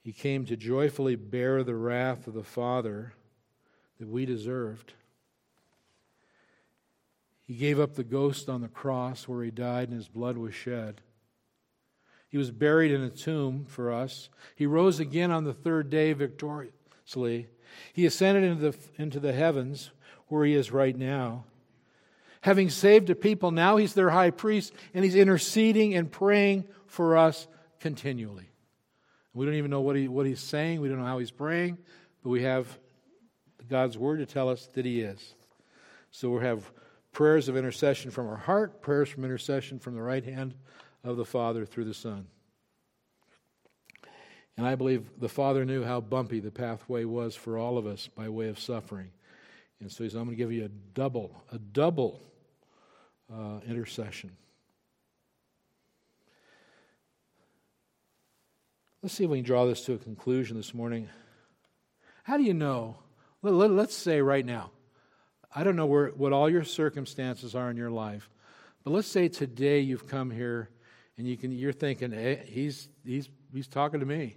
He 0.03 0.13
came 0.13 0.45
to 0.47 0.57
joyfully 0.57 1.17
bear 1.17 1.65
the 1.65 1.75
wrath 1.75 2.27
of 2.27 2.35
the 2.35 2.45
Father 2.45 3.15
that 3.99 4.09
we 4.09 4.27
deserved. 4.27 4.93
He 7.47 7.55
gave 7.55 7.79
up 7.79 7.95
the 7.95 8.05
ghost 8.05 8.49
on 8.49 8.61
the 8.61 8.69
cross 8.69 9.29
where 9.29 9.45
he 9.45 9.53
died 9.53 9.89
and 9.89 9.97
his 9.97 10.09
blood 10.09 10.37
was 10.37 10.55
shed. 10.55 11.01
He 12.29 12.39
was 12.39 12.51
buried 12.51 12.91
in 12.91 13.03
a 13.03 13.09
tomb 13.09 13.65
for 13.69 13.93
us. 13.93 14.29
He 14.57 14.67
rose 14.67 14.99
again 14.99 15.31
on 15.31 15.45
the 15.45 15.55
third 15.55 15.89
day 15.89 16.13
victoriously. 16.13 17.47
He 17.93 18.05
ascended 18.05 18.43
into 18.43 18.71
the, 18.73 18.79
into 18.99 19.21
the 19.21 19.33
heavens 19.33 19.91
where 20.27 20.45
he 20.45 20.55
is 20.55 20.73
right 20.73 20.97
now. 20.97 21.45
Having 22.41 22.71
saved 22.71 23.11
a 23.11 23.15
people, 23.15 23.53
now 23.53 23.77
he's 23.77 23.95
their 23.95 24.11
high 24.11 24.31
priest 24.31 24.73
and 24.93 25.05
he's 25.05 25.15
interceding 25.15 25.95
and 25.95 26.11
praying 26.11 26.65
for 26.87 27.17
us 27.17 27.47
continually. 27.79 28.51
We 29.35 29.47
don't 29.47 29.55
even 29.55 29.71
know 29.71 29.83
what, 29.83 29.97
he, 29.97 30.09
what 30.09 30.27
he's 30.27 30.41
saying. 30.41 30.81
We 30.81 30.89
don't 30.89 30.99
know 30.99 31.07
how 31.07 31.19
he's 31.19 31.31
praying, 31.31 31.79
but 32.23 32.31
we 32.31 32.43
have 32.43 32.67
God's 33.69 33.97
word 33.97 34.19
to 34.19 34.27
tell 34.27 34.49
us 34.49 34.69
that 34.75 34.85
he 34.85 35.01
is. 35.01 35.35
So 36.11 36.31
we 36.31 36.45
have 36.45 36.71
prayers 37.17 37.49
of 37.49 37.57
intercession 37.57 38.11
from 38.11 38.29
our 38.29 38.37
heart, 38.37 38.83
prayers 38.83 39.09
from 39.09 39.25
intercession 39.25 39.79
from 39.79 39.95
the 39.95 40.03
right 40.03 40.23
hand 40.23 40.53
of 41.03 41.17
the 41.17 41.25
Father 41.25 41.65
through 41.65 41.87
the 41.87 41.95
Son. 41.95 42.27
And 44.59 44.67
I 44.67 44.75
believe 44.75 45.09
the 45.19 45.31
Father 45.31 45.65
knew 45.65 45.83
how 45.83 46.03
bumpy 46.03 46.41
the 46.41 46.51
pathway 46.51 47.05
was 47.05 47.35
for 47.35 47.57
all 47.57 47.79
of 47.79 47.87
us 47.87 48.07
by 48.07 48.29
way 48.29 48.49
of 48.49 48.61
suffering. 48.61 49.13
And 49.81 49.91
so 49.91 50.05
he 50.05 50.11
said, 50.11 50.19
I'm 50.19 50.27
going 50.27 50.37
to 50.37 50.45
give 50.45 50.53
you 50.53 50.67
a 50.67 50.69
double, 50.69 51.43
a 51.51 51.59
double 51.59 52.21
uh, 53.33 53.61
intercession. 53.67 54.37
Let's 59.03 59.15
see 59.15 59.25
if 59.25 59.31
we 59.31 59.39
can 59.39 59.47
draw 59.47 59.65
this 59.65 59.87
to 59.87 59.95
a 59.95 59.99
conclusion 59.99 60.59
this 60.59 60.75
morning. 60.75 61.09
How 62.25 62.37
do 62.37 62.43
you 62.43 62.53
know? 62.53 62.99
Let, 63.41 63.71
us 63.71 63.95
say 63.95 64.21
right 64.21 64.45
now, 64.45 64.71
I 65.57 65.65
don't 65.65 65.75
know 65.75 65.87
where, 65.87 66.09
what 66.09 66.35
all 66.35 66.51
your 66.51 66.65
circumstances 66.65 67.55
are 67.55 67.71
in 67.71 67.79
your 67.79 67.91
life, 67.91 68.29
but 68.85 68.91
let's 68.91 69.09
say 69.09 69.27
today 69.29 69.81
you've 69.81 70.07
come 70.07 70.31
here 70.31 70.69
and 71.17 71.27
you 71.27 71.39
can, 71.39 71.51
you're 71.51 71.73
thinking, 71.73 72.13
hey, 72.13 72.43
he's, 72.47 72.91
he's, 73.07 73.31
he's 73.55 73.67
talking 73.67 74.01
to 74.01 74.07
me. 74.07 74.37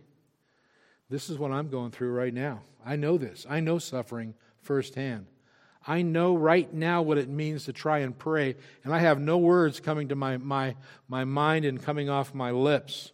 This 1.09 1.29
is 1.29 1.37
what 1.37 1.51
I'm 1.51 1.67
going 1.67 1.91
through 1.91 2.13
right 2.13 2.33
now. 2.33 2.61
I 2.85 2.95
know 2.95 3.17
this. 3.17 3.45
I 3.49 3.59
know 3.59 3.79
suffering 3.79 4.33
firsthand. 4.61 5.25
I 5.85 6.03
know 6.03 6.37
right 6.37 6.73
now 6.73 7.01
what 7.01 7.17
it 7.17 7.27
means 7.27 7.65
to 7.65 7.73
try 7.73 7.99
and 7.99 8.17
pray, 8.17 8.55
and 8.85 8.93
I 8.93 8.99
have 8.99 9.19
no 9.19 9.37
words 9.37 9.81
coming 9.81 10.07
to 10.09 10.15
my, 10.15 10.37
my, 10.37 10.77
my 11.09 11.25
mind 11.25 11.65
and 11.65 11.83
coming 11.83 12.09
off 12.09 12.33
my 12.33 12.51
lips. 12.51 13.11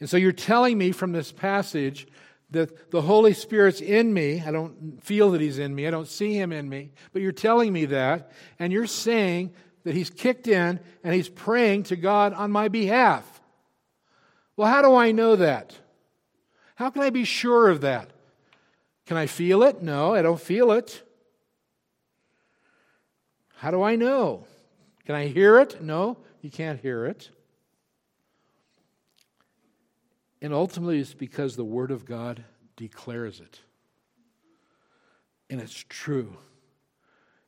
And 0.00 0.10
so 0.10 0.18
you're 0.18 0.32
telling 0.32 0.76
me 0.76 0.92
from 0.92 1.12
this 1.12 1.32
passage 1.32 2.06
that 2.52 2.90
the 2.90 3.02
Holy 3.02 3.34
Spirit's 3.34 3.80
in 3.80 4.12
me. 4.12 4.42
I 4.44 4.50
don't 4.50 5.02
feel 5.02 5.32
that 5.32 5.40
He's 5.40 5.58
in 5.58 5.74
me, 5.74 5.86
I 5.86 5.90
don't 5.90 6.08
see 6.08 6.34
Him 6.34 6.52
in 6.52 6.68
me, 6.68 6.92
but 7.12 7.22
you're 7.22 7.32
telling 7.32 7.72
me 7.72 7.86
that, 7.86 8.32
and 8.58 8.72
you're 8.72 8.86
saying 8.86 9.52
that 9.84 9.94
He's 9.94 10.10
kicked 10.10 10.46
in 10.46 10.80
and 11.02 11.14
He's 11.14 11.28
praying 11.28 11.84
to 11.84 11.96
God 11.96 12.32
on 12.32 12.50
my 12.50 12.68
behalf. 12.68 13.40
Well, 14.56 14.68
how 14.68 14.82
do 14.82 14.94
I 14.94 15.12
know 15.12 15.36
that? 15.36 15.78
How 16.76 16.90
can 16.90 17.02
I 17.02 17.10
be 17.10 17.24
sure 17.24 17.68
of 17.68 17.82
that? 17.82 18.10
Can 19.06 19.16
I 19.16 19.26
feel 19.26 19.62
it? 19.62 19.82
No, 19.82 20.14
I 20.14 20.22
don't 20.22 20.40
feel 20.40 20.72
it. 20.72 21.02
How 23.56 23.70
do 23.70 23.82
I 23.82 23.96
know? 23.96 24.46
Can 25.06 25.14
I 25.14 25.26
hear 25.26 25.58
it? 25.58 25.82
No, 25.82 26.18
you 26.40 26.50
can't 26.50 26.80
hear 26.80 27.06
it. 27.06 27.30
And 30.42 30.52
ultimately, 30.52 30.98
it's 30.98 31.14
because 31.14 31.54
the 31.54 31.64
Word 31.64 31.92
of 31.92 32.04
God 32.04 32.44
declares 32.76 33.38
it. 33.38 33.60
And 35.48 35.60
it's 35.60 35.84
true. 35.88 36.36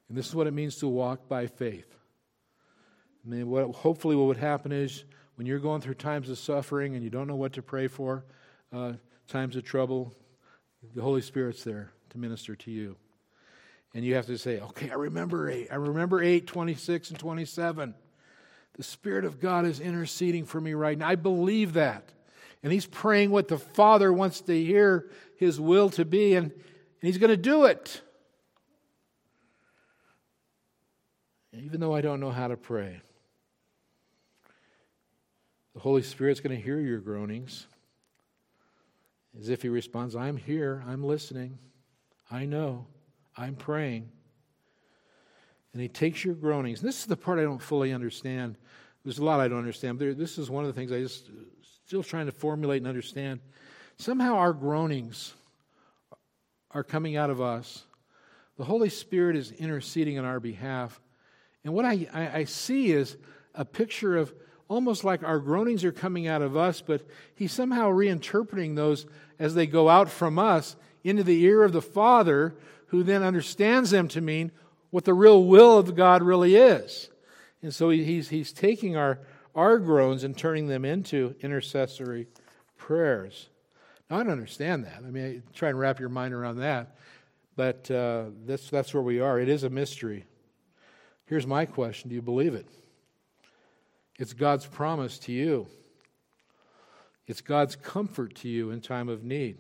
And 0.09 0.17
this 0.17 0.29
is 0.29 0.35
what 0.35 0.47
it 0.47 0.53
means 0.53 0.77
to 0.77 0.89
walk 0.89 1.29
by 1.29 1.49
faith. 1.49 1.93
I 3.27 3.29
mean, 3.29 3.51
what, 3.51 3.69
hopefully, 3.75 4.15
what 4.15 4.27
would 4.27 4.37
happen 4.37 4.71
is 4.71 5.05
when 5.35 5.45
you're 5.45 5.59
going 5.59 5.81
through 5.81 5.95
times 5.95 6.31
of 6.31 6.39
suffering 6.39 6.95
and 6.95 7.03
you 7.03 7.11
don't 7.11 7.27
know 7.27 7.35
what 7.35 7.55
to 7.55 7.63
pray 7.63 7.89
for, 7.89 8.25
uh, 8.73 8.93
times 9.27 9.57
of 9.57 9.65
trouble, 9.65 10.15
the 10.95 11.03
Holy 11.03 11.23
Spirit's 11.23 11.65
there 11.65 11.91
to 12.11 12.19
minister 12.19 12.55
to 12.55 12.71
you. 12.71 12.95
And 13.93 14.05
you 14.05 14.15
have 14.15 14.27
to 14.27 14.39
say, 14.39 14.61
okay, 14.61 14.91
I 14.91 14.95
remember 14.95 15.51
8. 15.51 15.69
I 15.73 15.77
remember 15.77 16.23
8, 16.23 16.47
26, 16.47 17.11
and 17.11 17.19
27. 17.19 17.95
The 18.75 18.83
Spirit 18.85 19.25
of 19.25 19.41
God 19.41 19.67
is 19.67 19.81
interceding 19.81 20.45
for 20.45 20.61
me 20.61 20.75
right 20.75 20.97
now. 20.97 21.09
I 21.09 21.17
believe 21.17 21.73
that. 21.73 22.14
And 22.65 22.73
he's 22.73 22.87
praying 22.87 23.31
what 23.31 23.49
the 23.49 23.59
Father 23.59 24.11
wants 24.11 24.41
to 24.41 24.65
hear 24.65 25.11
his 25.37 25.61
will 25.61 25.91
to 25.91 26.05
be, 26.07 26.35
and, 26.35 26.51
and 26.51 26.63
he's 27.03 27.19
going 27.19 27.31
to 27.31 27.37
do 27.37 27.67
it. 27.67 28.01
Even 31.53 31.79
though 31.79 31.95
I 31.95 32.01
don't 32.01 32.21
know 32.21 32.31
how 32.31 32.49
to 32.49 32.57
pray, 32.57 33.03
the 35.75 35.81
Holy 35.81 36.03
Spirit's 36.03 36.41
going 36.41 36.57
to 36.57 36.63
hear 36.63 36.81
your 36.81 37.01
groanings. 37.01 37.67
As 39.39 39.51
if 39.51 39.61
he 39.61 39.69
responds, 39.69 40.17
I'm 40.17 40.39
here, 40.39 40.83
I'm 40.89 41.05
listening, 41.05 41.59
I 42.31 42.47
know, 42.47 42.87
I'm 43.37 43.57
praying. 43.57 44.09
And 45.75 45.83
he 45.83 45.89
takes 45.89 46.25
your 46.25 46.35
groanings. 46.35 46.81
And 46.81 46.89
this 46.89 47.01
is 47.01 47.07
the 47.07 47.17
part 47.17 47.39
I 47.39 47.43
don't 47.43 47.61
fully 47.61 47.93
understand. 47.93 48.57
There's 49.05 49.19
a 49.19 49.25
lot 49.25 49.41
I 49.41 49.49
don't 49.49 49.59
understand. 49.59 49.99
But 49.99 50.17
this 50.17 50.39
is 50.39 50.49
one 50.49 50.65
of 50.65 50.69
the 50.69 50.81
things 50.81 50.93
I 50.93 51.01
just 51.01 51.29
still 51.95 52.03
trying 52.03 52.27
to 52.27 52.33
formulate 52.33 52.79
and 52.79 52.89
understand. 52.89 53.39
Somehow 53.99 54.35
our 54.35 54.53
groanings 54.53 55.33
are 56.73 56.83
coming 56.83 57.17
out 57.17 57.31
of 57.31 57.41
us. 57.41 57.85
The 58.59 58.65
Holy 58.65 58.89
Spirit 58.89 59.37
is 59.37 59.53
interceding 59.53 60.19
on 60.19 60.25
our 60.25 60.41
behalf. 60.41 61.01
And 61.63 61.73
what 61.73 61.85
I, 61.85 62.09
I, 62.13 62.39
I 62.39 62.45
see 62.47 62.91
is 62.91 63.17
a 63.55 63.65
picture 63.65 64.17
of 64.17 64.35
almost 64.67 65.05
like 65.05 65.23
our 65.23 65.39
groanings 65.39 65.85
are 65.85 65.93
coming 65.93 66.27
out 66.27 66.43
of 66.43 66.57
us, 66.57 66.81
but 66.81 67.07
He's 67.37 67.53
somehow 67.53 67.91
reinterpreting 67.91 68.75
those 68.75 69.07
as 69.39 69.55
they 69.55 69.69
go 69.69 69.89
out 69.89 70.11
from 70.11 70.37
us 70.37 70.75
into 71.05 71.23
the 71.23 71.45
ear 71.45 71.63
of 71.63 71.73
the 71.73 71.81
Father, 71.81 72.57
who 72.89 73.05
then 73.05 73.23
understands 73.23 73.93
them 73.93 74.09
to 74.09 74.21
mean 74.21 74.51
what 74.91 75.05
the 75.05 75.15
real 75.15 75.45
will 75.45 75.79
of 75.79 75.95
God 75.95 76.25
really 76.25 76.57
is. 76.57 77.09
And 77.63 77.73
so 77.73 77.91
he's, 77.91 78.31
he's 78.31 78.53
taking 78.53 78.97
our, 78.97 79.21
our 79.55 79.79
groans 79.79 80.25
and 80.25 80.37
turning 80.37 80.67
them 80.67 80.85
into 80.85 81.35
intercessory 81.41 82.27
prayers. 82.77 83.49
Now, 84.11 84.19
I 84.19 84.23
don't 84.23 84.33
understand 84.33 84.85
that. 84.85 84.99
I 84.99 85.11
mean, 85.11 85.43
try 85.55 85.71
and 85.71 85.79
wrap 85.79 86.01
your 86.01 86.09
mind 86.09 86.35
around 86.35 86.59
that. 86.59 86.97
But 87.57 87.91
uh, 87.91 88.27
that's, 88.47 88.69
that's 88.69 88.93
where 88.93 89.03
we 89.03 89.21
are. 89.21 89.39
It 89.39 89.49
is 89.49 89.63
a 89.63 89.71
mystery. 89.71 90.25
Here's 91.27 91.47
my 91.47 91.67
question 91.67 92.09
Do 92.09 92.15
you 92.15 92.23
believe 92.23 92.55
it? 92.55 92.67
It's 94.19 94.33
God's 94.33 94.67
promise 94.67 95.19
to 95.21 95.33
you, 95.33 95.67
it's 97.27 97.41
God's 97.41 97.77
comfort 97.77 98.35
to 98.37 98.49
you 98.49 98.71
in 98.71 98.81
time 98.81 99.09
of 99.09 99.25
need. 99.25 99.59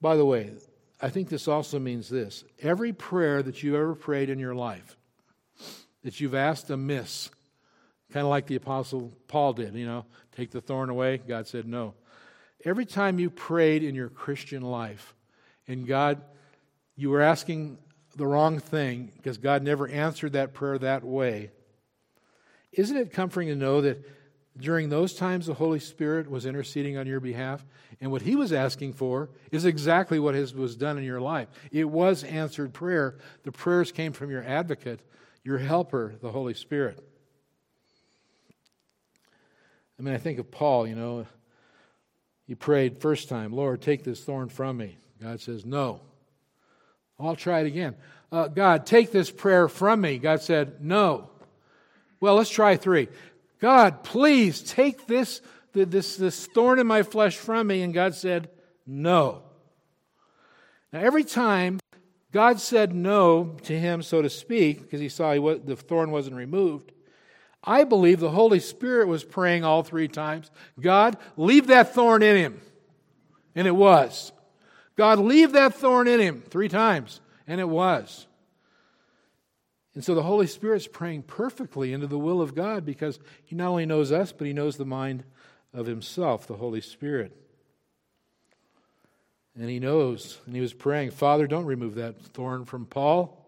By 0.00 0.16
the 0.16 0.24
way, 0.24 0.52
I 1.00 1.08
think 1.08 1.28
this 1.28 1.48
also 1.48 1.78
means 1.78 2.08
this 2.08 2.44
every 2.60 2.92
prayer 2.92 3.42
that 3.42 3.62
you 3.62 3.76
ever 3.76 3.94
prayed 3.94 4.30
in 4.30 4.38
your 4.38 4.54
life, 4.54 4.96
that 6.06 6.20
you've 6.20 6.36
asked 6.36 6.70
amiss, 6.70 7.30
Kind 8.12 8.22
of 8.22 8.30
like 8.30 8.46
the 8.46 8.54
Apostle 8.54 9.12
Paul 9.26 9.54
did, 9.54 9.74
you 9.74 9.86
know, 9.86 10.06
take 10.36 10.52
the 10.52 10.60
thorn 10.60 10.88
away. 10.88 11.18
God 11.18 11.48
said 11.48 11.66
no. 11.66 11.94
Every 12.64 12.86
time 12.86 13.18
you 13.18 13.28
prayed 13.28 13.82
in 13.82 13.96
your 13.96 14.08
Christian 14.08 14.62
life, 14.62 15.16
and 15.66 15.84
God, 15.84 16.22
you 16.94 17.10
were 17.10 17.20
asking 17.20 17.78
the 18.14 18.24
wrong 18.24 18.60
thing 18.60 19.10
because 19.16 19.38
God 19.38 19.64
never 19.64 19.88
answered 19.88 20.34
that 20.34 20.54
prayer 20.54 20.78
that 20.78 21.02
way, 21.02 21.50
isn't 22.70 22.96
it 22.96 23.12
comforting 23.12 23.48
to 23.48 23.56
know 23.56 23.80
that 23.80 24.08
during 24.56 24.88
those 24.88 25.12
times 25.12 25.46
the 25.46 25.54
Holy 25.54 25.80
Spirit 25.80 26.30
was 26.30 26.46
interceding 26.46 26.96
on 26.96 27.08
your 27.08 27.18
behalf? 27.18 27.66
And 28.00 28.12
what 28.12 28.22
He 28.22 28.36
was 28.36 28.52
asking 28.52 28.92
for 28.92 29.30
is 29.50 29.64
exactly 29.64 30.20
what 30.20 30.36
has, 30.36 30.54
was 30.54 30.76
done 30.76 30.98
in 30.98 31.02
your 31.02 31.20
life. 31.20 31.48
It 31.72 31.90
was 31.90 32.22
answered 32.22 32.72
prayer. 32.72 33.16
The 33.42 33.50
prayers 33.50 33.90
came 33.90 34.12
from 34.12 34.30
your 34.30 34.44
advocate, 34.44 35.00
your 35.46 35.58
helper, 35.58 36.12
the 36.20 36.30
Holy 36.32 36.54
Spirit. 36.54 36.98
I 39.96 40.02
mean, 40.02 40.12
I 40.12 40.18
think 40.18 40.40
of 40.40 40.50
Paul, 40.50 40.88
you 40.88 40.96
know, 40.96 41.24
he 42.48 42.56
prayed 42.56 42.98
first 42.98 43.28
time, 43.28 43.52
Lord, 43.52 43.80
take 43.80 44.02
this 44.02 44.22
thorn 44.22 44.48
from 44.48 44.76
me. 44.76 44.98
God 45.22 45.40
says, 45.40 45.64
No. 45.64 46.00
I'll 47.18 47.36
try 47.36 47.60
it 47.60 47.66
again. 47.66 47.94
Uh, 48.30 48.48
God, 48.48 48.86
take 48.86 49.12
this 49.12 49.30
prayer 49.30 49.68
from 49.68 50.00
me. 50.00 50.18
God 50.18 50.42
said, 50.42 50.84
No. 50.84 51.30
Well, 52.20 52.34
let's 52.34 52.50
try 52.50 52.76
three. 52.76 53.08
God, 53.60 54.02
please 54.02 54.60
take 54.60 55.06
this, 55.06 55.40
this, 55.72 56.16
this 56.16 56.46
thorn 56.46 56.80
in 56.80 56.86
my 56.88 57.04
flesh 57.04 57.36
from 57.36 57.68
me. 57.68 57.82
And 57.82 57.94
God 57.94 58.16
said, 58.16 58.50
No. 58.84 59.42
Now, 60.92 61.00
every 61.00 61.24
time 61.24 61.78
God 62.32 62.60
said 62.60 62.94
no 62.94 63.56
to 63.62 63.78
him, 63.78 64.02
so 64.02 64.20
to 64.20 64.28
speak, 64.28 64.82
because 64.82 65.00
he 65.00 65.08
saw 65.08 65.32
he 65.32 65.38
was, 65.38 65.60
the 65.64 65.76
thorn 65.76 66.10
wasn't 66.10 66.36
removed, 66.36 66.92
I 67.64 67.84
believe 67.84 68.20
the 68.20 68.30
Holy 68.30 68.60
Spirit 68.60 69.08
was 69.08 69.24
praying 69.24 69.64
all 69.64 69.82
three 69.82 70.08
times 70.08 70.50
God, 70.80 71.16
leave 71.36 71.66
that 71.68 71.94
thorn 71.94 72.22
in 72.22 72.36
him. 72.36 72.60
And 73.54 73.66
it 73.66 73.74
was. 73.74 74.32
God, 74.96 75.18
leave 75.18 75.52
that 75.52 75.74
thorn 75.74 76.08
in 76.08 76.20
him 76.20 76.42
three 76.48 76.68
times. 76.68 77.20
And 77.46 77.60
it 77.60 77.68
was. 77.68 78.26
And 79.96 80.04
so 80.04 80.14
the 80.14 80.22
Holy 80.22 80.46
Spirit's 80.46 80.86
praying 80.86 81.22
perfectly 81.22 81.94
into 81.94 82.06
the 82.06 82.18
will 82.18 82.42
of 82.42 82.54
God 82.54 82.84
because 82.84 83.18
He 83.44 83.56
not 83.56 83.68
only 83.68 83.86
knows 83.86 84.12
us, 84.12 84.30
but 84.30 84.46
He 84.46 84.52
knows 84.52 84.76
the 84.76 84.84
mind 84.84 85.24
of 85.72 85.86
Himself, 85.86 86.46
the 86.46 86.56
Holy 86.56 86.82
Spirit. 86.82 87.34
And 89.58 89.68
He 89.68 89.80
knows, 89.80 90.38
and 90.46 90.54
He 90.54 90.60
was 90.60 90.72
praying, 90.72 91.10
Father, 91.10 91.46
don't 91.46 91.64
remove 91.64 91.96
that 91.96 92.20
thorn 92.20 92.64
from 92.64 92.86
Paul. 92.86 93.46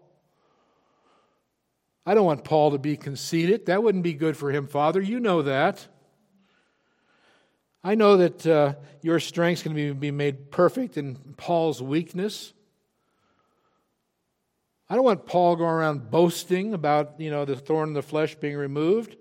I 2.05 2.15
don't 2.15 2.25
want 2.25 2.43
Paul 2.43 2.71
to 2.71 2.79
be 2.79 2.97
conceited. 2.97 3.67
That 3.67 3.83
wouldn't 3.83 4.03
be 4.03 4.13
good 4.13 4.35
for 4.35 4.51
him, 4.51 4.65
Father. 4.65 4.99
You 4.99 5.19
know 5.19 5.43
that. 5.43 5.87
I 7.83 7.93
know 7.93 8.17
that 8.17 8.47
uh, 8.47 8.73
your 9.03 9.19
strength 9.19 9.61
can 9.61 9.75
be, 9.75 9.91
be 9.91 10.09
made 10.09 10.49
perfect 10.49 10.97
in 10.97 11.15
Paul's 11.37 11.83
weakness. 11.83 12.53
I 14.89 14.95
don't 14.95 15.05
want 15.05 15.27
Paul 15.27 15.55
going 15.55 15.69
around 15.69 16.09
boasting 16.09 16.73
about, 16.73 17.19
you 17.19 17.29
know, 17.29 17.45
the 17.45 17.55
thorn 17.55 17.89
in 17.89 17.93
the 17.93 18.01
flesh 18.01 18.33
being 18.33 18.57
removed. 18.57 19.15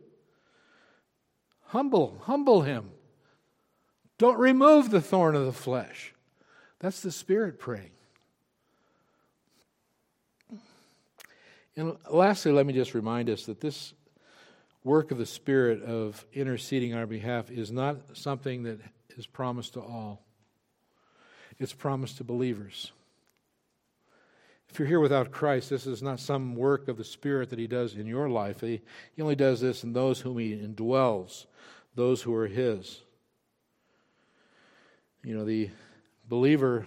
Humble, 1.66 2.22
humble 2.24 2.62
him. 2.62 2.90
Don't 4.16 4.38
remove 4.38 4.90
the 4.90 5.02
thorn 5.02 5.36
of 5.36 5.44
the 5.44 5.52
flesh. 5.52 6.14
That's 6.80 7.00
the 7.00 7.12
Spirit 7.12 7.58
praying. 7.58 7.90
And 11.76 11.96
lastly, 12.10 12.50
let 12.50 12.66
me 12.66 12.72
just 12.72 12.94
remind 12.94 13.30
us 13.30 13.46
that 13.46 13.60
this 13.60 13.94
work 14.82 15.10
of 15.10 15.18
the 15.18 15.26
Spirit 15.26 15.82
of 15.82 16.24
interceding 16.32 16.92
on 16.92 16.98
our 16.98 17.06
behalf 17.06 17.50
is 17.50 17.70
not 17.70 18.16
something 18.16 18.64
that 18.64 18.80
is 19.16 19.26
promised 19.26 19.74
to 19.74 19.80
all, 19.80 20.24
it's 21.58 21.72
promised 21.72 22.18
to 22.18 22.24
believers. 22.24 22.92
If 24.70 24.78
you're 24.78 24.88
here 24.88 25.00
without 25.00 25.30
Christ, 25.30 25.70
this 25.70 25.86
is 25.86 26.02
not 26.02 26.20
some 26.20 26.54
work 26.54 26.88
of 26.88 26.98
the 26.98 27.04
Spirit 27.04 27.50
that 27.50 27.58
He 27.58 27.66
does 27.66 27.94
in 27.94 28.06
your 28.06 28.28
life. 28.28 28.60
He, 28.60 28.82
he 29.14 29.22
only 29.22 29.34
does 29.34 29.60
this 29.60 29.82
in 29.82 29.92
those 29.92 30.20
whom 30.20 30.38
He 30.38 30.54
indwells, 30.54 31.46
those 31.94 32.22
who 32.22 32.34
are 32.34 32.46
His. 32.46 33.00
You 35.24 35.36
know, 35.36 35.44
the 35.44 35.70
believer, 36.28 36.86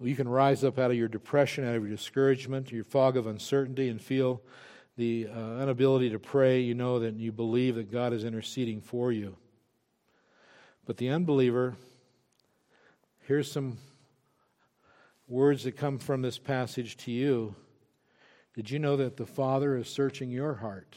you 0.00 0.16
can 0.16 0.28
rise 0.28 0.64
up 0.64 0.78
out 0.78 0.90
of 0.90 0.96
your 0.96 1.08
depression, 1.08 1.64
out 1.64 1.76
of 1.76 1.82
your 1.82 1.90
discouragement, 1.90 2.72
your 2.72 2.84
fog 2.84 3.16
of 3.16 3.26
uncertainty, 3.26 3.88
and 3.88 4.00
feel 4.00 4.42
the 4.96 5.28
uh, 5.28 5.62
inability 5.62 6.10
to 6.10 6.18
pray. 6.18 6.60
You 6.60 6.74
know 6.74 6.98
that 7.00 7.14
you 7.14 7.32
believe 7.32 7.76
that 7.76 7.92
God 7.92 8.12
is 8.12 8.24
interceding 8.24 8.80
for 8.80 9.12
you. 9.12 9.36
But 10.84 10.96
the 10.96 11.10
unbeliever, 11.10 11.76
here's 13.20 13.50
some 13.50 13.78
words 15.28 15.64
that 15.64 15.76
come 15.76 15.98
from 15.98 16.22
this 16.22 16.38
passage 16.38 16.96
to 16.98 17.12
you. 17.12 17.54
Did 18.54 18.70
you 18.70 18.78
know 18.78 18.96
that 18.96 19.16
the 19.16 19.26
Father 19.26 19.76
is 19.76 19.88
searching 19.88 20.30
your 20.30 20.54
heart 20.54 20.96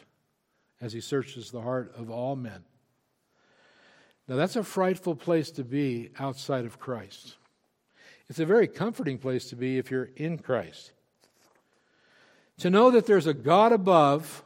as 0.82 0.94
He 0.94 1.02
searches 1.02 1.52
the 1.52 1.62
heart 1.62 1.94
of 1.96 2.10
all 2.10 2.36
men? 2.36 2.64
Now, 4.28 4.36
that's 4.36 4.56
a 4.56 4.64
frightful 4.64 5.16
place 5.16 5.52
to 5.52 5.64
be 5.64 6.10
outside 6.18 6.66
of 6.66 6.80
Christ. 6.80 7.36
It's 8.28 8.40
a 8.40 8.46
very 8.46 8.68
comforting 8.68 9.20
place 9.20 9.50
to 9.50 9.56
be 9.56 9.78
if 9.78 9.92
you're 9.92 10.10
in 10.16 10.40
Christ. 10.40 10.92
To 12.60 12.70
know 12.70 12.90
that 12.92 13.06
there's 13.06 13.28
a 13.28 13.34
God 13.34 13.72
above 13.72 14.44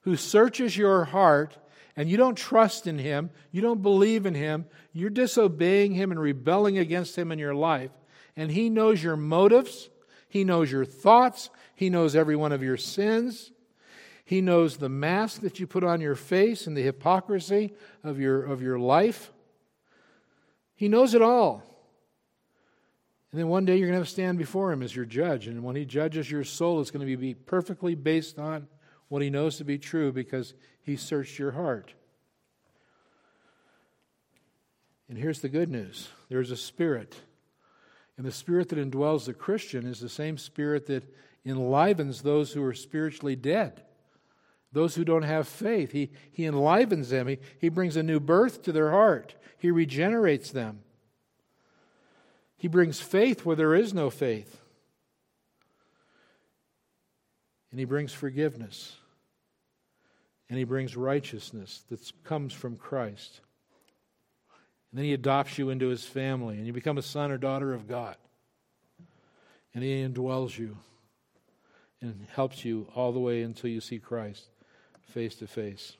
who 0.00 0.16
searches 0.16 0.76
your 0.76 1.04
heart 1.04 1.56
and 1.96 2.10
you 2.10 2.16
don't 2.16 2.36
trust 2.36 2.86
in 2.86 2.98
Him, 2.98 3.30
you 3.50 3.60
don't 3.60 3.82
believe 3.82 4.26
in 4.26 4.34
Him, 4.34 4.66
you're 4.92 5.10
disobeying 5.10 5.94
Him 5.94 6.10
and 6.10 6.20
rebelling 6.20 6.78
against 6.78 7.16
Him 7.16 7.30
in 7.30 7.38
your 7.38 7.54
life, 7.54 7.90
and 8.36 8.50
He 8.50 8.70
knows 8.70 9.02
your 9.02 9.16
motives, 9.16 9.90
He 10.28 10.42
knows 10.42 10.72
your 10.72 10.84
thoughts, 10.84 11.50
He 11.74 11.90
knows 11.90 12.16
every 12.16 12.36
one 12.36 12.52
of 12.52 12.62
your 12.62 12.78
sins. 12.78 13.51
He 14.32 14.40
knows 14.40 14.78
the 14.78 14.88
mask 14.88 15.42
that 15.42 15.60
you 15.60 15.66
put 15.66 15.84
on 15.84 16.00
your 16.00 16.14
face 16.14 16.66
and 16.66 16.74
the 16.74 16.80
hypocrisy 16.80 17.74
of 18.02 18.18
your, 18.18 18.42
of 18.42 18.62
your 18.62 18.78
life. 18.78 19.30
He 20.74 20.88
knows 20.88 21.12
it 21.12 21.20
all. 21.20 21.62
And 23.30 23.38
then 23.38 23.48
one 23.48 23.66
day 23.66 23.76
you're 23.76 23.88
going 23.88 23.92
to 23.92 23.98
have 23.98 24.06
to 24.06 24.10
stand 24.10 24.38
before 24.38 24.72
Him 24.72 24.82
as 24.82 24.96
your 24.96 25.04
judge. 25.04 25.48
And 25.48 25.62
when 25.62 25.76
He 25.76 25.84
judges 25.84 26.30
your 26.30 26.44
soul, 26.44 26.80
it's 26.80 26.90
going 26.90 27.06
to 27.06 27.16
be 27.18 27.34
perfectly 27.34 27.94
based 27.94 28.38
on 28.38 28.68
what 29.08 29.20
He 29.20 29.28
knows 29.28 29.58
to 29.58 29.64
be 29.64 29.76
true 29.76 30.12
because 30.12 30.54
He 30.80 30.96
searched 30.96 31.38
your 31.38 31.50
heart. 31.50 31.92
And 35.10 35.18
here's 35.18 35.42
the 35.42 35.50
good 35.50 35.68
news 35.68 36.08
there's 36.30 36.50
a 36.50 36.56
spirit 36.56 37.20
and 38.16 38.24
the 38.24 38.32
spirit 38.32 38.70
that 38.70 38.78
indwells 38.78 39.26
the 39.26 39.34
Christian 39.34 39.86
is 39.86 40.00
the 40.00 40.08
same 40.08 40.38
spirit 40.38 40.86
that 40.86 41.04
enlivens 41.44 42.22
those 42.22 42.54
who 42.54 42.64
are 42.64 42.72
spiritually 42.72 43.36
dead, 43.36 43.82
those 44.72 44.94
who 44.94 45.04
don't 45.04 45.22
have 45.22 45.46
faith. 45.46 45.92
He, 45.92 46.10
he 46.30 46.44
enlivens 46.44 47.10
them, 47.10 47.28
he, 47.28 47.38
he 47.58 47.68
brings 47.68 47.96
a 47.96 48.02
new 48.02 48.20
birth 48.20 48.62
to 48.62 48.72
their 48.72 48.90
heart, 48.90 49.34
he 49.58 49.70
regenerates 49.70 50.50
them. 50.50 50.80
He 52.56 52.68
brings 52.68 53.00
faith 53.00 53.44
where 53.44 53.56
there 53.56 53.74
is 53.74 53.92
no 53.92 54.08
faith. 54.08 54.60
And 57.72 57.80
he 57.80 57.84
brings 57.84 58.12
forgiveness. 58.12 58.94
And 60.48 60.56
he 60.56 60.64
brings 60.64 60.96
righteousness 60.96 61.82
that 61.90 62.12
comes 62.22 62.52
from 62.52 62.76
Christ. 62.76 63.40
And 64.90 64.98
then 64.98 65.06
he 65.06 65.12
adopts 65.12 65.58
you 65.58 65.70
into 65.70 65.88
his 65.88 66.04
family, 66.04 66.56
and 66.56 66.64
you 66.64 66.72
become 66.72 66.98
a 66.98 67.02
son 67.02 67.32
or 67.32 67.38
daughter 67.38 67.74
of 67.74 67.88
God. 67.88 68.14
And 69.74 69.82
he 69.82 70.04
indwells 70.04 70.56
you 70.56 70.76
and 72.00 72.28
helps 72.32 72.64
you 72.64 72.86
all 72.94 73.10
the 73.10 73.18
way 73.18 73.42
until 73.42 73.70
you 73.70 73.80
see 73.80 73.98
Christ 73.98 74.51
face 75.12 75.34
to 75.36 75.46
face. 75.46 75.96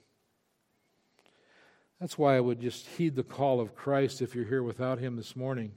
That's 2.01 2.19
why 2.19 2.37
I 2.37 2.41
would 2.41 2.61
just 2.61 2.87
heed 2.87 3.15
the 3.15 3.23
call 3.23 3.61
of 3.61 3.77
Christ 3.77 4.23
if 4.23 4.35
you're 4.35 4.45
here 4.45 4.63
without 4.63 4.99
him 4.99 5.17
this 5.17 5.37
morning. 5.37 5.71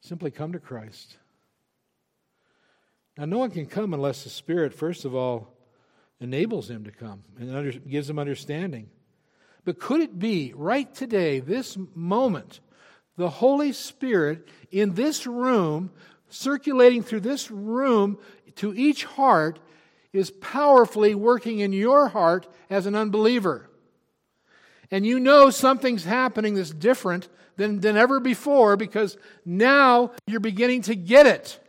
Simply 0.00 0.30
come 0.30 0.52
to 0.52 0.58
Christ. 0.58 1.18
Now, 3.18 3.26
no 3.26 3.38
one 3.38 3.50
can 3.50 3.66
come 3.66 3.92
unless 3.92 4.24
the 4.24 4.30
Spirit, 4.30 4.72
first 4.72 5.04
of 5.04 5.14
all, 5.14 5.52
enables 6.20 6.70
him 6.70 6.84
to 6.84 6.92
come 6.92 7.24
and 7.38 7.54
under, 7.54 7.72
gives 7.72 8.08
him 8.08 8.18
understanding. 8.18 8.88
But 9.64 9.80
could 9.80 10.00
it 10.00 10.18
be 10.18 10.54
right 10.56 10.92
today, 10.94 11.40
this 11.40 11.76
moment, 11.94 12.60
the 13.16 13.28
Holy 13.28 13.72
Spirit 13.72 14.48
in 14.70 14.94
this 14.94 15.26
room, 15.26 15.90
circulating 16.28 17.02
through 17.02 17.20
this 17.20 17.50
room 17.50 18.18
to 18.56 18.72
each 18.74 19.04
heart, 19.04 19.58
is 20.12 20.30
powerfully 20.30 21.14
working 21.14 21.58
in 21.60 21.72
your 21.72 22.08
heart 22.08 22.46
as 22.70 22.86
an 22.86 22.94
unbeliever? 22.94 23.68
And 24.90 25.04
you 25.06 25.20
know 25.20 25.50
something's 25.50 26.04
happening 26.04 26.54
that's 26.54 26.70
different 26.70 27.28
than, 27.56 27.80
than 27.80 27.96
ever 27.96 28.20
before 28.20 28.76
because 28.76 29.18
now 29.44 30.12
you're 30.26 30.40
beginning 30.40 30.82
to 30.82 30.94
get 30.94 31.26
it. 31.26 31.60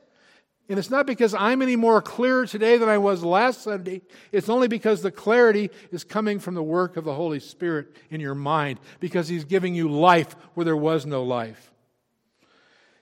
And 0.70 0.78
it's 0.78 0.92
not 0.92 1.08
because 1.08 1.34
I'm 1.34 1.64
any 1.64 1.76
more 1.76 2.00
clear 2.00 2.46
today 2.46 2.78
than 2.78 2.88
I 2.88 3.00
was 3.00 3.24
last 3.24 3.64
Sunday. 3.64 4.04
It's 4.32 4.50
only 4.50 4.68
because 4.68 5.02
the 5.02 5.12
clarity 5.12 5.72
is 5.92 6.04
coming 6.04 6.40
from 6.40 6.54
the 6.54 6.64
work 6.64 6.96
of 6.96 7.06
the 7.06 7.14
Holy 7.16 7.40
Spirit 7.40 7.88
in 8.12 8.22
your 8.22 8.36
mind, 8.36 8.80
because 9.00 9.28
He's 9.28 9.46
giving 9.46 9.74
you 9.74 9.90
life 9.90 10.34
where 10.54 10.66
there 10.66 10.78
was 10.78 11.08
no 11.08 11.24
life. 11.24 11.74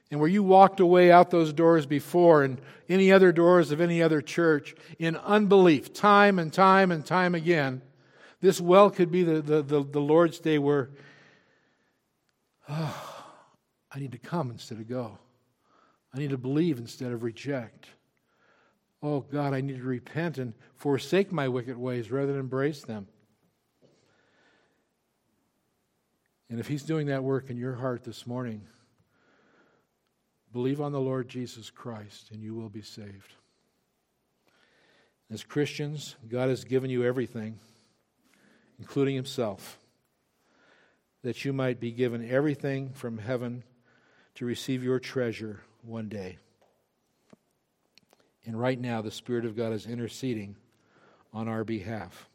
And 0.09 0.19
where 0.19 0.29
you 0.29 0.41
walked 0.41 0.79
away 0.79 1.11
out 1.11 1.31
those 1.31 1.51
doors 1.51 1.85
before 1.85 2.43
and 2.43 2.61
any 2.87 3.11
other 3.11 3.31
doors 3.31 3.71
of 3.71 3.81
any 3.81 4.01
other 4.01 4.21
church 4.21 4.73
in 4.99 5.17
unbelief, 5.17 5.93
time 5.93 6.39
and 6.39 6.51
time 6.51 6.91
and 6.91 7.05
time 7.05 7.35
again, 7.35 7.81
this 8.39 8.61
well 8.61 8.89
could 8.89 9.11
be 9.11 9.23
the, 9.23 9.41
the, 9.41 9.61
the, 9.61 9.83
the 9.83 9.99
Lord's 9.99 10.39
day 10.39 10.59
where, 10.59 10.91
oh, 12.69 13.25
I 13.91 13.99
need 13.99 14.13
to 14.13 14.17
come 14.17 14.49
instead 14.51 14.79
of 14.79 14.87
go. 14.87 15.17
I 16.13 16.19
need 16.19 16.29
to 16.29 16.37
believe 16.37 16.77
instead 16.77 17.11
of 17.11 17.23
reject. 17.23 17.87
Oh 19.03 19.21
God, 19.21 19.53
I 19.53 19.61
need 19.61 19.77
to 19.77 19.83
repent 19.83 20.37
and 20.37 20.53
forsake 20.75 21.31
my 21.31 21.47
wicked 21.47 21.77
ways 21.77 22.11
rather 22.11 22.31
than 22.31 22.39
embrace 22.39 22.81
them. 22.81 23.07
And 26.49 26.59
if 26.59 26.67
He's 26.67 26.83
doing 26.83 27.07
that 27.07 27.23
work 27.23 27.49
in 27.49 27.57
your 27.57 27.75
heart 27.75 28.03
this 28.03 28.25
morning, 28.25 28.61
believe 30.51 30.81
on 30.81 30.91
the 30.91 30.99
Lord 30.99 31.27
Jesus 31.29 31.69
Christ 31.69 32.31
and 32.31 32.41
you 32.41 32.55
will 32.55 32.69
be 32.69 32.81
saved. 32.81 33.35
As 35.29 35.43
Christians, 35.43 36.15
God 36.29 36.49
has 36.49 36.63
given 36.63 36.89
you 36.89 37.03
everything, 37.03 37.59
including 38.79 39.15
Himself, 39.15 39.77
that 41.23 41.43
you 41.43 41.51
might 41.51 41.79
be 41.79 41.91
given 41.91 42.29
everything 42.29 42.91
from 42.91 43.17
heaven 43.17 43.63
to 44.35 44.45
receive 44.45 44.83
your 44.83 44.99
treasure 44.99 45.61
one 45.81 46.07
day. 46.07 46.37
And 48.45 48.57
right 48.57 48.79
now, 48.79 49.01
the 49.01 49.11
Spirit 49.11 49.45
of 49.45 49.57
God 49.57 49.73
is 49.73 49.85
interceding 49.85 50.55
on 51.33 51.49
our 51.49 51.65
behalf. 51.65 52.29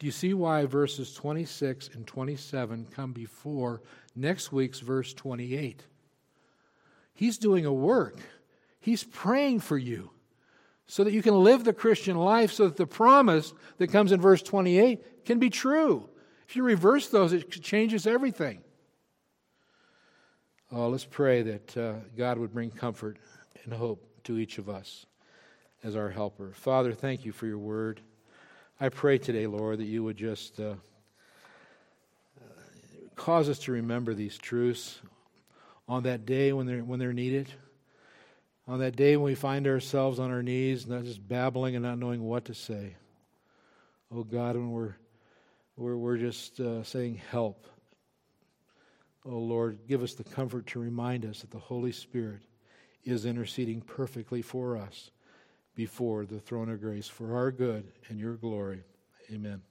Do 0.00 0.06
you 0.06 0.12
see 0.12 0.34
why 0.34 0.66
verses 0.66 1.14
26 1.14 1.90
and 1.94 2.06
27 2.06 2.86
come 2.90 3.12
before 3.12 3.82
next 4.16 4.52
week's 4.52 4.80
verse 4.80 5.14
28? 5.14 5.84
He's 7.18 7.36
doing 7.36 7.66
a 7.66 7.72
work, 7.72 8.20
He's 8.78 9.02
praying 9.02 9.58
for 9.58 9.76
you 9.76 10.12
so 10.86 11.02
that 11.02 11.12
you 11.12 11.20
can 11.20 11.34
live 11.34 11.64
the 11.64 11.72
Christian 11.72 12.16
life 12.16 12.52
so 12.52 12.66
that 12.66 12.76
the 12.76 12.86
promise 12.86 13.52
that 13.78 13.88
comes 13.88 14.12
in 14.12 14.20
verse 14.20 14.40
28 14.40 15.26
can 15.26 15.40
be 15.40 15.50
true. 15.50 16.08
If 16.48 16.54
you 16.54 16.62
reverse 16.62 17.08
those, 17.08 17.32
it 17.32 17.50
changes 17.50 18.06
everything. 18.06 18.60
Oh, 20.70 20.90
let's 20.90 21.04
pray 21.04 21.42
that 21.42 21.76
uh, 21.76 21.94
God 22.16 22.38
would 22.38 22.54
bring 22.54 22.70
comfort 22.70 23.18
and 23.64 23.74
hope 23.74 24.06
to 24.22 24.38
each 24.38 24.58
of 24.58 24.68
us 24.68 25.04
as 25.82 25.96
our 25.96 26.10
helper. 26.10 26.52
Father, 26.54 26.92
thank 26.92 27.24
you 27.24 27.32
for 27.32 27.46
your 27.46 27.58
word. 27.58 28.00
I 28.80 28.90
pray 28.90 29.18
today, 29.18 29.48
Lord, 29.48 29.80
that 29.80 29.86
you 29.86 30.04
would 30.04 30.16
just 30.16 30.60
uh, 30.60 30.74
cause 33.16 33.48
us 33.48 33.58
to 33.60 33.72
remember 33.72 34.14
these 34.14 34.38
truths 34.38 35.00
on 35.88 36.02
that 36.04 36.26
day 36.26 36.52
when 36.52 36.66
they're, 36.66 36.84
when 36.84 36.98
they're 36.98 37.12
needed. 37.12 37.48
On 38.66 38.80
that 38.80 38.96
day 38.96 39.16
when 39.16 39.24
we 39.24 39.34
find 39.34 39.66
ourselves 39.66 40.18
on 40.18 40.30
our 40.30 40.42
knees, 40.42 40.86
not 40.86 41.04
just 41.04 41.26
babbling 41.26 41.74
and 41.74 41.82
not 41.82 41.98
knowing 41.98 42.22
what 42.22 42.44
to 42.46 42.54
say. 42.54 42.96
Oh 44.12 44.24
God, 44.24 44.56
when 44.56 44.70
we're, 44.70 44.94
we're, 45.76 45.96
we're 45.96 46.18
just 46.18 46.60
uh, 46.60 46.82
saying, 46.82 47.20
Help. 47.30 47.66
Oh 49.24 49.38
Lord, 49.38 49.80
give 49.88 50.02
us 50.02 50.14
the 50.14 50.24
comfort 50.24 50.66
to 50.68 50.80
remind 50.80 51.24
us 51.24 51.40
that 51.40 51.50
the 51.50 51.58
Holy 51.58 51.92
Spirit 51.92 52.42
is 53.04 53.24
interceding 53.24 53.80
perfectly 53.80 54.42
for 54.42 54.76
us 54.76 55.10
before 55.74 56.26
the 56.26 56.40
throne 56.40 56.68
of 56.68 56.80
grace 56.80 57.08
for 57.08 57.36
our 57.36 57.50
good 57.50 57.90
and 58.08 58.18
your 58.18 58.34
glory. 58.34 58.82
Amen. 59.32 59.62